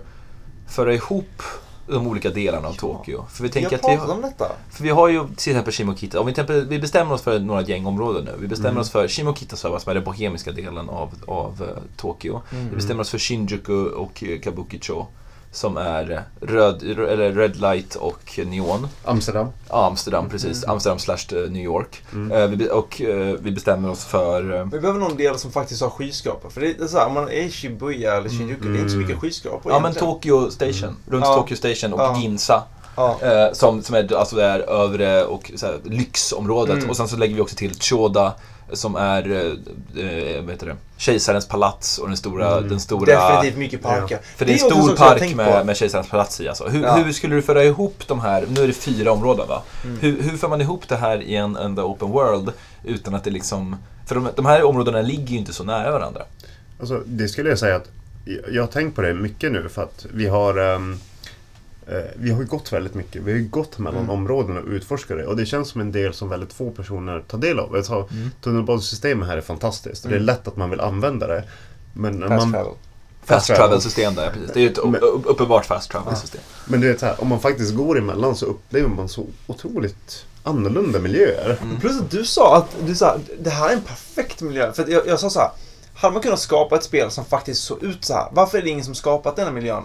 föra 0.68 0.94
ihop 0.94 1.42
de 1.88 2.06
olika 2.06 2.30
delarna 2.30 2.68
av 2.68 2.72
Tokyo? 2.72 3.24
För 3.30 3.42
vi 3.42 3.48
tänker 3.48 3.76
att 3.76 3.84
vi 3.88 3.94
har, 3.94 4.10
om 4.14 4.22
detta. 4.22 4.46
för 4.70 4.82
vi 4.82 4.90
har 4.90 5.08
ju 5.08 5.20
till 5.36 5.52
exempel 5.52 5.72
Shimokita. 5.72 6.20
Om 6.20 6.26
vi, 6.26 6.30
exempel, 6.30 6.66
vi 6.68 6.78
bestämmer 6.78 7.14
oss 7.14 7.22
för 7.22 7.38
några 7.40 7.62
gängområden 7.62 8.24
nu. 8.24 8.32
Vi 8.40 8.48
bestämmer 8.48 8.70
Mm. 8.70 8.80
oss 8.80 8.90
för 8.90 9.08
Shimokitazawa 9.08 9.80
som 9.80 9.90
är 9.90 9.94
den 9.94 10.04
bohemiska 10.04 10.52
delen 10.52 10.88
av, 10.88 11.10
av 11.26 11.62
eh, 11.62 11.82
Tokyo. 11.96 12.40
Mm. 12.52 12.68
Vi 12.70 12.76
bestämmer 12.76 13.00
oss 13.00 13.10
för 13.10 13.18
Shinjuku 13.18 13.84
och 13.86 14.24
Kabukicho 14.42 15.06
som 15.52 15.76
är 15.76 16.10
eh, 16.10 16.46
röd, 16.46 16.82
eller 16.82 17.32
Red 17.32 17.56
Light 17.56 17.94
och 17.94 18.38
Neon. 18.46 18.88
Amsterdam. 19.04 19.46
Ja, 19.68 19.86
Amsterdam, 19.86 20.28
precis. 20.28 20.64
Amsterdam 20.64 20.98
slash 20.98 21.16
eh, 21.32 21.50
New 21.50 21.62
York. 21.64 22.02
Eh, 22.32 22.46
vi, 22.46 22.56
be- 22.56 22.68
och 22.70 23.00
eh, 23.00 23.36
vi 23.40 23.50
bestämmer 23.50 23.90
oss 23.90 24.04
för... 24.04 24.56
eh, 24.58 24.64
Vi 24.64 24.80
behöver 24.80 25.00
någon 25.00 25.16
del 25.16 25.38
som 25.38 25.52
faktiskt 25.52 25.82
har 25.82 25.90
skyskrapor. 25.90 26.50
För 26.50 26.60
det 26.60 26.80
är 26.80 26.86
så 26.86 26.98
här, 26.98 27.06
om 27.06 27.14
man 27.14 27.24
är 27.28 27.32
i 27.42 27.50
Shibuya 27.50 28.16
eller 28.16 28.28
Shinjuku, 28.28 28.68
det 28.68 28.78
är 28.78 28.80
inte 28.80 28.90
så 28.92 28.96
mycket 28.98 29.18
skyskrapor 29.18 29.72
Ja 29.72 29.78
men 29.80 29.90
egentligen. 29.90 30.14
Tokyo 30.14 30.50
Station, 30.50 30.96
runt 31.10 31.24
Ja. 31.24 31.34
Tokyo 31.34 31.56
Station 31.56 31.92
och 31.92 32.00
Ja. 32.00 32.16
Ginza. 32.20 32.62
Ja. 32.96 33.18
Eh, 33.22 33.52
som, 33.52 33.82
som 33.82 33.94
är 33.94 34.14
alltså 34.14 34.36
det 34.36 34.42
här 34.42 34.58
övre 34.60 35.24
och 35.24 35.52
så 35.56 35.66
här, 35.66 35.78
lyxområdet. 35.84 36.76
Mm. 36.78 36.90
Och 36.90 36.96
sen 36.96 37.08
så 37.08 37.16
lägger 37.16 37.34
vi 37.34 37.40
också 37.40 37.56
till 37.56 37.74
Choda 37.80 38.32
som 38.72 38.96
är 38.96 39.30
eh, 39.30 40.04
eh, 40.04 40.42
vad 40.42 40.50
heter 40.50 40.66
det? 40.66 40.76
kejsarens 40.96 41.48
palats 41.48 41.98
och 41.98 42.08
den 42.08 42.16
stora... 42.16 42.60
Den 42.60 42.80
stora 42.80 43.06
Definitivt 43.30 43.58
mycket 43.58 43.82
parker. 43.82 44.18
För 44.36 44.44
det 44.44 44.52
är 44.52 44.54
en 44.54 44.58
stor 44.58 44.96
park 44.96 45.34
med, 45.34 45.66
med 45.66 45.76
kejsarens 45.76 46.08
palats 46.08 46.40
i 46.40 46.48
alltså. 46.48 46.68
Hur, 46.68 46.82
Ja. 46.82 46.94
hur 46.96 47.12
skulle 47.12 47.34
du 47.34 47.42
föra 47.42 47.64
ihop 47.64 48.02
de 48.06 48.20
här, 48.20 48.44
nu 48.48 48.62
är 48.62 48.66
det 48.66 48.72
fyra 48.72 49.12
områden 49.12 49.48
va? 49.48 49.62
Mm. 49.84 49.98
Hur, 50.00 50.22
hur 50.22 50.36
för 50.36 50.48
man 50.48 50.60
ihop 50.60 50.88
det 50.88 50.96
här 50.96 51.22
i 51.22 51.34
en 51.36 51.56
enda 51.56 51.84
open 51.84 52.10
world 52.10 52.52
utan 52.84 53.14
att 53.14 53.24
det 53.24 53.30
liksom... 53.30 53.76
För 54.06 54.14
de, 54.14 54.28
de 54.36 54.46
här 54.46 54.62
områdena 54.64 55.02
ligger 55.02 55.28
ju 55.32 55.38
inte 55.38 55.52
så 55.52 55.64
nära 55.64 55.90
varandra. 55.90 56.22
Alltså, 56.80 57.02
det 57.06 57.28
skulle 57.28 57.48
jag 57.48 57.58
säga 57.58 57.76
att 57.76 57.88
jag- 58.52 58.62
har 58.62 58.66
tänkt 58.68 58.96
på 58.96 59.02
det 59.02 59.14
mycket 59.14 59.52
nu 59.52 59.68
för 59.68 59.82
att 59.82 60.06
vi 60.14 60.26
har 60.26 60.72
eh, 60.74 60.78
vi 62.16 62.30
har 62.30 62.40
ju 62.40 62.46
gått 62.46 62.72
väldigt 62.72 62.94
mycket. 62.94 63.22
Vi 63.22 63.32
har 63.32 63.38
ju 63.38 63.48
gått 63.48 63.78
mellan 63.78 63.98
Mm. 64.02 64.10
områden 64.10 64.56
och 64.58 64.64
utforskat 64.68 65.16
det. 65.16 65.26
Och 65.26 65.36
det 65.36 65.46
känns 65.46 65.68
som 65.68 65.80
en 65.80 65.92
del 65.92 66.14
som 66.14 66.28
väldigt 66.28 66.52
få 66.52 66.70
personer 66.70 67.20
tar 67.20 67.38
del 67.38 67.58
av. 67.58 67.74
Alltså, 67.74 68.08
Tunnelbanesystemet 68.40 69.28
här 69.28 69.36
är 69.36 69.40
fantastiskt. 69.40 70.04
och 70.04 70.10
Det 70.10 70.16
är 70.16 70.20
Mm. 70.20 70.26
lätt 70.26 70.48
att 70.48 70.56
man 70.56 70.70
vill 70.70 70.80
använda 70.80 71.26
det. 71.26 71.44
Men, 71.92 72.12
när 72.18 72.28
Fast 72.28 72.40
man, 72.46 72.52
travel. 72.52 72.72
Fast 73.24 73.46
travel. 73.46 73.60
travel-system 73.60 74.14
där, 74.14 74.30
precis. 74.30 74.50
Det 74.52 74.60
är 74.60 74.62
ju 74.62 74.68
ett 74.70 74.78
Men- 74.84 75.00
upp- 75.00 75.22
uppenbart 75.26 75.66
fast 75.66 75.90
travel-system. 75.90 76.40
men 76.66 76.80
du 76.80 76.88
vet 76.88 77.00
så 77.00 77.06
här, 77.06 77.22
om 77.22 77.28
man 77.28 77.40
faktiskt 77.40 77.74
går 77.74 77.98
emellan 77.98 78.36
så 78.36 78.46
upplever 78.46 78.88
man 78.88 79.08
så 79.08 79.26
otroligt 79.46 80.24
annorlunda 80.42 80.98
miljöer. 80.98 81.58
Plus 81.80 82.00
att 82.00 82.10
du 82.10 82.24
sa 82.24 82.56
att 82.56 82.86
du 82.86 82.94
sa, 82.94 83.16
det 83.40 83.50
här 83.50 83.68
är 83.68 83.72
en 83.72 83.80
perfekt 83.82 84.40
miljö. 84.42 84.72
För 84.72 84.82
att 84.82 84.88
jag, 84.88 85.06
jag 85.06 85.20
sa 85.20 85.30
så 85.30 85.40
här, 85.40 85.50
hade 85.94 86.12
man 86.12 86.22
kunnat 86.22 86.40
skapa 86.40 86.76
ett 86.76 86.84
spel 86.84 87.10
som 87.10 87.24
faktiskt 87.24 87.62
såg 87.64 87.82
ut 87.82 88.04
så 88.04 88.14
här, 88.14 88.26
varför 88.32 88.58
är 88.58 88.62
det 88.62 88.68
ingen 88.70 88.84
som 88.84 88.94
skapat 88.94 89.36
den 89.36 89.44
här 89.46 89.52
miljön? 89.52 89.82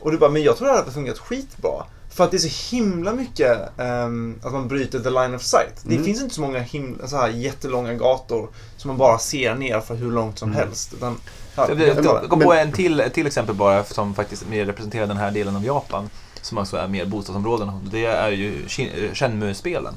Och 0.00 0.10
du 0.10 0.18
bara, 0.18 0.30
men 0.30 0.42
jag 0.42 0.56
tror 0.56 0.68
det 0.68 0.74
hade 0.74 0.90
fungerat 0.92 1.18
skitbra. 1.18 1.84
För 2.10 2.24
att 2.24 2.30
det 2.30 2.36
är 2.36 2.48
så 2.48 2.76
himla 2.76 3.12
mycket 3.12 3.78
ehm, 3.78 4.38
att 4.42 4.52
man 4.52 4.68
bryter 4.68 4.98
the 5.00 5.10
line 5.10 5.34
of 5.34 5.42
sight. 5.42 5.74
Det 5.82 5.94
Mm. 5.94 6.04
finns 6.04 6.22
inte 6.22 6.34
så 6.34 6.40
många 6.40 6.58
himla, 6.58 7.08
så 7.08 7.16
här 7.16 7.28
jättelånga 7.28 7.94
gator 7.94 8.48
som 8.76 8.88
man 8.88 8.96
bara 8.98 9.18
ser 9.18 9.54
ner 9.54 9.80
för 9.80 9.94
hur 9.94 10.10
långt 10.10 10.38
som 10.38 10.52
helst. 10.52 10.92
Utan, 10.94 11.16
ja, 11.56 11.68
Jag, 11.68 11.80
jag 11.80 11.96
det. 12.22 12.28
kom 12.28 12.40
på 12.40 12.52
en 12.52 12.72
till, 12.72 13.02
till 13.14 13.26
exempel 13.26 13.54
bara 13.54 13.84
som 13.84 14.14
faktiskt 14.14 14.48
mer 14.48 14.64
representerar 14.66 15.06
den 15.06 15.16
här 15.16 15.30
delen 15.30 15.56
av 15.56 15.64
Japan. 15.64 16.10
Som 16.42 16.58
också 16.58 16.76
är 16.76 16.88
mer 16.88 17.04
bostadsområden. 17.04 17.88
Det 17.90 18.04
är 18.06 18.30
ju 18.30 18.64
eh, 18.78 19.14
Shenmue-spelen. 19.14 19.94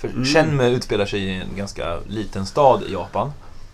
För 0.00 0.08
Mm. 0.08 0.24
Shenmue 0.24 0.68
utspelar 0.70 1.06
sig 1.06 1.20
i 1.20 1.34
en 1.40 1.56
ganska 1.56 1.98
liten 2.08 2.46
stad 2.46 2.82
i 2.88 2.92
Japan. 2.92 3.32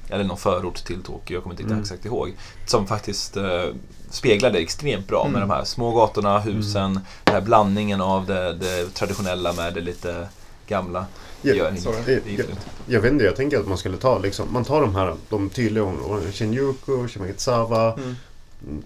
Eller 0.08 0.24
någon 0.24 0.36
förort 0.36 0.84
till 0.84 1.02
Tokyo, 1.02 1.36
jag 1.36 1.42
kommer 1.42 1.54
inte 1.60 1.64
Mm. 1.72 1.80
exakt 1.82 2.04
ihåg. 2.04 2.32
Som 2.66 2.86
faktiskt 2.86 3.36
eh, 3.36 3.64
speglar 4.10 4.50
det 4.50 4.58
extremt 4.58 5.08
bra 5.08 5.24
med 5.24 5.36
Mm. 5.36 5.48
de 5.48 5.54
här 5.54 5.64
små 5.64 5.90
gatorna, 5.94 6.38
husen, 6.40 7.00
den 7.24 7.34
här 7.34 7.40
blandningen 7.40 8.00
av 8.00 8.26
det, 8.26 8.52
det 8.54 8.94
traditionella 8.94 9.52
med 9.52 9.74
det 9.74 9.80
lite 9.80 10.28
gamla. 10.66 11.06
Ja, 11.42 11.54
gör 11.54 11.70
inget. 11.70 11.82
sorry. 11.82 11.96
Det 12.06 12.12
är 12.12 12.16
Jag, 12.20 12.28
giftigt. 12.30 12.58
jag 12.86 13.00
vet 13.00 13.12
inte, 13.12 13.24
jag 13.24 13.36
tänker 13.36 13.58
att 13.60 13.66
man 13.68 13.78
skulle 13.78 13.96
ta 13.96 14.18
liksom, 14.18 14.46
man 14.52 14.64
tar 14.64 14.80
de 14.80 14.94
här, 14.94 15.14
de 15.28 15.50
tydliga 15.50 15.84
områdena, 15.84 16.32
Shinjuku, 16.32 17.08
Shimagitsawa, 17.08 17.92
Mm. 17.92 18.16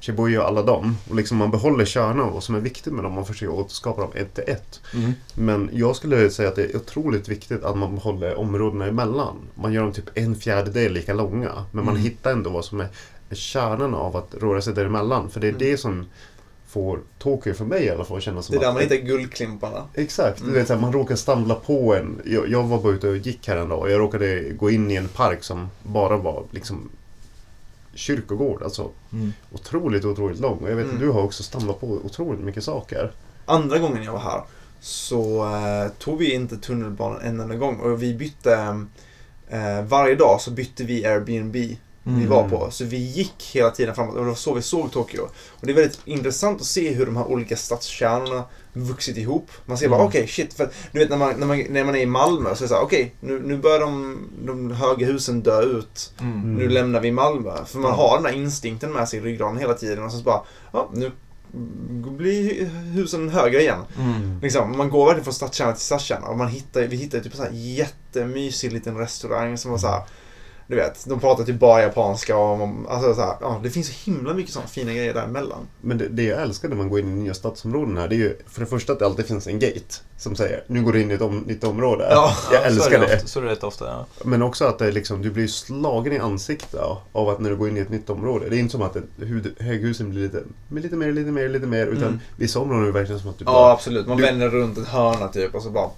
Shibuya 0.01 0.41
och 0.43 0.49
alla 0.49 0.63
dem. 0.63 0.97
Och 1.11 1.17
liksom 1.17 1.37
man 1.39 1.51
behåller 1.51 1.85
kärnan 1.85 2.21
och 2.21 2.33
vad 2.33 2.43
som 2.43 2.55
är 2.55 2.61
viktigt 2.61 2.93
med 2.93 3.05
dem, 3.05 3.13
man 3.13 3.25
försöker 3.27 3.55
återskapa 3.55 4.01
dem 4.01 4.11
ett 4.15 4.35
till 4.35 4.45
ett. 4.47 4.81
Mm. 4.95 5.13
Men 5.35 5.71
jag 5.73 5.97
skulle 5.97 6.31
säga 6.31 6.49
att 6.49 6.57
det 6.57 6.65
är 6.65 6.77
otroligt 6.77 7.29
viktigt 7.29 7.65
att 7.65 7.79
man 7.79 7.95
behåller 7.95 8.39
områdena 8.39 8.87
emellan. 8.87 9.37
Man 9.55 9.73
gör 9.73 9.83
dem 9.83 9.93
typ 9.93 10.11
en 10.15 10.35
fjärdedel 10.37 10.93
lika 10.93 11.15
långa. 11.15 11.65
Men 11.73 11.85
man 11.85 11.95
Mm. 11.95 12.03
hittar 12.05 12.33
ändå 12.33 12.51
vad 12.51 12.65
som 12.65 12.81
är 12.81 12.89
är 13.31 13.35
kärnan 13.35 13.95
av 13.95 14.17
att 14.17 14.35
röra 14.41 14.61
sig 14.63 14.75
däremellan. 14.75 15.31
För 15.31 15.41
det 15.41 15.47
är 15.47 15.49
Mm. 15.49 15.59
det 15.61 15.77
som 15.77 16.07
får 16.69 17.01
Tokyo 17.19 17.55
för 17.55 17.65
mig 17.65 17.85
i 17.85 17.91
alla 17.91 18.05
fall 18.05 18.21
kännas 18.21 18.47
som 18.47 18.53
Det 18.53 18.59
är 18.59 18.61
där 18.61 18.69
att... 18.69 18.75
man 18.75 18.83
hittar 18.83 18.97
guldklimparna. 18.97 19.85
Exakt, 19.95 20.41
vet, 20.41 20.67
så 20.67 20.73
här, 20.75 20.81
man 20.81 20.93
råkar 20.93 21.17
stamla 21.17 21.55
på 21.55 21.95
en. 21.95 22.21
Jag, 22.25 22.49
jag 22.49 22.63
var 22.63 22.79
bara 22.83 22.93
ute 22.93 23.09
och 23.09 23.17
gick 23.17 23.49
här 23.49 23.57
en 23.57 23.69
dag 23.69 23.79
och 23.79 23.91
jag 23.91 24.01
råkade 24.01 24.41
gå 24.41 24.71
in 24.71 24.91
i 24.91 24.95
en 24.95 25.09
park 25.09 25.45
som 25.45 25.69
bara 25.83 26.17
var 26.17 26.43
liksom 26.51 26.89
kyrkogård. 27.99 28.63
Alltså 28.63 28.91
Mm. 29.13 29.33
otroligt, 29.53 30.05
otroligt 30.05 30.41
lång. 30.41 30.59
Och 30.59 30.71
jag 30.71 30.77
vet 30.77 30.85
att 30.87 30.91
Mm. 30.93 31.03
du 31.07 31.11
har 31.13 31.23
också 31.23 31.43
stamlat 31.43 31.81
på 31.81 31.87
otroligt 31.87 32.41
mycket 32.41 32.65
saker. 32.65 33.13
Andra 33.47 33.79
gången 33.79 34.03
jag 34.03 34.13
var 34.13 34.19
här 34.21 34.43
så 34.81 35.45
eh, 35.55 35.89
tog 35.99 36.19
vi 36.19 36.35
inte 36.35 36.57
tunnelbanan 36.57 37.21
en 37.21 37.41
enda 37.41 37.55
gång 37.55 37.77
och 37.81 38.03
vi 38.03 38.15
bytte 38.15 38.85
eh, 39.49 39.83
varje 39.89 40.15
dag 40.15 40.41
så 40.41 40.51
bytte 40.51 40.85
vi 40.85 41.07
Airbnb 41.07 41.53
vi 41.57 41.79
Mm. 42.15 42.29
var 42.29 42.49
på. 42.49 42.71
Så 42.71 42.85
vi 42.85 42.97
gick 42.97 43.51
hela 43.55 43.71
tiden 43.71 43.95
framåt 43.95 44.15
och 44.15 44.21
det 44.23 44.29
var 44.29 44.35
så 44.35 44.55
vi 44.55 44.63
såg 44.63 44.93
Tokyo. 44.93 45.23
Och 45.61 45.67
det 45.67 45.73
är 45.73 45.75
väldigt 45.77 46.01
intressant 46.05 46.61
att 46.61 46.67
se 46.67 46.95
hur 46.95 47.07
de 47.07 47.17
här 47.17 47.27
olika 47.27 47.57
stadskärnorna 47.57 48.45
vuxit 48.85 49.17
ihop. 49.17 49.51
Man 49.67 49.79
ser 49.79 49.89
bara 49.89 50.01
Mm. 50.01 50.09
okej 50.09 50.27
shit, 50.27 50.55
för 50.55 50.69
du 50.93 50.99
vet 50.99 51.11
när 51.11 51.17
man, 51.17 51.35
när, 51.41 51.47
man, 51.47 51.65
när 51.71 51.85
man 51.85 51.95
är 51.97 52.01
i 52.01 52.07
Malmö 52.07 52.55
så 52.55 52.65
är 52.65 52.65
det 52.65 52.69
såhär 52.69 52.83
okej 52.83 53.15
nu, 53.21 53.43
nu 53.45 53.57
börjar 53.57 53.81
de, 53.81 54.19
de 54.45 54.71
höga 54.71 55.07
husen 55.07 55.43
dö 55.43 55.63
ut. 55.63 56.13
Mm. 56.21 56.55
Nu 56.55 56.69
lämnar 56.69 57.01
vi 57.01 57.11
Malmö. 57.13 57.65
För 57.67 57.79
man 57.79 57.93
har 57.93 58.15
den 58.15 58.23
där 58.23 58.33
instinkten 58.33 58.93
med 58.93 59.09
sig 59.09 59.19
i 59.19 59.23
ryggraden 59.23 59.59
hela 59.59 59.75
tiden 59.75 60.05
och 60.05 60.13
så 60.13 60.19
bara, 60.19 60.41
ja 60.73 60.91
nu 60.95 61.13
blir 62.17 62.65
husen 62.95 63.29
högre 63.29 63.61
igen. 63.61 63.81
Mm. 63.99 64.41
Liksom, 64.43 64.77
man 64.77 64.91
går 64.91 65.05
verkligen 65.07 65.25
från 65.25 65.35
stadskärna 65.35 65.73
till 65.73 65.83
stadskärna 65.85 66.27
och 66.27 66.39
man 66.39 66.49
hittar, 66.49 66.83
vi 66.83 66.97
hittade 66.97 67.23
typ 67.23 67.39
en 67.41 67.75
jättemysig 67.75 68.73
liten 68.73 68.97
restaurang 68.97 69.59
som 69.59 69.71
var 69.71 69.79
så 69.79 69.89
här. 69.89 70.03
Du 70.71 70.77
vet, 70.77 71.05
de 71.09 71.21
pratar 71.21 71.45
typ 71.45 71.59
bara 71.61 71.83
japanska 71.83 72.37
och 72.37 72.69
alltså 72.89 73.15
så 73.15 73.21
här, 73.21 73.37
ja, 73.41 73.61
det 73.63 73.71
finns 73.71 73.87
så 73.87 74.11
himla 74.11 74.35
mycket 74.35 74.53
sådana 74.53 74.69
fina 74.69 74.93
grejer 74.93 75.15
däremellan. 75.15 75.59
Men 75.81 75.99
det, 75.99 76.09
det 76.09 76.23
jag 76.23 76.43
älskar 76.43 76.69
när 76.69 76.77
man 76.77 76.89
går 76.89 77.01
in 77.01 77.07
i 77.19 77.23
nya 77.23 77.35
stadsområden 77.35 77.97
här, 77.97 78.09
det 78.09 78.15
är 78.15 78.19
ju 78.19 78.37
för 78.49 78.61
det 78.61 78.67
första 78.67 78.93
att 78.93 78.99
det 78.99 79.07
alltid 79.07 79.27
finns 79.27 79.47
en 79.47 79.59
gate 79.59 79.95
som 80.19 80.37
säger 80.37 80.65
nu 80.67 80.83
går 80.83 80.93
du 80.93 81.03
in 81.03 81.11
i 81.11 81.15
ett 81.15 81.21
om, 81.21 81.39
nytt 81.39 81.65
område. 81.65 82.09
Ja, 82.11 82.33
jag 82.53 82.61
så 82.63 82.67
älskar 82.67 82.99
det. 83.01 83.15
Ofta, 83.17 83.27
så 83.27 83.39
är 83.41 83.45
det 83.45 83.51
rätt 83.51 83.65
ofta, 83.65 83.85
ja. 83.87 84.07
Men 84.25 84.43
också 84.43 84.65
att 84.65 84.79
det 84.79 84.87
är 84.87 84.93
liksom, 84.93 85.23
du 85.23 85.31
blir 85.31 85.47
slagen 85.47 86.13
i 86.13 86.19
ansiktet 86.19 86.81
av 87.13 87.29
att 87.29 87.41
när 87.41 87.51
du 87.51 87.57
går 87.57 87.69
in 87.69 87.77
i 87.77 87.81
ett 87.81 87.91
nytt 87.91 88.11
område. 88.11 88.49
Det 88.49 88.57
är 88.57 88.59
inte 88.61 88.73
som 88.73 88.83
att 88.83 88.97
hud, 89.17 89.55
höghusen 89.59 90.11
blir 90.11 90.23
lite, 90.23 90.43
lite 90.71 90.97
mer, 90.97 91.13
lite 91.13 91.31
mer, 91.31 91.49
lite 91.49 91.67
mer. 91.67 91.87
Utan 91.87 92.03
Mm. 92.09 92.21
vissa 92.37 92.59
områden 92.61 92.83
är 92.83 92.87
det 92.87 92.93
verkligen 92.93 93.21
som 93.21 93.31
att 93.31 93.39
du 93.39 93.45
Ja, 93.45 93.53
bara... 93.53 93.73
absolut. 93.73 94.07
Man 94.07 94.17
du- 94.17 94.23
vänder 94.23 94.49
runt 94.49 94.79
ett 94.79 94.89
hörna 94.89 95.29
typ 95.29 95.55
och 95.55 95.63
så 95.63 95.71
bara... 95.71 95.91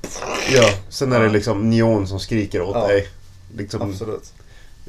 Ja, 0.54 0.70
sen 0.88 1.12
är 1.12 1.18
det 1.20 1.26
Ja. 1.26 1.32
liksom 1.32 1.70
neon 1.70 2.06
som 2.06 2.20
skriker 2.20 2.62
åt 2.62 2.74
Ja. 2.76 2.86
dig. 2.86 3.08
Liksom, 3.56 3.82
Absolut. 3.82 4.32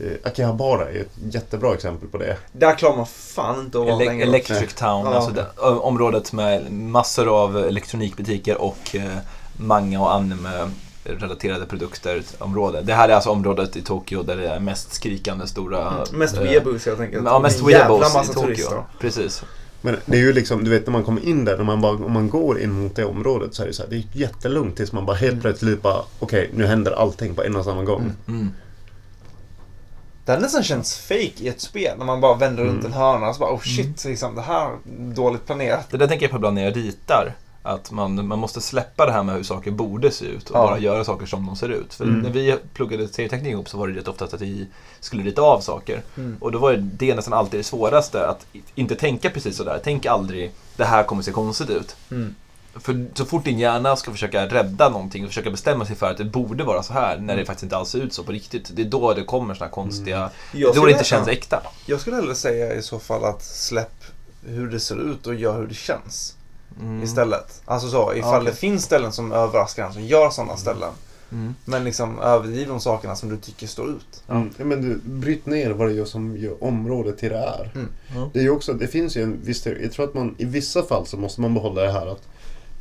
Eh, 0.04 0.28
Akihabara 0.28 0.90
är 0.92 1.00
ett 1.02 1.12
jättebra 1.34 1.74
exempel 1.74 2.10
på 2.10 2.18
det. 2.18 2.38
Där 2.52 2.76
klarar 2.76 2.98
man 2.98 3.06
fan 3.06 3.60
inte 3.60 3.80
att 3.80 3.86
vara 3.86 3.96
Ele- 3.96 4.06
längre. 4.06 4.24
Electric 4.24 4.74
Town, 4.74 5.06
Ja. 5.06 5.14
alltså 5.14 5.32
det, 5.32 5.46
området 5.62 6.34
med 6.34 6.72
massor 6.72 7.44
av 7.44 7.58
elektronikbutiker 7.58 8.62
och 8.62 8.96
eh, 8.96 9.18
manga 9.58 10.00
och 10.00 10.14
anime 10.14 10.70
relaterade 11.04 11.66
produkter 11.66 12.22
område. 12.40 12.82
Det 12.82 12.94
här 12.94 13.10
är 13.10 13.14
alltså 13.14 13.30
området 13.30 13.76
i 13.76 13.82
Tokyo 13.82 14.24
där 14.24 14.38
det 14.38 14.48
är 14.48 14.60
mest 14.60 14.94
skrikande 14.94 15.48
stora... 15.48 15.88
Mm. 15.92 16.04
Mest 16.20 16.38
eh, 16.38 16.44
weeaboos 16.44 16.86
helt 16.86 17.00
enkelt. 17.00 17.24
Ja, 17.26 17.40
mest 17.40 17.62
weeaboos 17.68 18.16
i 18.30 18.34
Tokyo. 18.34 18.42
turister. 18.42 18.84
Precis. 19.00 19.44
Men 19.82 19.98
det 20.06 20.18
är 20.18 20.22
ju 20.22 20.34
liksom, 20.34 20.64
du 20.64 20.70
vet 20.70 20.86
när 20.86 20.92
man 20.92 21.04
kommer 21.04 21.26
in 21.26 21.46
där, 21.46 21.58
när 21.58 21.64
man 21.64 21.82
bara, 21.82 21.92
om 21.92 22.12
man 22.12 22.30
går 22.30 22.60
in 22.60 22.72
mot 22.84 22.96
det 22.96 23.06
området 23.06 23.56
så 23.56 23.64
är 23.64 23.68
det 23.68 23.74
så 23.74 23.84
här, 23.84 23.90
det 23.90 23.96
är 23.96 24.04
jättelugnt 24.14 24.78
tills 24.78 24.92
man 24.92 25.06
bara 25.06 25.16
helt 25.16 25.42
plötsligt 25.42 25.82
bara, 25.82 26.02
okej 26.20 26.50
nu 26.54 26.66
händer 26.66 26.92
allting 26.92 27.36
på 27.36 27.44
en 27.44 27.56
och 27.56 27.66
samma 27.66 27.84
gång. 27.84 28.12
Mm. 28.28 28.50
Det 30.26 30.32
hade 30.32 30.42
nästan 30.44 30.64
känts 30.64 30.98
fake 30.98 31.32
i 31.38 31.48
ett 31.48 31.62
spel 31.62 31.98
när 31.98 32.06
man 32.06 32.22
bara 32.22 32.36
vänder 32.36 32.64
runt 32.64 32.80
Mm. 32.80 32.86
en 32.86 32.94
hörna 32.98 33.30
och 33.30 33.36
så 33.36 33.40
bara 33.40 33.54
oh 33.54 33.60
shit, 33.62 34.06
liksom, 34.06 34.36
det 34.36 34.42
här 34.42 34.66
är 34.66 34.78
dåligt 35.16 35.46
planerat. 35.46 35.88
Det 35.92 35.98
där 35.98 36.08
tänker 36.08 36.24
jag 36.24 36.32
på 36.32 36.38
ibland 36.38 36.56
när 36.56 36.64
jag 36.64 36.76
ritar. 36.78 37.34
Att 37.64 37.92
man, 37.92 38.28
man 38.28 38.40
måste 38.40 38.62
släppa 38.62 39.06
det 39.06 39.12
här 39.12 39.24
med 39.24 39.36
hur 39.36 39.44
saker 39.44 39.72
borde 39.72 40.12
se 40.12 40.26
ut 40.26 40.50
och 40.50 40.58
Ja. 40.58 40.68
bara 40.68 40.80
göra 40.80 41.04
saker 41.04 41.26
som 41.26 41.46
de 41.46 41.56
ser 41.56 41.70
ut. 41.70 41.94
För 41.94 42.04
Mm. 42.04 42.20
när 42.20 42.30
vi 42.30 42.58
pluggade 42.74 43.08
serieteknik 43.08 43.52
ihop 43.52 43.70
så 43.70 43.78
var 43.78 43.88
det 43.88 44.00
rätt 44.00 44.08
ofta 44.08 44.26
att 44.26 44.42
vi 44.42 44.68
skulle 45.00 45.24
rita 45.24 45.42
av 45.42 45.60
saker. 45.62 46.02
Mm. 46.18 46.38
Och 46.40 46.52
då 46.52 46.60
var 46.60 46.74
det 46.74 47.16
nästan 47.16 47.34
alltid 47.34 47.60
det 47.60 47.64
svåraste, 47.64 48.28
att 48.28 48.46
inte 48.76 48.96
tänka 48.96 49.30
precis 49.30 49.58
sådär. 49.58 49.80
Tänk 49.84 50.06
aldrig, 50.06 50.52
det 50.76 50.86
här 50.86 51.04
kommer 51.04 51.22
se 51.24 51.32
konstigt 51.32 51.70
ut. 51.70 51.96
Mm. 52.12 52.36
För 52.76 53.06
så 53.14 53.26
fort 53.26 53.46
din 53.46 53.60
hjärna 53.60 53.96
ska 53.96 54.12
försöka 54.12 54.48
rädda 54.48 54.90
någonting 54.90 55.24
och 55.24 55.30
försöka 55.30 55.52
bestämma 55.52 55.86
sig 55.86 55.96
för 55.96 56.12
att 56.12 56.18
det 56.18 56.24
borde 56.24 56.64
vara 56.64 56.84
så 56.84 56.94
här, 56.94 57.18
när 57.18 57.38
det 57.38 57.46
faktiskt 57.46 57.64
inte 57.64 57.78
alls 57.78 57.90
ser 57.90 58.00
ut 58.00 58.14
så 58.14 58.24
på 58.24 58.32
riktigt. 58.32 58.72
Det 58.74 58.82
är 58.82 58.86
då 58.86 59.14
det 59.14 59.24
kommer 59.24 59.54
såna 59.54 59.66
här 59.66 59.72
konstiga, 59.72 60.30
det 60.52 60.62
är 60.62 60.74
då 60.74 60.86
det 60.86 60.92
inte 60.92 61.04
känns 61.04 61.28
äkta. 61.28 61.62
Jag 61.86 62.00
skulle 62.00 62.16
hellre 62.16 62.36
säga 62.36 62.74
i 62.74 62.82
så 62.82 63.00
fall 63.00 63.26
att 63.26 63.44
släpp 63.44 64.04
hur 64.46 64.70
det 64.70 64.80
ser 64.80 65.12
ut 65.12 65.28
och 65.28 65.36
gör 65.36 65.58
hur 65.58 65.68
det 65.68 65.74
känns 65.74 66.36
Mm. 66.80 67.04
istället. 67.04 67.62
Alltså 67.66 67.90
så, 67.90 68.14
ifall 68.14 68.42
okej. 68.42 68.52
det 68.52 68.58
finns 68.58 68.84
ställen 68.84 69.12
som 69.12 69.32
överraskar 69.32 69.86
en, 69.86 69.94
som 69.94 70.04
gör 70.04 70.30
sådana 70.30 70.58
ställen. 70.58 70.92
Mm. 71.32 71.56
Men 71.66 71.84
liksom 71.84 72.20
överdriv 72.20 72.68
de 72.68 72.80
sakerna 72.80 73.16
som 73.16 73.30
du 73.30 73.38
tycker 73.38 73.68
står 73.68 73.90
ut. 73.90 74.24
Mm. 74.30 74.50
Ja, 74.58 74.66
men 74.66 74.82
du, 74.82 75.00
bryt 75.04 75.46
ner 75.46 75.72
vad 75.72 75.88
det 75.88 75.94
gör 75.94 76.06
som 76.06 76.38
gör 76.38 76.64
området 76.64 77.18
till 77.18 77.30
det 77.30 77.38
är. 77.38 77.72
Mm. 77.76 77.88
Ja. 78.16 78.30
Det 78.34 78.40
är 78.40 78.44
ju 78.44 78.50
också, 78.50 78.74
det 78.74 78.88
finns 78.88 79.18
ju 79.18 79.24
en 79.24 79.42
viss. 79.44 79.66
Jag 79.66 79.92
tror 79.92 80.06
att 80.06 80.14
man 80.14 80.36
i 80.38 80.46
vissa 80.46 80.84
fall 80.84 81.08
så 81.08 81.18
måste 81.18 81.42
man 81.42 81.54
behålla 81.54 81.82
det 81.82 81.92
här 81.92 82.08
att 82.08 82.22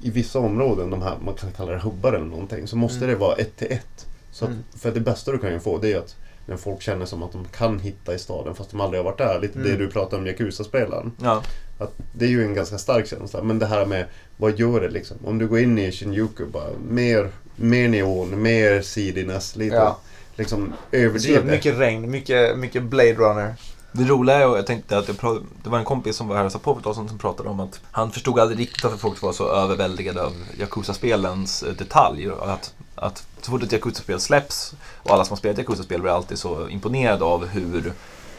i 0.03 0.11
vissa 0.11 0.39
områden, 0.39 0.91
de 0.91 1.03
här, 1.03 1.17
man 1.25 1.35
kan 1.35 1.53
kalla 1.53 1.73
det 1.73 1.79
hubbar 1.79 2.13
eller 2.13 2.27
någonting, 2.27 2.67
så 2.67 2.77
måste 2.77 2.99
Mm. 3.05 3.09
det 3.11 3.17
vara 3.17 3.35
ett 3.37 3.57
till 3.57 3.67
ett. 3.73 4.07
Så 4.33 4.45
att, 4.45 4.51
Mm. 4.51 4.63
För 4.79 4.91
det 4.93 5.01
bästa 5.01 5.33
du 5.33 5.39
kan 5.39 5.53
ju 5.53 5.61
få 5.61 5.79
det 5.79 5.93
är 5.93 5.99
att 5.99 6.17
när 6.47 6.57
folk 6.57 6.83
känner 6.83 7.07
som 7.07 7.23
att 7.23 7.33
de 7.33 7.45
kan 7.45 7.79
hitta 7.79 8.15
i 8.15 8.19
staden 8.19 8.55
fast 8.55 8.71
de 8.71 8.81
aldrig 8.81 8.99
har 8.99 9.05
varit 9.05 9.19
där. 9.19 9.41
Lite 9.41 9.59
Mm. 9.59 9.71
det 9.71 9.77
du 9.77 9.91
pratade 9.91 10.17
om 10.17 10.27
Yakuza-spelen. 10.27 11.13
Ja. 11.23 11.43
Att 11.79 11.93
det 12.13 12.25
är 12.25 12.29
ju 12.29 12.45
en 12.45 12.55
ganska 12.55 12.79
stark 12.79 13.07
känsla. 13.07 13.43
Men 13.43 13.59
det 13.59 13.67
här 13.67 13.87
med, 13.87 14.07
vad 14.37 14.59
gör 14.59 14.81
det 14.81 14.89
liksom? 14.89 15.17
Om 15.25 15.39
du 15.39 15.47
går 15.49 15.59
in 15.59 15.79
i 15.79 15.93
Shinjuku, 15.93 16.45
bara 16.47 16.69
mer, 16.89 17.29
mer 17.57 17.89
neon, 17.89 18.43
mer 18.43 18.83
seediness, 18.83 19.57
lite 19.57 19.77
Ja. 19.77 19.99
liksom 20.37 20.73
överdrivet. 20.93 21.45
mycket 21.45 21.79
regn, 21.79 22.11
mycket, 22.11 22.59
mycket 22.59 22.83
Blade 22.83 23.15
Runner. 23.15 23.55
Det 23.93 24.05
roliga 24.05 24.37
är, 24.37 24.49
och 24.49 24.59
jag 24.59 24.67
tänkte 24.67 24.99
att 24.99 25.09
jag 25.09 25.17
det 25.63 25.71
var 25.71 25.79
en 25.79 25.85
kompis 25.85 26.17
som 26.17 26.29
var 26.29 26.37
här 26.37 26.45
och 26.45 26.63
på 26.63 26.75
för 26.75 26.91
ett 26.91 26.97
som 26.97 27.19
pratade 27.19 27.49
om 27.49 27.61
att 27.61 27.81
han 27.91 28.11
förstod 28.11 28.39
aldrig 28.39 28.59
riktigt 28.59 28.85
varför 28.85 28.99
folk 28.99 29.23
var 29.23 29.33
så 29.33 29.49
överväldigade 29.49 30.23
av 30.23 30.33
Yakuza-spelens 30.59 31.63
eh, 31.63 31.73
detalj. 31.75 32.31
Och 32.31 32.53
Att, 32.53 32.75
att 32.95 33.27
så 33.41 33.51
fort 33.51 33.63
ett 33.63 33.73
Yakuza-spel 33.73 34.21
släpps 34.21 34.75
och 35.03 35.11
alla 35.11 35.25
som 35.25 35.33
har 35.33 35.37
spelat 35.37 35.59
Yakuza-spel 35.59 36.01
blir 36.01 36.13
alltid 36.13 36.39
så 36.39 36.69
imponerade 36.69 37.25
av 37.25 37.47
hur 37.47 37.93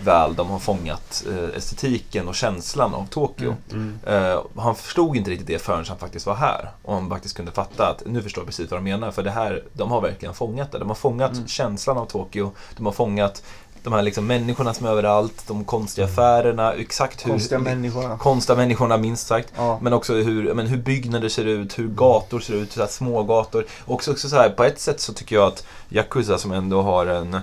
väl 0.03 0.35
de 0.35 0.49
har 0.49 0.59
fångat 0.59 1.23
eh, 1.29 1.57
estetiken 1.57 2.27
och 2.27 2.35
känslan 2.35 2.93
av 2.93 3.07
Tokyo. 3.07 3.55
Mm. 3.71 3.99
Eh, 4.07 4.41
han 4.57 4.75
förstod 4.75 5.15
inte 5.17 5.31
riktigt 5.31 5.47
det 5.47 5.59
förrän 5.59 5.85
han 5.87 5.97
faktiskt 5.97 6.25
var 6.25 6.35
här. 6.35 6.69
Och 6.81 6.93
han 6.93 7.09
faktiskt 7.09 7.35
kunde 7.35 7.51
fatta 7.51 7.87
att 7.87 8.03
nu 8.05 8.21
förstår 8.21 8.41
jag 8.41 8.47
precis 8.47 8.71
vad 8.71 8.77
de 8.79 8.83
menar. 8.83 9.11
För 9.11 9.23
det 9.23 9.31
här, 9.31 9.63
de 9.73 9.91
har 9.91 10.01
verkligen 10.01 10.33
fångat 10.33 10.71
det. 10.71 10.79
De 10.79 10.87
har 10.87 10.95
fångat 10.95 11.31
Mm. 11.31 11.47
känslan 11.47 11.97
av 11.97 12.05
Tokyo. 12.05 12.51
De 12.77 12.85
har 12.85 12.93
fångat 12.93 13.43
de 13.83 13.93
här 13.93 14.01
liksom 14.01 14.27
människorna 14.27 14.73
som 14.73 14.85
är 14.85 14.89
överallt, 14.89 15.43
de 15.47 15.63
konstiga 15.63 16.07
affärerna, 16.07 16.73
exakt 16.73 17.25
hur... 17.25 17.31
Konstiga 17.31 17.59
människorna. 17.59 18.17
Konstiga 18.17 18.57
människorna 18.57 18.97
minst 18.97 19.27
sagt. 19.27 19.53
Ja. 19.55 19.79
Men 19.81 19.93
också 19.93 20.13
hur, 20.13 20.53
men 20.53 20.67
hur 20.67 20.77
byggnader 20.77 21.29
ser 21.29 21.45
ut, 21.45 21.79
hur 21.79 21.87
gator 21.87 22.39
ser 22.39 22.53
ut, 22.53 22.71
så 22.71 22.79
här 22.79 22.87
små 22.87 23.23
gator. 23.23 23.65
Och 23.85 23.93
också, 23.93 24.11
också 24.11 24.29
så 24.29 24.35
här, 24.35 24.49
på 24.49 24.63
ett 24.63 24.79
sätt 24.79 24.99
så 24.99 25.13
tycker 25.13 25.35
jag 25.35 25.47
att 25.47 25.65
Yakuza 25.89 26.37
som 26.37 26.51
ändå 26.51 26.81
har 26.81 27.05
en 27.05 27.33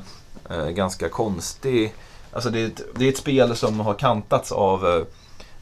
eh, 0.50 0.68
ganska 0.68 1.08
konstig... 1.08 1.94
Alltså 2.32 2.50
det 2.50 2.60
är, 2.60 2.66
ett, 2.66 2.80
det 2.94 3.04
är 3.04 3.08
ett 3.08 3.18
spel 3.18 3.56
som 3.56 3.80
har 3.80 3.94
kantats 3.94 4.52
av, 4.52 4.86
eh, 4.86 5.02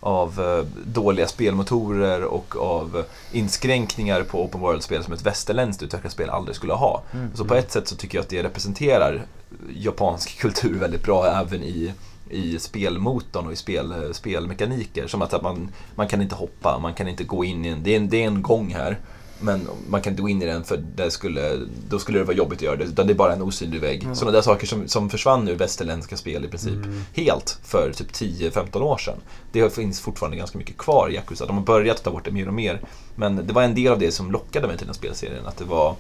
av 0.01 0.41
eh, 0.41 0.65
dåliga 0.87 1.27
spelmotorer 1.27 2.25
och 2.25 2.57
av 2.57 3.05
inskränkningar 3.33 4.23
på 4.23 4.45
open 4.45 4.61
world-spel 4.61 5.05
som 5.05 5.13
ett 5.13 5.23
västerländskt 5.23 5.83
utvecklat 5.83 6.13
spel 6.13 6.31
aldrig 6.31 6.57
skulle 6.57 6.73
ha. 6.73 7.03
Mm. 7.13 7.37
Så 7.37 7.45
på 7.45 7.55
ett 7.55 7.73
sätt 7.73 7.89
så 7.89 7.97
tycker 7.97 8.19
jag 8.19 8.23
att 8.23 8.29
det 8.29 8.43
representerar 8.43 9.27
japansk 9.75 10.39
kultur 10.41 10.79
väldigt 10.79 11.03
bra 11.03 11.27
även 11.27 11.63
i, 11.63 11.93
i 12.31 12.59
spelmotorn 12.59 13.47
och 13.47 13.53
i 13.53 13.57
spel, 13.57 14.15
spelmekaniker. 14.15 15.07
Som 15.07 15.23
att, 15.23 15.35
att 15.35 15.43
man, 15.43 15.69
man 15.95 16.09
kan 16.09 16.23
inte 16.23 16.35
hoppa, 16.35 16.79
man 16.79 16.95
kan 16.95 17.09
inte 17.09 17.25
gå 17.25 17.45
in 17.45 17.65
i 17.65 17.69
en... 17.69 17.83
Det 17.83 17.93
är 17.93 17.97
en, 17.97 18.09
det 18.09 18.23
är 18.23 18.27
en 18.27 18.43
gång 18.43 18.75
här. 18.75 18.99
Men 19.41 19.69
man 19.89 20.03
kan 20.03 20.13
inte 20.13 20.23
gå 20.23 20.29
in 20.29 20.43
i 20.43 20.47
den 20.47 20.65
för 20.65 20.77
det 20.77 21.11
skulle, 21.11 21.57
då 21.89 21.99
skulle 21.99 22.19
det 22.19 22.25
vara 22.25 22.37
jobbigt 22.37 22.59
att 22.59 22.63
göra 22.63 22.77
det. 22.77 22.85
Utan 22.85 23.07
det 23.07 23.13
är 23.13 23.15
bara 23.15 23.33
en 23.33 23.43
osynlig 23.43 23.81
vägg. 23.81 24.03
Mm. 24.03 24.15
Sådana 24.15 24.33
där 24.33 24.43
saker 24.43 24.67
som, 24.67 24.89
som 24.89 25.11
försvann 25.11 25.49
ur 25.49 25.55
västerländska 25.55 26.17
spel 26.17 26.45
i 26.45 26.49
princip 26.49 26.73
Mm. 26.73 27.03
helt 27.15 27.59
för 27.63 27.93
typ 27.93 28.13
10-15 28.13 28.81
år 28.81 28.99
sedan. 28.99 29.19
Det 29.53 29.75
finns 29.75 30.01
fortfarande 30.01 30.37
ganska 30.37 30.59
mycket 30.59 30.79
kvar 30.79 31.09
i 31.11 31.15
Yakuza. 31.15 31.47
De 31.47 31.57
har 31.57 31.65
börjat 31.65 32.05
ta 32.05 32.11
bort 32.11 32.25
det 32.25 32.31
mer 32.31 32.49
och 32.49 32.55
mer. 32.55 32.81
Men 33.15 33.47
det 33.47 33.53
var 33.53 33.63
en 33.63 33.75
del 33.75 33.93
av 33.93 33.99
det 33.99 34.13
som 34.13 34.33
lockade 34.33 34.67
mig 34.67 34.79
till 34.79 34.87
den 34.87 34.95
spelserien. 34.95 35.47
Att 35.47 35.57
det 35.57 35.65
var 35.65 35.95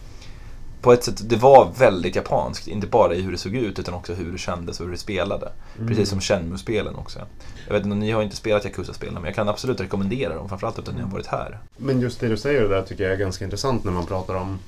på 0.86 0.92
ett 0.92 1.04
sätt, 1.04 1.28
det 1.28 1.36
var 1.36 1.72
väldigt 1.78 2.16
japanskt. 2.16 2.68
Inte 2.68 2.86
bara 2.86 3.14
i 3.14 3.22
hur 3.22 3.32
det 3.32 3.38
såg 3.38 3.54
ut 3.54 3.78
utan 3.78 3.94
också 3.94 4.14
hur 4.14 4.32
det 4.32 4.38
kändes 4.38 4.80
och 4.80 4.86
hur 4.86 4.92
det 4.92 4.98
spelade. 4.98 5.52
Mm. 5.76 5.88
Precis 5.88 6.08
som 6.08 6.20
Shenmue-spelen 6.20 6.96
också. 6.96 7.18
Jag 7.66 7.74
vet 7.74 7.84
inte, 7.84 7.96
ni 7.96 8.10
har 8.10 8.22
inte 8.22 8.36
spelat 8.36 8.64
Yakuza-spelen 8.64 9.14
men 9.14 9.24
jag 9.24 9.34
kan 9.34 9.48
absolut 9.48 9.80
rekommendera 9.80 10.34
dem. 10.34 10.48
Framförallt 10.48 10.78
efter 10.78 10.92
att 10.92 10.96
ni 10.96 11.04
har 11.04 11.10
varit 11.10 11.26
här. 11.26 11.58
Men 11.76 12.00
just 12.00 12.20
det 12.20 12.28
du 12.28 12.36
säger 12.36 12.68
där 12.68 12.82
tycker 12.82 13.04
jag 13.04 13.12
är 13.12 13.16
ganska 13.16 13.44
intressant 13.44 13.84
när 13.84 13.92
man 13.92 14.06
pratar 14.06 14.34
om... 14.34 14.58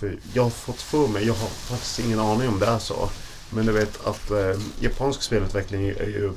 För 0.00 0.16
jag 0.32 0.42
har 0.42 0.50
fått 0.50 0.82
för 0.82 1.08
mig, 1.08 1.26
jag 1.26 1.34
har 1.34 1.48
faktiskt 1.48 1.98
ingen 1.98 2.20
aning 2.20 2.48
om 2.48 2.58
det 2.58 2.66
är 2.66 2.78
så. 2.78 3.08
Men 3.50 3.66
du 3.66 3.72
vet 3.72 4.06
att 4.06 4.30
eh, 4.30 4.60
japansk 4.80 5.22
spelutveckling 5.22 5.88
är 5.88 6.06
ju 6.06 6.32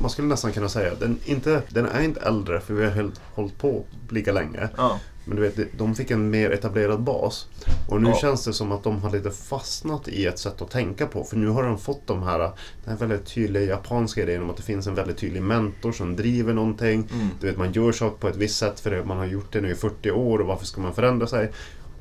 man 0.00 0.10
skulle 0.10 0.28
nästan 0.28 0.52
kunna 0.52 0.68
säga, 0.68 0.94
den, 0.94 1.18
inte, 1.24 1.62
den 1.68 1.86
är 1.86 2.02
inte 2.02 2.20
äldre 2.20 2.60
för 2.60 2.74
vi 2.74 2.84
har 2.84 3.10
hållit 3.34 3.58
på 3.58 3.84
lika 4.10 4.32
länge. 4.32 4.68
Ja. 4.76 4.98
Men 5.24 5.36
du 5.36 5.42
vet, 5.42 5.78
de 5.78 5.94
fick 5.94 6.10
en 6.10 6.30
mer 6.30 6.50
etablerad 6.50 7.00
bas. 7.00 7.46
Och 7.88 8.02
nu 8.02 8.08
Ja. 8.08 8.16
känns 8.16 8.44
det 8.44 8.52
som 8.52 8.72
att 8.72 8.82
de 8.84 9.02
har 9.02 9.10
lite 9.10 9.30
fastnat 9.30 10.08
i 10.08 10.26
ett 10.26 10.38
sätt 10.38 10.62
att 10.62 10.70
tänka 10.70 11.06
på. 11.06 11.24
För 11.24 11.36
nu 11.36 11.48
har 11.48 11.62
de 11.62 11.78
fått 11.78 12.06
de 12.06 12.22
här, 12.22 12.38
den 12.38 12.50
här 12.86 12.96
väldigt 12.96 13.26
tydliga 13.26 13.64
japanska 13.64 14.22
idén 14.22 14.42
om 14.42 14.50
att 14.50 14.56
det 14.56 14.62
finns 14.62 14.86
en 14.86 14.94
väldigt 14.94 15.16
tydlig 15.18 15.42
mentor 15.42 15.92
som 15.92 16.16
driver 16.16 16.52
någonting. 16.52 17.08
Mm. 17.14 17.28
Du 17.40 17.46
vet, 17.46 17.56
man 17.58 17.72
gör 17.72 17.92
saker 17.92 18.16
på 18.18 18.28
ett 18.28 18.36
visst 18.36 18.58
sätt 18.58 18.80
för 18.80 18.90
det, 18.90 19.04
man 19.04 19.16
har 19.16 19.26
gjort 19.26 19.52
det 19.52 19.60
nu 19.60 19.70
i 19.70 19.74
40 19.74 20.10
år 20.10 20.38
och 20.38 20.46
varför 20.46 20.66
ska 20.66 20.80
man 20.80 20.94
förändra 20.94 21.26
sig? 21.26 21.50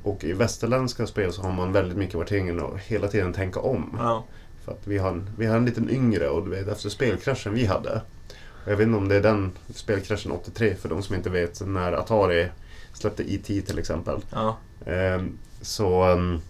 Och 0.03 0.23
i 0.23 0.33
västerländska 0.33 1.07
spel 1.07 1.33
så 1.33 1.41
har 1.41 1.51
man 1.51 1.71
väldigt 1.71 1.97
mycket 1.97 2.15
varit 2.15 2.29
tvungen 2.29 2.59
att 2.59 2.79
hela 2.79 3.07
tiden 3.07 3.33
tänka 3.33 3.59
om. 3.59 3.97
Ja. 3.99 4.25
För 4.65 4.71
att 4.71 4.87
vi 4.87 4.97
har, 4.97 5.09
en, 5.09 5.29
vi 5.37 5.45
har 5.45 5.57
en 5.57 5.65
liten 5.65 5.89
yngre 5.89 6.29
och 6.29 6.43
du 6.45 6.49
vet 6.51 6.67
efter 6.67 6.89
spelkraschen 6.89 7.53
vi 7.53 7.65
hade. 7.65 8.01
Och 8.65 8.71
jag 8.71 8.77
vet 8.77 8.85
inte 8.87 8.97
om 8.97 9.07
det 9.07 9.15
är 9.15 9.21
den 9.21 9.51
spelkraschen 9.75 10.31
83 10.31 10.75
för 10.75 10.89
de 10.89 11.03
som 11.03 11.15
inte 11.15 11.29
vet 11.29 11.61
när 11.67 11.93
Atari 11.93 12.47
släppte 12.93 13.33
E.T. 13.33 13.61
till 13.61 13.79
exempel. 13.79 14.21
Ja. 14.29 14.57
Ehm, 14.85 15.37
så 15.61 16.03
ehm, 16.03 16.41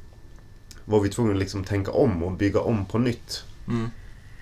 var 0.86 1.00
vi 1.00 1.10
tvungna 1.10 1.34
att 1.34 1.39
liksom 1.39 1.64
tänka 1.64 1.92
om 1.92 2.24
och 2.24 2.32
bygga 2.32 2.60
om 2.60 2.86
på 2.86 2.98
nytt. 2.98 3.44
Mm. 3.68 3.89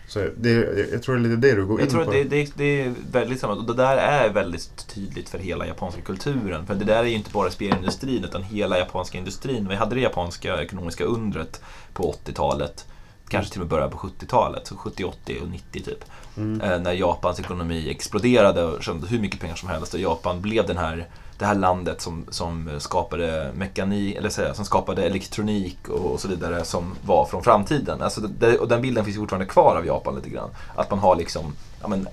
Så 0.07 0.27
det, 0.37 0.51
jag 0.91 1.03
tror 1.03 1.15
det 1.15 1.21
är 1.21 1.23
lite 1.23 1.47
det 1.47 1.55
du 1.55 1.65
går 1.65 1.79
Jag 1.79 1.85
in 1.85 1.91
tror 1.91 2.03
på. 2.03 2.09
att 2.09 2.15
det, 2.15 2.23
det, 2.23 2.51
det 2.55 2.81
är 2.81 2.93
väldigt 3.11 3.39
samma. 3.39 3.53
Och 3.53 3.65
det 3.65 3.73
där 3.73 3.97
är 3.97 4.29
väldigt 4.29 4.87
tydligt 4.87 5.29
för 5.29 5.37
hela 5.37 5.67
japanska 5.67 6.01
kulturen. 6.01 6.65
För 6.67 6.75
det 6.75 6.85
där 6.85 6.99
är 6.99 7.07
ju 7.07 7.15
inte 7.15 7.31
bara 7.31 7.51
spelindustrin 7.51 8.23
utan 8.23 8.43
hela 8.43 8.77
japanska 8.79 9.17
industrin. 9.17 9.67
Vi 9.67 9.75
hade 9.75 9.95
det 9.95 10.01
japanska 10.01 10.61
ekonomiska 10.61 11.03
undret 11.03 11.61
på 11.93 12.15
80-talet. 12.25 12.85
Kanske 13.27 13.51
till 13.53 13.61
och 13.61 13.67
med 13.67 13.71
början 13.71 13.89
på 13.89 13.97
70-talet. 13.97 14.67
Så 14.67 14.75
70, 14.75 15.03
80 15.03 15.39
och 15.41 15.49
90 15.49 15.83
typ. 15.83 16.05
Mm. 16.37 16.61
Eh, 16.61 16.79
när 16.79 16.93
Japans 16.93 17.39
ekonomi 17.39 17.89
exploderade 17.89 18.63
och 18.63 18.83
tjänade 18.83 19.07
hur 19.07 19.19
mycket 19.19 19.39
pengar 19.39 19.55
som 19.55 19.69
helst. 19.69 19.93
Och 19.93 19.99
Japan 19.99 20.41
blev 20.41 20.67
den 20.67 20.77
här, 20.77 21.07
det 21.39 21.45
här 21.45 21.55
landet 21.55 22.01
som, 22.01 22.25
som 22.29 22.69
skapade 22.79 23.51
mekanik, 23.53 24.15
eller 24.15 24.29
säga, 24.29 24.53
som 24.53 24.65
skapade 24.65 25.03
elektronik 25.03 25.77
och, 25.89 26.11
och 26.11 26.19
så 26.19 26.27
vidare 26.27 26.65
som 26.65 26.95
var 27.05 27.25
från 27.25 27.43
framtiden. 27.43 28.01
Alltså 28.01 28.21
det, 28.21 28.57
och 28.57 28.67
den 28.67 28.81
bilden 28.81 29.05
finns 29.05 29.17
fortfarande 29.17 29.45
kvar 29.45 29.75
av 29.75 29.85
Japan 29.85 30.15
lite 30.15 30.29
grann. 30.29 30.49
Att 30.75 30.89
man 30.89 30.99
har 30.99 31.15
liksom, 31.15 31.55
ja 31.81 31.87
men, 31.87 32.07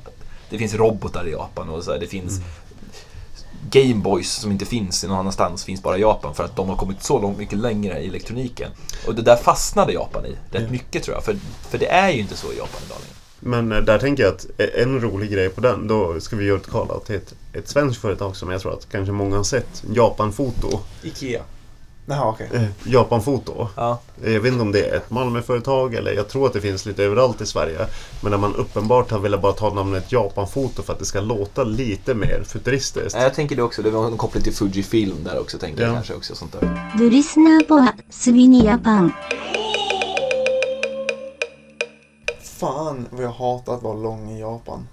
det 0.50 0.58
finns 0.58 0.74
robotar 0.74 1.28
i 1.28 1.32
Japan 1.32 1.68
och 1.68 1.84
så 1.84 1.92
här, 1.92 1.98
det 1.98 2.06
finns 2.06 2.40
Gameboys 3.70 4.32
som 4.32 4.52
inte 4.52 4.64
finns 4.64 5.04
någon 5.04 5.18
annanstans 5.18 5.64
finns 5.64 5.82
bara 5.82 5.98
i 5.98 6.00
Japan 6.00 6.34
för 6.34 6.44
att 6.44 6.56
de 6.56 6.68
har 6.68 6.76
kommit 6.76 7.02
så 7.02 7.20
långt 7.20 7.38
mycket 7.38 7.58
längre 7.58 8.00
i 8.00 8.08
elektroniken. 8.08 8.70
Och 9.06 9.14
det 9.14 9.22
där 9.22 9.36
fastnade 9.36 9.92
Japan 9.92 10.26
i 10.26 10.36
rätt 10.50 10.70
mycket 10.70 11.02
tror 11.02 11.16
jag. 11.16 11.24
För, 11.24 11.36
för 11.70 11.78
det 11.78 11.90
är 11.90 12.10
ju 12.10 12.20
inte 12.20 12.36
så 12.36 12.52
i 12.52 12.56
Japan 12.56 12.80
idag 12.86 12.98
längre. 13.00 13.16
Men 13.40 13.72
eh, 13.72 13.84
där 13.84 13.98
tänker 13.98 14.22
jag 14.22 14.34
att 14.34 14.46
en 14.58 15.00
rolig 15.00 15.30
grej 15.30 15.48
på 15.48 15.60
den, 15.60 15.88
då 15.88 16.20
ska 16.20 16.36
vi 16.36 16.44
göra 16.44 16.58
ett 16.58 16.66
call 16.66 17.00
till 17.06 17.16
ett, 17.16 17.34
ett 17.58 17.68
svenskt 17.68 18.00
företag 18.00 18.36
som 18.36 18.50
jag 18.50 18.60
tror 18.60 18.72
att 18.72 18.88
kanske 18.90 19.12
många 19.12 19.36
har 19.36 19.44
sett. 19.44 19.84
Japanfoto. 19.92 20.80
Ikea. 21.02 21.42
Jaha, 22.08 22.28
okej. 22.28 22.48
Okay. 22.50 22.66
Japanfoto. 22.84 23.68
Ja. 23.76 24.00
Jag 24.24 24.40
vet 24.40 24.52
inte 24.52 24.62
om 24.62 24.72
det 24.72 24.88
är 24.88 24.96
ett 24.96 25.10
Malmöföretag 25.10 25.94
eller 25.94 26.12
jag 26.12 26.28
tror 26.28 26.46
att 26.46 26.52
det 26.52 26.60
finns 26.60 26.86
lite 26.86 27.04
överallt 27.04 27.40
i 27.40 27.46
Sverige. 27.46 27.86
Men 28.20 28.30
när 28.30 28.38
man 28.38 28.54
uppenbart 28.54 29.10
har 29.10 29.18
velat 29.18 29.42
bara 29.42 29.52
ta 29.52 29.74
namnet 29.74 30.12
Japanfoto 30.12 30.82
för 30.82 30.92
att 30.92 30.98
det 30.98 31.04
ska 31.04 31.20
låta 31.20 31.64
lite 31.64 32.14
mer 32.14 32.42
futuristiskt. 32.46 33.18
Jag 33.20 33.34
tänker 33.34 33.56
det 33.56 33.62
också, 33.62 33.82
det 33.82 33.90
var 33.90 34.06
en 34.06 34.16
koppling 34.16 34.42
till 34.42 34.54
Fujifilm 34.54 35.24
där 35.24 35.40
också 35.40 35.58
tänker 35.58 35.82
ja. 35.82 35.86
jag 35.86 35.94
kanske 35.94 36.14
också. 36.14 36.34
Sånt 36.34 36.52
där. 36.52 36.92
Du 36.98 37.10
lyssnar 37.10 37.64
på 37.64 37.86
Sweeney 38.10 38.64
Japan. 38.64 39.12
Fan 42.42 43.06
vad 43.10 43.24
jag 43.24 43.30
hatar 43.30 43.74
att 43.74 43.82
vara 43.82 43.96
lång 43.96 44.30
i 44.30 44.40
Japan. 44.40 44.88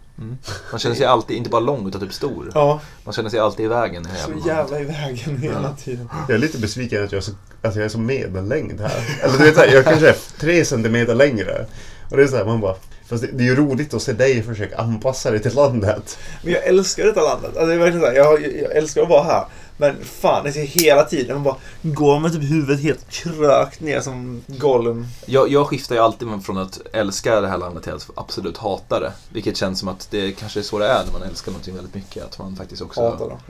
Man 0.71 0.79
känner 0.79 0.95
sig 0.95 1.05
alltid, 1.05 1.37
inte 1.37 1.49
bara 1.49 1.61
lång 1.61 1.87
utan 1.87 2.01
typ 2.01 2.13
stor. 2.13 2.51
Ja, 2.53 2.81
Man 3.03 3.13
känner 3.13 3.29
sig 3.29 3.39
alltid 3.39 3.65
i 3.65 3.69
vägen. 3.69 4.07
så 4.25 4.47
jävla 4.47 4.79
i 4.79 4.83
vägen 4.83 5.37
hela 5.37 5.73
tiden. 5.73 6.09
Jag 6.27 6.35
är 6.35 6.39
lite 6.39 6.57
besviken 6.57 7.03
att 7.03 7.11
jag 7.11 7.17
är 7.17 7.21
så, 7.21 7.31
att 7.61 7.75
jag 7.75 7.85
är 7.85 7.89
så 7.89 7.99
medellängd 7.99 8.81
här. 8.81 9.19
Eller 9.23 9.37
du 9.37 9.43
vet, 9.43 9.57
här, 9.57 9.67
jag 9.73 9.83
kanske 9.83 10.09
är 10.09 10.15
tre 10.39 10.65
centimeter 10.65 11.15
längre. 11.15 11.65
Och 12.11 12.17
det 12.17 12.23
är 12.23 12.27
så 12.27 12.35
här, 12.37 12.45
man 12.45 12.61
bara... 12.61 12.75
Fast 13.05 13.23
det, 13.23 13.29
det 13.33 13.43
är 13.43 13.45
ju 13.45 13.55
roligt 13.55 13.93
att 13.93 14.01
se 14.01 14.13
dig 14.13 14.43
försöka 14.43 14.77
anpassa 14.77 15.31
dig 15.31 15.39
till 15.41 15.55
landet. 15.55 16.17
Men 16.43 16.53
jag 16.53 16.63
älskar 16.63 17.05
detta 17.05 17.21
landet. 17.21 17.45
Alltså, 17.57 17.65
det 17.65 17.73
är 17.73 17.77
verkligen 17.77 18.01
så 18.01 18.07
här, 18.07 18.15
jag, 18.15 18.41
jag 18.41 18.71
älskar 18.75 19.01
att 19.01 19.09
vara 19.09 19.23
här. 19.23 19.45
Men 19.77 20.05
fan, 20.05 20.43
det 20.43 20.53
ser 20.53 20.65
hela 20.65 21.03
tiden 21.03 21.35
man 21.35 21.43
bara 21.43 21.57
går 21.81 22.19
med 22.19 22.33
typ 22.33 22.41
huvudet 22.41 22.81
helt 22.81 23.09
krökt 23.09 23.81
ner 23.81 24.01
som 24.01 24.43
Gollum. 24.47 25.07
Jag, 25.25 25.51
jag 25.51 25.67
skiftar 25.67 25.95
ju 25.95 26.01
alltid 26.01 26.43
från 26.43 26.57
att 26.57 26.81
älska 26.93 27.41
det 27.41 27.47
här 27.47 27.57
landet 27.57 27.83
till 27.83 27.93
att 27.93 28.09
absolut 28.15 28.57
hata 28.57 28.99
det. 28.99 29.13
Vilket 29.29 29.57
känns 29.57 29.79
som 29.79 29.87
att 29.87 30.07
det 30.11 30.31
kanske 30.31 30.59
är 30.59 30.63
så 30.63 30.79
det 30.79 30.87
är 30.87 31.05
när 31.05 31.11
man 31.11 31.23
älskar 31.23 31.51
någonting 31.51 31.75
väldigt 31.75 31.95
mycket. 31.95 32.23
Att 32.23 32.39
man 32.39 32.55
faktiskt 32.55 32.81
också, 32.81 33.01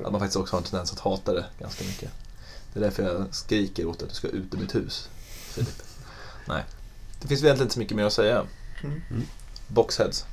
att 0.04 0.12
man 0.12 0.20
faktiskt 0.20 0.38
också 0.38 0.56
har 0.56 0.60
en 0.60 0.64
tendens 0.64 0.94
att 0.94 1.00
hata 1.00 1.34
det 1.34 1.46
ganska 1.60 1.84
mycket. 1.84 2.10
Det 2.74 2.80
är 2.80 2.84
därför 2.84 3.04
jag 3.04 3.26
skriker 3.32 3.86
åt 3.86 4.02
att 4.02 4.10
du 4.10 4.16
ska 4.16 4.28
ut 4.28 4.54
ur 4.54 4.58
mitt 4.58 4.76
hus, 4.76 5.10
Filip. 5.54 5.84
Nej. 6.46 6.64
Det 7.22 7.28
finns 7.28 7.42
väl 7.42 7.46
egentligen 7.46 7.66
inte 7.66 7.74
så 7.74 7.80
mycket 7.80 7.98
mer 7.98 8.06
att 8.06 8.14
säga. 8.14 8.44
Mm. 8.84 9.02
Boxheads. 9.68 10.26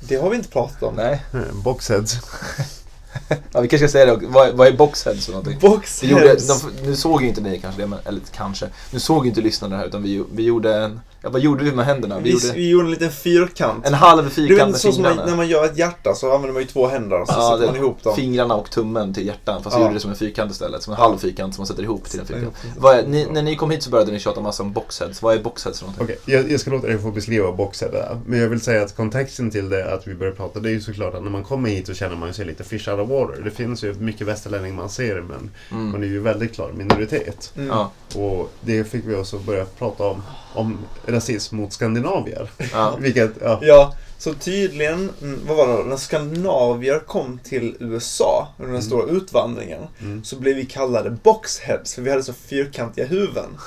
Det 0.00 0.16
har 0.16 0.30
vi 0.30 0.36
inte 0.36 0.48
pratat 0.48 0.82
om. 0.82 0.94
Nej. 0.94 1.22
Boxheads. 1.52 2.18
Ja, 3.52 3.60
vi 3.60 3.68
kanske 3.68 3.78
ska 3.78 3.88
säga 3.88 4.16
det. 4.16 4.26
Vad, 4.26 4.54
vad 4.54 4.68
är 4.68 4.72
boxheads 4.72 5.26
för 5.26 5.32
någonting? 5.32 5.58
Boxheads. 5.58 6.02
Vi 6.02 6.08
gjorde, 6.08 6.34
de, 6.34 6.86
nu 6.88 6.96
såg 6.96 7.22
ju 7.22 7.28
inte 7.28 7.40
ni 7.40 7.58
kanske 7.58 7.80
det, 7.80 7.86
men, 7.86 7.98
eller 8.04 8.20
kanske. 8.34 8.68
Nu 8.90 9.00
såg 9.00 9.24
ju 9.24 9.28
inte 9.28 9.40
lyssnarna 9.40 9.74
det 9.74 9.80
här 9.80 9.88
utan 9.88 10.02
vi, 10.02 10.24
vi 10.32 10.42
gjorde 10.42 10.76
en... 10.76 11.00
Ja, 11.22 11.28
vad 11.30 11.40
gjorde 11.40 11.64
vi 11.64 11.72
med 11.72 11.84
händerna? 11.86 12.18
Vi 12.18 12.22
Vi, 12.24 12.30
gjorde 12.30 12.52
vi 12.54 12.68
gjorde 12.70 12.84
en 12.86 12.90
liten 12.90 13.10
fyrkant. 13.10 13.86
en 13.86 13.94
halv 13.94 14.30
fyrkant 14.30 14.60
väl 14.60 14.70
med 14.70 14.80
så 14.80 14.92
som 14.92 15.02
man, 15.02 15.10
fingrarna. 15.12 15.30
när 15.30 15.36
man 15.36 15.48
gör 15.48 15.64
ett 15.64 15.78
hjärta 15.78 16.14
så 16.14 16.26
använder 16.34 16.52
man 16.52 16.62
ju 16.62 16.68
två 16.68 16.86
händer 16.86 17.20
och 17.20 17.28
så 17.28 17.34
Ja, 17.36 17.50
sätter 17.50 17.60
det- 17.60 17.66
man 17.66 17.76
ihop 17.76 18.02
dem. 18.02 18.16
Fingrarna 18.16 18.54
och 18.54 18.70
tummen 18.70 19.14
till 19.14 19.26
hjärtan. 19.26 19.62
Fast 19.62 19.76
vi 19.76 19.80
Ja. 19.80 19.84
gjorde 19.84 19.94
det 19.96 20.00
som 20.00 20.10
en 20.10 20.16
fyrkant 20.16 20.52
istället. 20.52 20.82
Som 20.82 20.92
en 20.92 20.98
halv 21.00 21.18
fyrkant 21.18 21.54
som 21.54 21.62
man 21.62 21.66
sätter 21.66 21.82
ihop 21.82 22.04
till 22.04 22.20
en 22.20 22.26
fyrkant. 22.26 22.54
är, 22.84 23.06
ni, 23.06 23.26
när 23.32 23.42
ni 23.42 23.56
kom 23.56 23.70
hit 23.70 23.82
så 23.82 23.90
började 23.90 24.12
ni 24.12 24.18
tjata 24.18 24.40
massa 24.40 24.62
om 24.62 24.72
boxheads. 24.72 25.22
Vad 25.22 25.34
är 25.34 25.42
boxheads 25.42 25.78
för 25.78 25.86
någonting? 25.86 26.04
Okej, 26.04 26.18
jag, 26.34 26.50
jag 26.52 26.60
ska 26.60 26.70
låta 26.70 26.86
dig 26.86 26.98
få 26.98 27.10
beskriva 27.10 27.52
boxhead. 27.52 28.18
Men 28.26 28.38
jag 28.38 28.48
vill 28.48 28.60
säga 28.60 28.82
att 28.82 28.96
kontexten 28.96 29.50
till 29.50 29.68
det 29.68 29.94
att 29.94 30.08
vi 30.08 30.14
börjar 30.14 30.32
prata, 30.32 30.60
det 30.60 30.68
är 30.68 30.72
ju 30.72 30.80
såklart 30.80 31.14
att 31.14 31.22
när 31.22 31.30
man 31.30 31.44
kommer 31.44 31.70
hit 31.70 31.86
så 31.86 31.94
känner 31.94 32.16
man 32.16 32.34
sig 32.34 32.44
lite 32.46 32.64
fish 32.64 32.88
out 32.88 33.00
of 33.00 33.08
water. 33.10 33.42
Det 33.44 33.50
finns 33.50 33.84
ju 33.84 33.94
mycket 33.94 34.26
västerlänning 34.26 34.74
man 34.74 34.88
ser, 34.90 35.14
men 35.20 35.50
man 35.70 35.88
Mm. 35.88 36.02
är 36.02 36.06
ju 36.06 36.20
väldigt 36.20 36.54
klar 36.54 36.72
minoritet. 36.76 37.52
Mm. 37.56 37.68
Ja, 37.68 37.90
Och 38.14 38.50
det 38.60 38.84
fick 38.84 39.04
vi 39.06 39.14
oss 39.14 39.34
att 39.34 39.42
börja 39.42 39.64
prata 39.78 40.04
om, 40.04 40.22
om 40.54 40.78
rasism 41.08 41.56
mot 41.56 41.72
skandinavier. 41.72 42.50
ja. 42.72 42.96
Vilket, 43.00 43.30
ja. 43.42 43.58
Ja, 43.62 43.94
så 44.18 44.34
tydligen, 44.34 45.10
mm, 45.22 45.40
vad 45.48 45.56
var 45.56 45.66
det 45.68 45.72
då? 45.76 45.82
När 45.82 45.96
skandinavier 45.96 46.98
kom 46.98 47.38
till 47.44 47.76
USA 47.80 48.48
under 48.58 48.72
den 48.72 48.82
stora 48.82 49.10
utvandringen 49.10 49.82
Mm. 50.00 50.24
så 50.24 50.36
blev 50.36 50.56
vi 50.56 50.64
kallade 50.66 51.10
boxheads 51.10 51.94
för 51.94 52.02
vi 52.02 52.10
hade 52.10 52.22
så 52.22 52.32
fyrkantiga 52.32 53.06
huvuden. 53.06 53.58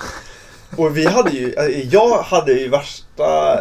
Och 0.78 0.98
vi 0.98 1.06
hade 1.06 1.30
ju, 1.32 1.54
eh, 1.54 1.94
jag 1.94 2.18
hade 2.22 2.54
ju 2.54 2.70
värsta 2.70 3.60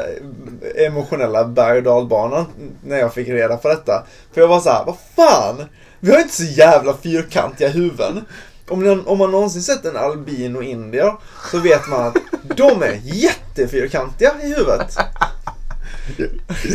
emotionella 0.87 1.45
berg 1.45 1.79
och 1.79 1.85
dalbanan 1.85 2.47
när 2.85 2.99
jag 2.99 3.15
fick 3.15 3.29
reda 3.29 3.57
på 3.57 3.69
detta. 3.69 4.07
För 4.33 4.41
jag 4.41 4.49
var 4.49 4.61
så 4.61 4.71
här, 4.71 4.85
vad 4.85 4.97
fan? 5.17 5.65
Vi 6.01 6.13
har 6.13 6.19
inte 6.21 6.35
så 6.35 6.45
jävla 6.45 6.97
fyrkantiga 6.97 7.69
huvuden. 7.69 8.25
Om, 8.71 8.83
ni, 8.83 8.91
om 9.07 9.19
man 9.19 9.31
någonsin 9.31 9.63
sett 9.63 9.85
en 9.85 9.97
albino 9.97 10.63
indier 10.63 11.15
så 11.51 11.59
vet 11.59 11.89
man 11.89 12.07
att 12.07 12.17
de 12.57 12.83
är 12.83 13.01
jättefyrkantiga 13.05 14.33
i 14.43 14.47
huvudet. 14.47 14.97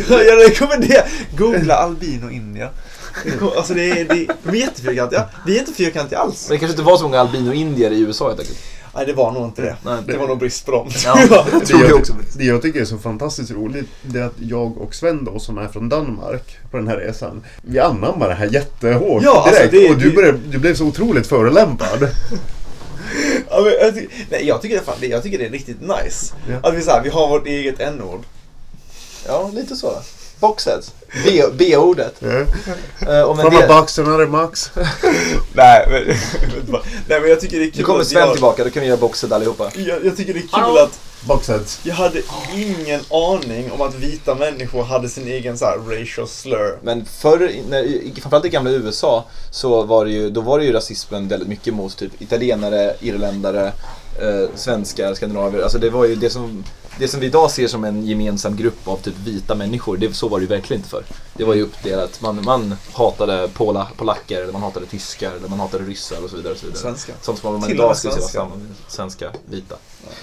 Jag 0.08 0.50
rekommenderar, 0.50 1.08
googla 1.36 1.74
albino 1.74 2.30
indier. 2.30 2.70
Alltså 3.56 3.74
det 3.74 3.90
är, 3.90 4.04
det, 4.04 4.26
de 4.42 4.50
är 4.50 4.54
jättefyrkantiga. 4.54 5.28
Vi 5.46 5.56
är 5.56 5.60
inte 5.60 5.72
fyrkantiga 5.72 6.18
alls. 6.18 6.48
Men 6.48 6.54
det 6.54 6.58
kanske 6.58 6.72
inte 6.72 6.82
var 6.82 6.96
så 6.96 7.02
många 7.02 7.20
albino-indier 7.20 7.90
i 7.90 8.00
USA 8.00 8.28
helt 8.28 8.40
enkelt. 8.40 8.58
Nej, 8.96 9.06
det 9.06 9.12
var 9.12 9.32
nog 9.32 9.44
inte 9.44 9.62
det. 9.62 9.76
Nej. 9.84 9.98
Det 10.06 10.16
var 10.16 10.28
nog 10.28 10.38
brist 10.38 10.66
på 10.66 10.72
dem. 10.72 10.88
Ja, 11.04 11.14
det, 11.52 11.66
det 11.66 11.88
jag, 11.88 12.02
det 12.36 12.44
jag 12.44 12.62
tycker 12.62 12.80
är 12.80 12.84
så 12.84 12.98
fantastiskt 12.98 13.50
roligt 13.50 13.86
det 14.02 14.18
är 14.18 14.24
att 14.24 14.40
jag 14.40 14.78
och 14.78 14.94
Sven 14.94 15.24
då 15.24 15.38
som 15.38 15.58
är 15.58 15.68
från 15.68 15.88
Danmark 15.88 16.58
på 16.70 16.76
den 16.76 16.88
här 16.88 16.96
resan. 16.96 17.42
Vi 17.62 17.78
anammar 17.78 18.28
det 18.28 18.34
här 18.34 18.46
jättehårt 18.46 19.22
Ja, 19.22 19.36
alltså, 19.46 19.54
direkt. 19.54 19.72
det 19.72 19.86
är- 19.86 19.90
och 19.90 19.98
du, 19.98 20.08
det- 20.10 20.14
började, 20.16 20.38
du 20.50 20.58
blev 20.58 20.74
så 20.74 20.84
otroligt 20.84 21.26
förolämpad. 21.26 22.08
Ja, 23.50 23.60
men 23.62 23.72
jag, 23.80 23.94
ty- 23.94 24.06
nej, 24.30 24.46
jag, 24.46 24.62
tycker 24.62 24.76
det, 24.76 24.82
fan, 24.82 24.94
det- 25.00 25.06
jag 25.06 25.22
tycker 25.22 25.38
det 25.38 25.46
är 25.46 25.50
riktigt 25.50 25.80
nice. 25.80 26.34
Ja. 26.50 26.68
Att 26.68 26.74
vi, 26.74 26.82
så 26.82 26.90
här, 26.90 27.02
vi 27.02 27.08
har 27.08 27.28
vårt 27.28 27.46
eget 27.46 27.80
n-ord. 27.80 28.20
Ja, 29.26 29.50
lite 29.54 29.76
så. 29.76 29.92
Boxheads. 30.40 30.92
B-ordet. 31.58 32.14
Och 33.26 33.36
med 33.36 33.44
From 33.46 33.56
a 33.56 33.60
det, 33.60 33.68
box 33.68 33.94
to 33.94 34.02
another 34.02 34.26
box. 34.26 34.70
Nej, 35.54 35.86
men, 35.90 36.04
nej, 37.08 37.20
men 37.20 37.30
jag 37.30 37.40
tycker 37.40 37.58
det 37.58 37.64
är 37.64 37.70
kul 37.70 37.78
nu 37.78 37.82
kommer 37.84 38.04
Sven 38.04 38.22
har- 38.22 38.32
tillbaka, 38.32 38.64
då 38.64 38.70
kan 38.70 38.80
vi 38.82 38.88
göra 38.88 38.96
boxhead 39.00 39.32
allihopa. 39.36 39.70
Jag, 39.76 40.04
jag 40.04 40.16
tycker 40.16 40.32
det 40.32 40.38
är 40.38 40.40
kul 40.40 40.48
Hallå? 40.52 40.80
att 40.80 40.98
Boxheads. 41.26 41.80
jag 41.82 41.94
hade 41.94 42.22
ingen 42.54 43.00
aning 43.10 43.72
om 43.72 43.80
att 43.80 43.94
vita 43.94 44.34
människor 44.34 44.82
hade 44.84 45.08
sin 45.08 45.28
egen 45.28 45.58
så 45.58 45.64
här 45.64 45.76
racial 46.00 46.28
slur. 46.28 46.78
Men 46.82 47.04
förr, 47.04 47.50
när, 47.70 47.82
i- 47.82 48.12
framförallt 48.20 48.44
i 48.44 48.48
gamla 48.48 48.70
USA, 48.70 49.24
så 49.50 49.82
var 49.82 50.04
det 50.04 50.10
ju, 50.10 50.30
då 50.30 50.40
var 50.40 50.58
det 50.58 50.64
ju 50.64 50.72
rasismen 50.72 51.28
väldigt 51.28 51.48
mycket 51.48 51.74
mot 51.74 51.96
typ 51.96 52.22
italienare, 52.22 52.96
irländare, 53.00 53.66
eh, 54.22 54.48
svenskar, 54.54 55.14
skandinavier. 55.14 55.62
Alltså 55.62 55.78
det 55.78 55.90
var 55.90 56.04
ju 56.04 56.14
det 56.14 56.30
som 56.30 56.64
det 56.98 57.08
som 57.08 57.20
vi 57.20 57.26
idag 57.26 57.50
ser 57.50 57.68
som 57.68 57.84
en 57.84 58.06
gemensam 58.06 58.56
grupp 58.56 58.88
av 58.88 58.96
typ 58.96 59.18
vita 59.24 59.54
människor, 59.54 59.96
det, 59.96 60.14
så 60.14 60.28
var 60.28 60.38
det 60.38 60.42
ju 60.42 60.48
verkligen 60.48 60.80
inte 60.80 60.90
för. 60.90 61.04
Det 61.34 61.44
var 61.44 61.54
ju 61.54 61.62
uppdelat, 61.62 62.20
man, 62.20 62.44
man 62.44 62.76
hatade 62.92 63.48
pola, 63.54 63.88
polacker, 63.96 64.42
eller 64.42 64.52
man 64.52 64.62
hatade 64.62 64.86
tyskar, 64.86 65.32
eller 65.32 65.48
man 65.48 65.60
hatade 65.60 65.84
ryssar 65.84 66.24
och 66.24 66.30
så 66.30 66.36
vidare. 66.36 66.52
Och 66.52 66.58
så 66.58 66.66
vidare. 66.66 66.80
Svenska. 66.80 67.12
Sånt 67.22 67.38
som 67.38 67.52
man 67.52 67.62
Till 67.62 67.74
idag 67.76 67.96
skulle 67.96 68.14
se 68.14 68.20
svenska. 68.20 68.38
samma 68.38 68.54
svenska 68.88 69.32
vita. 69.50 69.76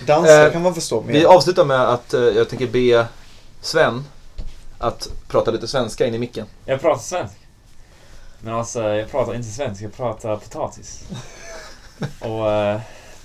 Danska 0.06 0.46
Eh, 0.46 0.52
kan 0.52 0.62
man 0.62 0.76
förstå 0.76 1.02
mer. 1.02 1.14
Vi 1.14 1.26
avslutar 1.26 1.66
med 1.66 1.90
att 1.90 2.14
eh, 2.14 2.22
jag 2.22 2.50
tänker 2.50 2.68
be 2.68 3.08
Sven 3.62 4.04
att 4.80 5.10
prata 5.28 5.52
lite 5.52 5.68
svenska 5.68 6.08
in 6.08 6.16
i 6.16 6.20
micken. 6.20 6.46
Jag 6.66 6.82
pratar 6.82 7.02
svenska. 7.02 7.38
Men 8.40 8.54
alltså, 8.54 8.84
jag 8.84 9.12
pratar 9.12 9.36
inte 9.36 9.50
svenska, 9.50 9.84
jag 9.86 9.94
pratar 9.94 10.38
potatis. 10.38 11.04
Och 12.20 12.52
eh, 12.52 12.80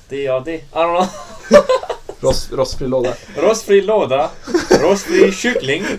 det 0.08 0.16
är 0.16 0.24
jag 0.24 0.44
det. 0.44 0.54
I 0.54 0.64
don't 0.72 0.96
know. 0.96 1.08
Rost, 2.20 2.52
rostfri 2.52 2.86
låda. 2.88 3.12
Rostfri 3.36 3.80
låda, 3.82 4.30
rostfri 4.80 5.32
kyckling. 5.32 5.82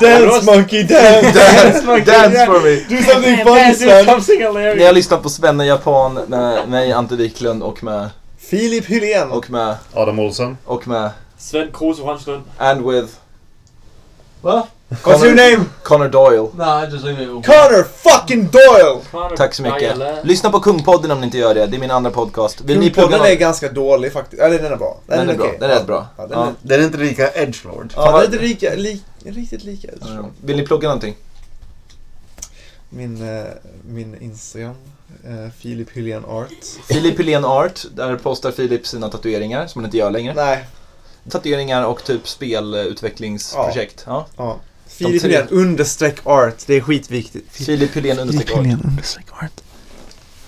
dance 0.00 0.44
monkey 0.44 0.82
dance! 0.82 1.32
Dance, 1.32 2.04
dance 2.04 2.46
for 2.46 2.60
me! 2.60 2.84
Do 2.88 3.02
something 3.02 3.36
funny 3.44 3.68
Do 3.68 3.74
Sven! 3.74 4.06
har 4.08 4.38
hilarious. 4.48 4.94
lyssnat 4.94 5.22
på 5.22 5.28
Svenne 5.28 5.66
Japan 5.66 6.14
med 6.28 6.68
mig, 6.68 6.92
Ante 6.92 7.16
Wiklund 7.16 7.62
och 7.62 7.84
med, 7.84 8.10
Filip 8.38 8.86
Hylén! 8.86 9.30
och 9.30 9.50
med, 9.50 9.76
Adam 9.94 10.18
Olsson. 10.18 10.56
och 10.64 10.88
med, 10.88 11.10
Sven 11.38 11.72
Kruse 11.72 12.04
Hanslund. 12.04 12.42
and 12.58 12.90
with 12.90 13.12
What? 14.42 14.66
What's 14.88 15.24
your 15.24 15.34
name? 15.34 15.64
Connor 15.82 16.08
Doyle. 16.08 16.48
Nah, 16.56 16.84
just 16.90 17.04
leave 17.04 17.22
it. 17.22 17.28
Connor 17.28 17.84
fucking 17.84 18.48
Doyle! 18.50 19.00
Connor 19.10 19.36
Tack 19.36 19.54
så 19.54 19.62
mycket. 19.62 19.98
Bajele. 19.98 20.18
Lyssna 20.24 20.50
på 20.50 20.60
Kungpodden 20.60 21.10
om 21.10 21.20
ni 21.20 21.24
inte 21.26 21.38
gör 21.38 21.54
det. 21.54 21.66
Det 21.66 21.76
är 21.76 21.80
min 21.80 21.90
andra 21.90 22.10
podcast. 22.10 22.60
Vill 22.60 22.78
ni 22.78 22.90
plugga 22.90 22.94
Kungpodden 23.08 23.18
något? 23.18 23.28
är 23.28 23.34
ganska 23.34 23.68
dålig 23.72 24.12
faktiskt. 24.12 24.42
Eller 24.42 24.58
den 24.58 24.72
är 24.72 24.76
bra. 24.76 24.98
Den 25.06 25.28
är 25.28 25.34
bra. 25.34 25.46
okej. 25.46 25.56
Den 25.60 25.70
är 25.70 25.74
rätt 25.74 25.86
bra. 25.86 26.06
Ja, 26.16 26.26
den 26.26 26.38
Ja. 26.38 26.46
är, 26.46 26.52
Den 26.62 26.80
är 26.80 26.84
inte 26.84 26.98
lika 26.98 27.32
edgelord. 27.32 27.92
ja, 27.96 28.04
den 28.12 28.20
är 28.20 28.24
inte 28.24 28.38
lika, 28.38 28.74
li, 28.74 29.02
riktigt 29.24 29.64
lika. 29.64 29.88
Ja. 30.00 30.06
Vill 30.44 30.56
ni 30.56 30.66
plugga 30.66 30.88
någonting? 30.88 31.16
Min, 32.88 33.36
eh, 33.38 33.44
min 33.88 34.16
Instagram, 34.22 34.74
eh, 35.24 35.50
Filip 35.58 35.90
Hylén 35.92 36.24
Art. 36.24 36.48
Filip 36.88 37.18
Hylén 37.20 37.44
Art. 37.44 37.84
Där 37.94 38.16
postar 38.16 38.50
Filip 38.50 38.86
sina 38.86 39.08
tatueringar 39.08 39.66
som 39.66 39.80
han 39.80 39.84
inte 39.84 39.96
gör 39.96 40.10
längre. 40.10 40.34
Nej, 40.34 40.64
Tatueringar 41.30 41.84
och 41.84 42.04
typ 42.04 42.28
spelutvecklingsprojekt. 42.28 44.04
Ja. 44.06 44.26
ja. 44.36 44.56
Filip. 44.96 45.24
Hylén 45.24 45.48
understreck 45.50 46.26
art. 46.26 46.66
Det 46.66 46.74
är 46.74 46.80
skitviktigt. 46.80 47.52
Filip 47.52 47.96
Hylén 47.96 48.18
understreck 48.18 48.52
art. 49.32 49.60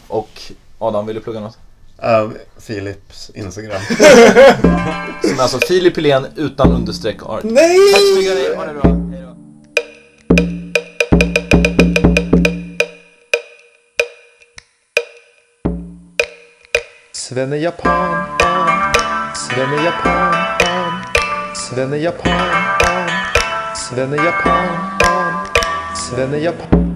Och 0.09 0.43
Adam, 0.79 1.07
vill 1.07 1.17
du 1.17 1.23
plugga 1.23 1.41
något? 1.41 1.59
Uh, 2.03 2.31
Philips 2.67 3.31
Instagram. 3.35 3.81
Som 5.23 5.39
är 5.39 5.43
alltså 5.43 5.59
Filip 5.59 5.99
Hylén 5.99 6.27
utan 6.37 6.73
understreck 6.73 7.23
art. 7.23 7.45
Nej! 7.45 7.79
Tack 7.93 8.03
så 8.03 8.17
mycket, 8.17 8.57
ha 8.57 8.67
det 8.67 8.75
bra. 8.75 8.83
Hej 9.13 9.23
då. 9.23 9.37
Svenne 17.13 17.57
Japan, 17.57 18.25
Svenne 19.35 19.85
Japan, 19.85 20.35
Svenne 21.55 21.97
Japan, 21.97 22.78
Svenne 23.89 24.17
Japan, 24.21 24.69
Svenne 25.97 26.39
Japan. 26.45 26.88